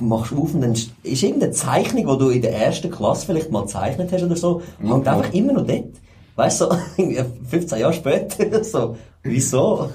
machst 0.00 0.32
du 0.32 0.42
auf 0.42 0.52
und 0.52 0.60
dann 0.60 0.72
ist 0.72 0.90
irgendeine 1.22 1.52
Zeichnung, 1.52 2.06
die 2.06 2.24
du 2.24 2.28
in 2.28 2.42
der 2.42 2.60
ersten 2.60 2.90
Klasse 2.90 3.24
vielleicht 3.24 3.50
mal 3.50 3.62
gezeichnet 3.62 4.12
hast 4.12 4.22
oder 4.22 4.36
so, 4.36 4.60
hängt 4.82 5.08
einfach 5.08 5.32
immer 5.32 5.54
noch 5.54 5.66
dort. 5.66 5.94
Weißt 6.34 6.60
du, 6.60 6.66
so, 6.66 6.76
15 7.48 7.78
Jahre 7.78 7.94
später, 7.94 8.64
so, 8.64 8.96
wieso? 9.22 9.88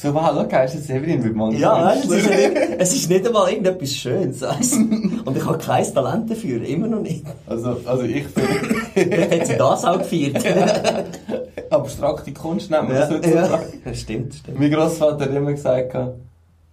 So, 0.00 0.14
wow, 0.14 0.46
schau, 0.48 0.62
ist 0.62 0.76
das 0.76 0.86
Severin 0.86 1.20
mit 1.20 1.34
Mann. 1.34 1.58
Ja, 1.58 1.86
weißt, 1.86 2.08
du, 2.08 2.14
es, 2.14 2.22
ist 2.22 2.30
nicht, 2.36 2.56
es 2.78 2.94
ist 2.94 3.10
nicht 3.10 3.26
einmal 3.26 3.50
irgendetwas 3.50 3.90
Schönes, 3.96 4.40
weißt 4.42 4.74
du? 4.74 4.78
Und 5.24 5.36
ich 5.36 5.44
habe 5.44 5.58
kein 5.58 5.92
Talent 5.92 6.30
dafür, 6.30 6.64
immer 6.64 6.86
noch 6.86 7.00
nicht. 7.00 7.24
Also, 7.48 7.80
also 7.84 8.04
ich 8.04 8.24
finde, 8.94 9.28
hat 9.28 9.46
sie 9.46 9.56
das 9.56 9.84
auch 9.84 9.98
gefeiert. 9.98 10.44
abstrakte 11.70 12.32
Kunst 12.32 12.70
nennen 12.70 12.88
wir 12.88 12.94
das 12.94 13.10
ja, 13.10 13.16
heutzutage. 13.16 13.72
ja. 13.84 13.94
Stimmt, 13.94 14.34
stimmt. 14.34 14.60
Mein 14.60 14.70
Grossvater 14.70 15.24
hat 15.24 15.34
immer 15.34 15.50
gesagt, 15.50 15.92
weißt 15.92 16.06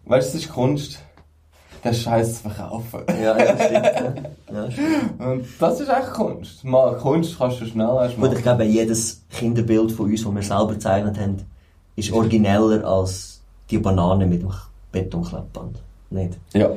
du, 0.06 0.34
das 0.34 0.36
ist 0.36 0.54
Kunst, 0.54 1.00
den 1.84 1.94
Scheiß 1.96 2.44
zu 2.44 2.50
verkaufen. 2.50 3.02
Ja, 3.24 3.38
ja, 3.40 3.56
stimmt. 3.56 4.30
Ja. 4.54 4.72
Stimmt. 4.72 5.20
Und 5.20 5.46
das 5.58 5.80
ist 5.80 5.90
echt 5.90 6.14
Kunst. 6.14 6.64
Mal 6.64 6.96
Kunst 6.98 7.40
kannst 7.40 7.60
du 7.60 7.66
schnell 7.66 7.90
erst 8.02 8.18
Gut, 8.18 8.26
machen. 8.26 8.38
ich 8.38 8.44
glaube, 8.44 8.66
jedes 8.66 9.24
Kinderbild 9.32 9.92
von 9.92 10.12
uns, 10.12 10.24
das 10.24 10.36
wir 10.36 10.44
selber 10.44 10.74
gezeichnet 10.74 11.20
haben, 11.20 11.55
ist 11.96 12.12
origineller 12.12 12.86
als 12.86 13.42
die 13.70 13.78
Banane 13.78 14.26
mit 14.28 14.42
dem 14.42 14.52
Betonkleppband. 14.92 15.82
Nicht? 16.12 16.38
Ja. 16.54 16.70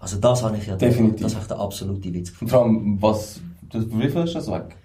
Also 0.00 0.18
das 0.18 0.42
habe 0.42 0.56
ich 0.58 0.66
ja 0.66 0.76
Definitiv. 0.76 1.22
Das 1.22 1.34
habe 1.34 1.42
ich 1.42 1.48
der 1.48 1.58
absolute 1.60 2.12
Witz 2.14 2.30
Und 2.30 2.40
gefunden. 2.40 2.50
vor 2.50 2.62
allem, 2.62 2.98
was, 3.02 3.40
das, 3.70 3.84
wie 3.90 4.08
viel 4.08 4.22
ist 4.24 4.34
das 4.34 4.50
weg? 4.50 4.76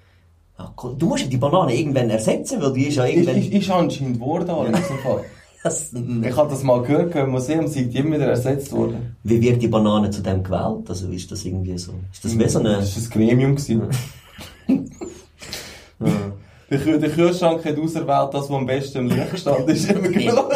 Ja, 0.57 0.73
cool. 0.83 0.95
du 0.97 1.05
musst 1.07 1.23
ja 1.23 1.29
die 1.29 1.37
Banane 1.37 1.73
irgendwann 1.75 2.09
ersetzen, 2.09 2.61
weil 2.61 2.73
die 2.73 2.87
ist 2.87 2.95
ja 2.95 3.05
Ist, 3.05 3.13
irgendwann... 3.15 3.37
ist, 3.37 3.51
ist 3.53 3.69
anscheinend 3.71 4.13
geworden, 4.15 4.49
in 4.67 4.73
diesem 4.73 4.97
Fall. 5.03 5.23
Das- 5.63 5.91
Ich 5.93 6.37
habe 6.37 6.49
das 6.49 6.63
mal 6.63 6.81
gehört, 6.83 7.15
im 7.15 7.31
Museum 7.31 7.67
sind 7.67 7.93
die 7.93 7.97
immer 7.97 8.15
wieder 8.15 8.27
ersetzt 8.27 8.71
worden. 8.71 9.15
Wie 9.23 9.41
wird 9.41 9.61
die 9.61 9.67
Banane 9.67 10.09
zu 10.09 10.21
dem 10.21 10.41
gewählt? 10.43 10.89
Also 10.89 11.07
ist 11.09 11.29
das 11.31 11.43
irgendwie 11.43 11.77
so? 11.77 11.91
Ist 12.13 12.23
das 12.23 12.37
wie 12.39 12.47
so 12.47 12.59
eine... 12.59 12.75
Das 12.77 12.95
war 12.95 13.03
ein 13.03 13.09
Gremium. 13.09 13.55
gewesen. 13.55 13.81
Ja. 15.99 16.07
Der, 16.69 16.97
der 16.97 17.09
Kühlschrank 17.09 17.65
hat 17.65 17.79
auserwählt, 17.79 18.33
das, 18.33 18.49
was 18.49 18.51
am 18.51 18.65
besten 18.65 18.97
im 18.99 19.07
Licht 19.09 19.39
stand, 19.39 19.67
ist 19.69 19.89
immer 19.89 20.09
genommen. 20.09 20.51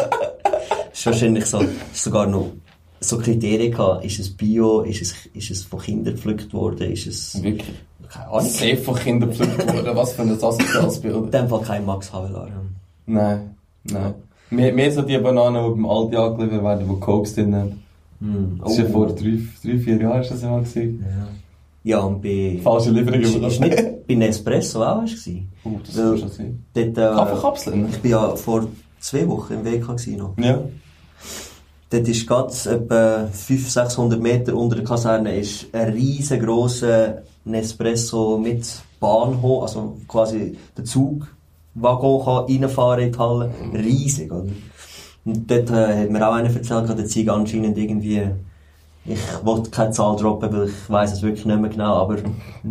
ist 0.92 1.06
wahrscheinlich 1.06 1.46
so, 1.46 1.60
ist 1.60 2.04
sogar 2.04 2.26
noch 2.26 2.52
so 3.00 3.18
Kriterien 3.18 3.72
gehabt. 3.72 4.04
Ist 4.04 4.20
es 4.20 4.30
Bio? 4.30 4.80
Ist 4.82 5.02
es, 5.02 5.14
ist 5.34 5.50
es 5.50 5.64
von 5.64 5.80
Kindern 5.80 6.14
gepflückt 6.14 6.52
worden? 6.52 6.90
Ist 6.92 7.06
es, 7.06 7.42
Wirklich. 7.42 7.74
keine 8.08 8.28
Ahnung. 8.28 8.48
Sehr 8.48 8.76
von 8.78 8.94
Kindern 8.94 9.30
gepflückt 9.30 9.66
worden. 9.66 9.96
Was 9.96 10.12
für 10.12 10.22
ein 10.22 10.30
asoziales 10.30 10.96
In 10.98 11.02
Bild. 11.02 11.34
dem 11.34 11.48
Fall 11.48 11.60
kein 11.62 11.84
Max 11.84 12.12
Havelaar. 12.12 12.48
Nein, 13.06 13.56
nein. 13.84 14.14
Mehr, 14.50 14.72
mehr 14.72 14.92
so 14.92 15.02
die 15.02 15.18
Bananen, 15.18 15.64
die 15.64 15.70
beim 15.70 15.86
Aldi 15.86 16.16
angeliefert 16.16 16.62
werden, 16.62 16.88
die 16.88 17.00
Cokes 17.00 17.34
drin 17.34 17.54
haben. 17.54 17.82
Hm. 18.20 18.60
Das 18.62 18.72
ist 18.72 18.78
ja 18.78 18.84
vor 18.86 19.08
drei, 19.08 19.38
drei, 19.64 19.78
vier 19.78 20.00
Jahren 20.00 20.20
ist 20.22 20.30
das 20.30 20.42
ja 20.42 20.50
mal 20.50 20.62
gewesen. 20.62 21.04
Ja. 21.04 21.26
Ja, 21.84 22.00
und 22.00 22.22
bei... 22.22 22.58
Falsche 22.62 22.90
Lieferung 22.90 23.20
Ist, 23.20 23.36
ist 23.36 23.60
nicht 23.60 24.06
bei 24.08 24.14
Nespresso 24.14 24.82
auch 24.82 25.02
hast 25.02 25.26
du? 25.26 25.42
Oh, 25.64 25.78
das 25.84 25.96
Weil 25.96 26.18
kann 26.18 26.30
schon 26.30 26.54
äh, 26.74 26.92
Kaffeekapseln? 26.92 27.88
ich 27.90 27.98
bin 28.00 28.10
ja 28.10 28.34
vor 28.36 28.66
zwei 28.98 29.28
Wochen 29.28 29.52
im 29.52 29.64
WK 29.64 29.88
gewesen 29.88 30.16
noch. 30.16 30.36
Ja. 30.38 30.62
Dort 31.90 32.08
ist 32.08 32.26
ganz 32.26 32.66
etwa 32.66 33.28
500, 33.30 33.70
600 33.70 34.20
Meter 34.20 34.56
unter 34.56 34.76
der 34.76 34.84
Kaserne 34.84 35.36
ist 35.36 35.66
ein 35.72 35.92
riesengroßer 35.92 37.22
Nespresso 37.44 38.38
mit 38.38 38.66
Bahnhof, 38.98 39.62
also 39.64 39.98
quasi 40.08 40.56
der 40.76 40.84
Zugwaggon 40.84 42.24
kann 42.24 42.44
reinfahren 42.46 43.04
in 43.04 43.12
die 43.12 43.18
Halle. 43.18 43.50
Riesig, 43.74 44.32
oder? 44.32 44.46
Und 45.26 45.50
dort 45.50 45.70
äh, 45.70 46.02
hat 46.02 46.10
mir 46.10 46.26
auch 46.26 46.32
einer 46.32 46.48
erzählt, 46.48 46.88
der 46.88 47.06
Zeug 47.06 47.28
anscheinend 47.28 47.76
irgendwie, 47.76 48.22
ich 49.06 49.18
wollte 49.44 49.70
keine 49.70 49.90
Zahl 49.90 50.16
droppen, 50.16 50.50
weil 50.52 50.68
ich 50.68 50.90
weiss 50.90 51.12
es 51.12 51.22
wirklich 51.22 51.44
nicht 51.44 51.60
mehr 51.60 51.70
genau, 51.70 51.96
aber 51.96 52.16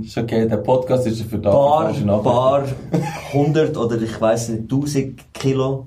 Ist 0.02 0.18
okay, 0.18 0.48
der 0.48 0.58
Podcast 0.58 1.06
ist 1.06 1.20
ja 1.20 1.26
für 1.26 1.38
da. 1.38 1.52
paar, 1.52 1.84
Nachrichten. 1.92 2.08
paar 2.24 2.64
hundert 3.34 3.78
oder 3.78 4.02
ich 4.02 4.20
weiß 4.20 4.50
nicht, 4.50 4.70
tausend 4.70 5.22
Kilo. 5.34 5.86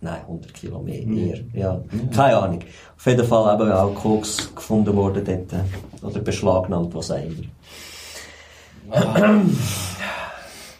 Nein, 0.00 0.20
100 0.22 0.54
Kilo 0.54 0.80
mehr, 0.80 1.06
mehr. 1.06 1.38
Ja, 1.54 1.80
keine 2.14 2.36
Ahnung. 2.36 2.60
Auf 2.96 3.06
jeden 3.06 3.26
Fall 3.26 3.54
eben 3.54 3.72
auch 3.72 3.94
Koks 3.94 4.54
gefunden 4.54 4.94
worden 4.94 5.24
dort. 5.24 5.64
Oder 6.02 6.20
beschlagnahmt, 6.20 6.94
was 6.94 7.10
auch 7.10 7.16
immer. 7.16 7.42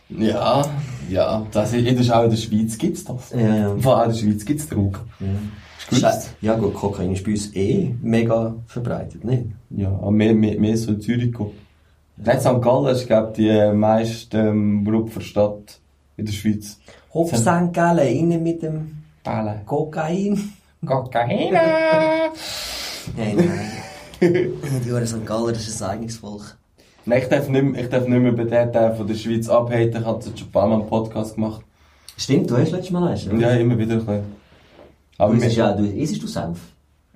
Ja, 0.09 0.62
ja. 1.11 1.47
Das 1.51 1.72
ist, 1.72 1.86
das 1.86 2.01
ist 2.01 2.11
auch 2.12 2.24
in 2.24 2.30
der 2.30 2.36
Schweiz 2.36 2.78
gibt's 2.78 3.05
das. 3.05 3.30
Ja, 3.30 3.57
ja. 3.57 3.76
Vor 3.78 3.97
allem 3.97 4.11
in 4.11 4.16
der 4.16 4.22
Schweiz 4.22 4.44
gibt's 4.44 4.68
Drogen. 4.68 4.99
Ist 5.20 5.28
gut. 5.28 5.28
Scheiße. 5.93 6.30
Ja 6.41 6.55
gut, 6.57 6.74
Kokain 6.74 7.12
ist 7.12 7.24
bei 7.24 7.30
uns 7.32 7.55
eh 7.55 7.95
mega 8.03 8.55
verbreitet, 8.66 9.24
nicht? 9.24 9.45
Ja, 9.70 9.89
aber 9.91 10.11
mehr, 10.11 10.34
mehr, 10.34 10.59
mehr 10.59 10.76
so 10.76 10.91
in 10.93 11.01
Zürich. 11.01 11.32
Nicht 12.18 12.41
St. 12.41 12.61
Gallen 12.62 12.87
ist, 12.95 13.07
glaube 13.07 13.28
ich, 13.30 13.34
die 13.37 13.72
meiste 13.74 14.39
ähm, 14.39 14.87
Rupferstadt 14.89 15.78
in 16.16 16.24
der 16.26 16.32
Schweiz. 16.32 16.78
Hof 17.12 17.34
St. 17.37 17.72
Gallen, 17.72 18.09
innen 18.09 18.43
mit 18.43 18.62
dem 18.62 18.99
Bälle. 19.22 19.61
Kokain. 19.66 20.53
Kokain! 20.84 21.53
Nein, 23.16 23.37
nein. 23.37 24.53
Die 24.84 25.07
St. 25.07 25.24
Galler, 25.26 25.53
das 25.53 25.68
ist 25.68 25.80
ein 25.82 25.91
eigenes 25.91 26.16
Volk. 26.16 26.57
Nein, 27.05 27.22
ich 27.22 27.28
darf 27.28 27.49
nicht, 27.49 27.62
mehr- 27.62 27.82
ich 27.84 27.89
darf 27.89 28.07
nicht 28.09 28.18
mehr 28.20 28.32
über 28.32 28.45
den 28.45 28.72
Teil 28.72 28.95
von 28.97 29.07
der 29.07 29.14
Schweiz 29.14 29.49
abhaten. 29.49 30.01
Ich 30.01 30.05
habe 30.05 30.24
jetzt 30.24 30.39
schon 30.39 30.49
ein 30.49 30.53
paar 30.53 30.66
Mal 30.66 30.80
einen 30.80 30.89
Podcast 30.89 31.34
gemacht. 31.37 31.62
Stimmt, 32.16 32.51
du 32.51 32.57
hast 32.57 32.72
letztes 32.72 32.91
Mal 32.91 33.09
eins? 33.09 33.26
Ja, 33.39 33.51
immer 33.51 33.78
wieder 33.78 33.95
ein 33.95 33.99
bisschen. 34.01 34.45
Aber 35.19 35.35
Du 35.35 35.47
ja, 35.47 35.73
du 35.73 35.85
isst 35.87 36.23
du 36.23 36.27
Senf? 36.27 36.59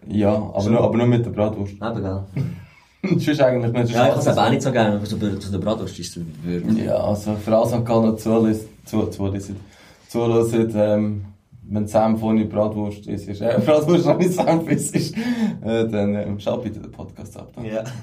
ja, 0.09 0.33
aber 0.35 0.71
nur, 0.71 0.81
aber 0.83 0.97
nur 0.97 1.07
mit 1.07 1.25
der 1.27 1.31
Bratwurst. 1.31 1.75
Eben, 1.75 2.03
gell? 2.03 2.23
Sonst 3.19 3.41
eigentlich 3.41 3.73
nicht. 3.73 3.95
Ja, 3.95 4.09
ich 4.09 4.11
kann 4.13 4.19
es 4.33 4.39
auch 4.39 4.51
nicht 4.51 4.63
so 4.63 4.73
gerne, 4.73 4.97
aber 4.97 5.07
so 5.07 5.17
zu 5.17 5.51
der 5.51 5.59
Bratwurst 5.59 5.99
ist 5.99 6.17
es 6.17 6.23
wirklich. 6.45 6.85
Ja, 6.85 6.97
also 6.97 7.35
für 7.35 7.57
alle 7.57 7.67
St. 7.67 7.85
Galler 7.85 8.17
zuhören, 8.17 8.55
zu, 8.85 9.07
zuhören, 9.07 9.41
zuhören, 10.09 10.73
ähm, 10.75 11.25
wenn 11.73 11.87
Senf 11.87 12.23
ohne 12.23 12.45
Bratwurst 12.47 13.07
ist, 13.07 13.29
ist 13.29 13.41
äh, 13.41 13.59
Bratwurst 13.65 14.07
ohne 14.07 14.29
Senf 14.29 14.69
ist, 14.71 14.95
ist 14.95 15.15
äh, 15.17 15.87
dann 15.89 16.15
ähm, 16.15 16.39
schau 16.41 16.59
bitte 16.59 16.81
den 16.81 16.91
Podcast 16.91 17.39
ab. 17.39 17.51
dann. 17.55 17.65
Ja. 17.65 17.85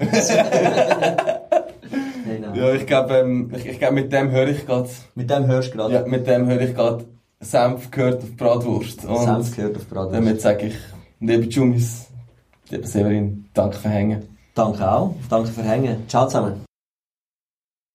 nein, 2.26 2.40
nein. 2.40 2.54
Ja, 2.54 2.72
ich 2.72 2.86
glaube, 2.86 3.14
ähm, 3.14 3.50
ich, 3.56 3.66
ich 3.66 3.78
glaub, 3.78 3.92
mit 3.92 4.12
dem 4.12 4.30
höre 4.30 4.48
ich 4.48 4.66
gerade, 4.66 4.88
Mit 5.14 5.30
dem 5.30 5.46
hörst 5.46 5.72
du 5.74 5.78
gerade. 5.78 5.94
ja, 5.94 6.06
mit 6.06 6.26
dem 6.26 6.46
höre 6.46 6.60
ich 6.60 6.74
gerade, 6.74 7.04
Senf 7.40 7.90
gehört 7.90 8.22
auf 8.22 8.36
Bratwurst. 8.36 9.04
Und 9.04 9.24
Senf 9.24 9.56
gehört 9.56 9.76
auf 9.76 9.86
Bratwurst. 9.86 10.14
damit 10.14 10.40
sage 10.40 10.66
ich, 10.66 10.74
liebe 11.20 11.44
Jumis, 11.44 12.06
liebe 12.70 12.86
Severin, 12.86 13.48
danke 13.54 13.76
für 13.76 13.88
Hängen. 13.88 14.36
Danke 14.54 14.90
auch. 14.90 15.14
Danke 15.30 15.50
für 15.50 15.62
Hängen. 15.62 16.08
Ciao 16.08 16.26
zusammen. 16.26 16.67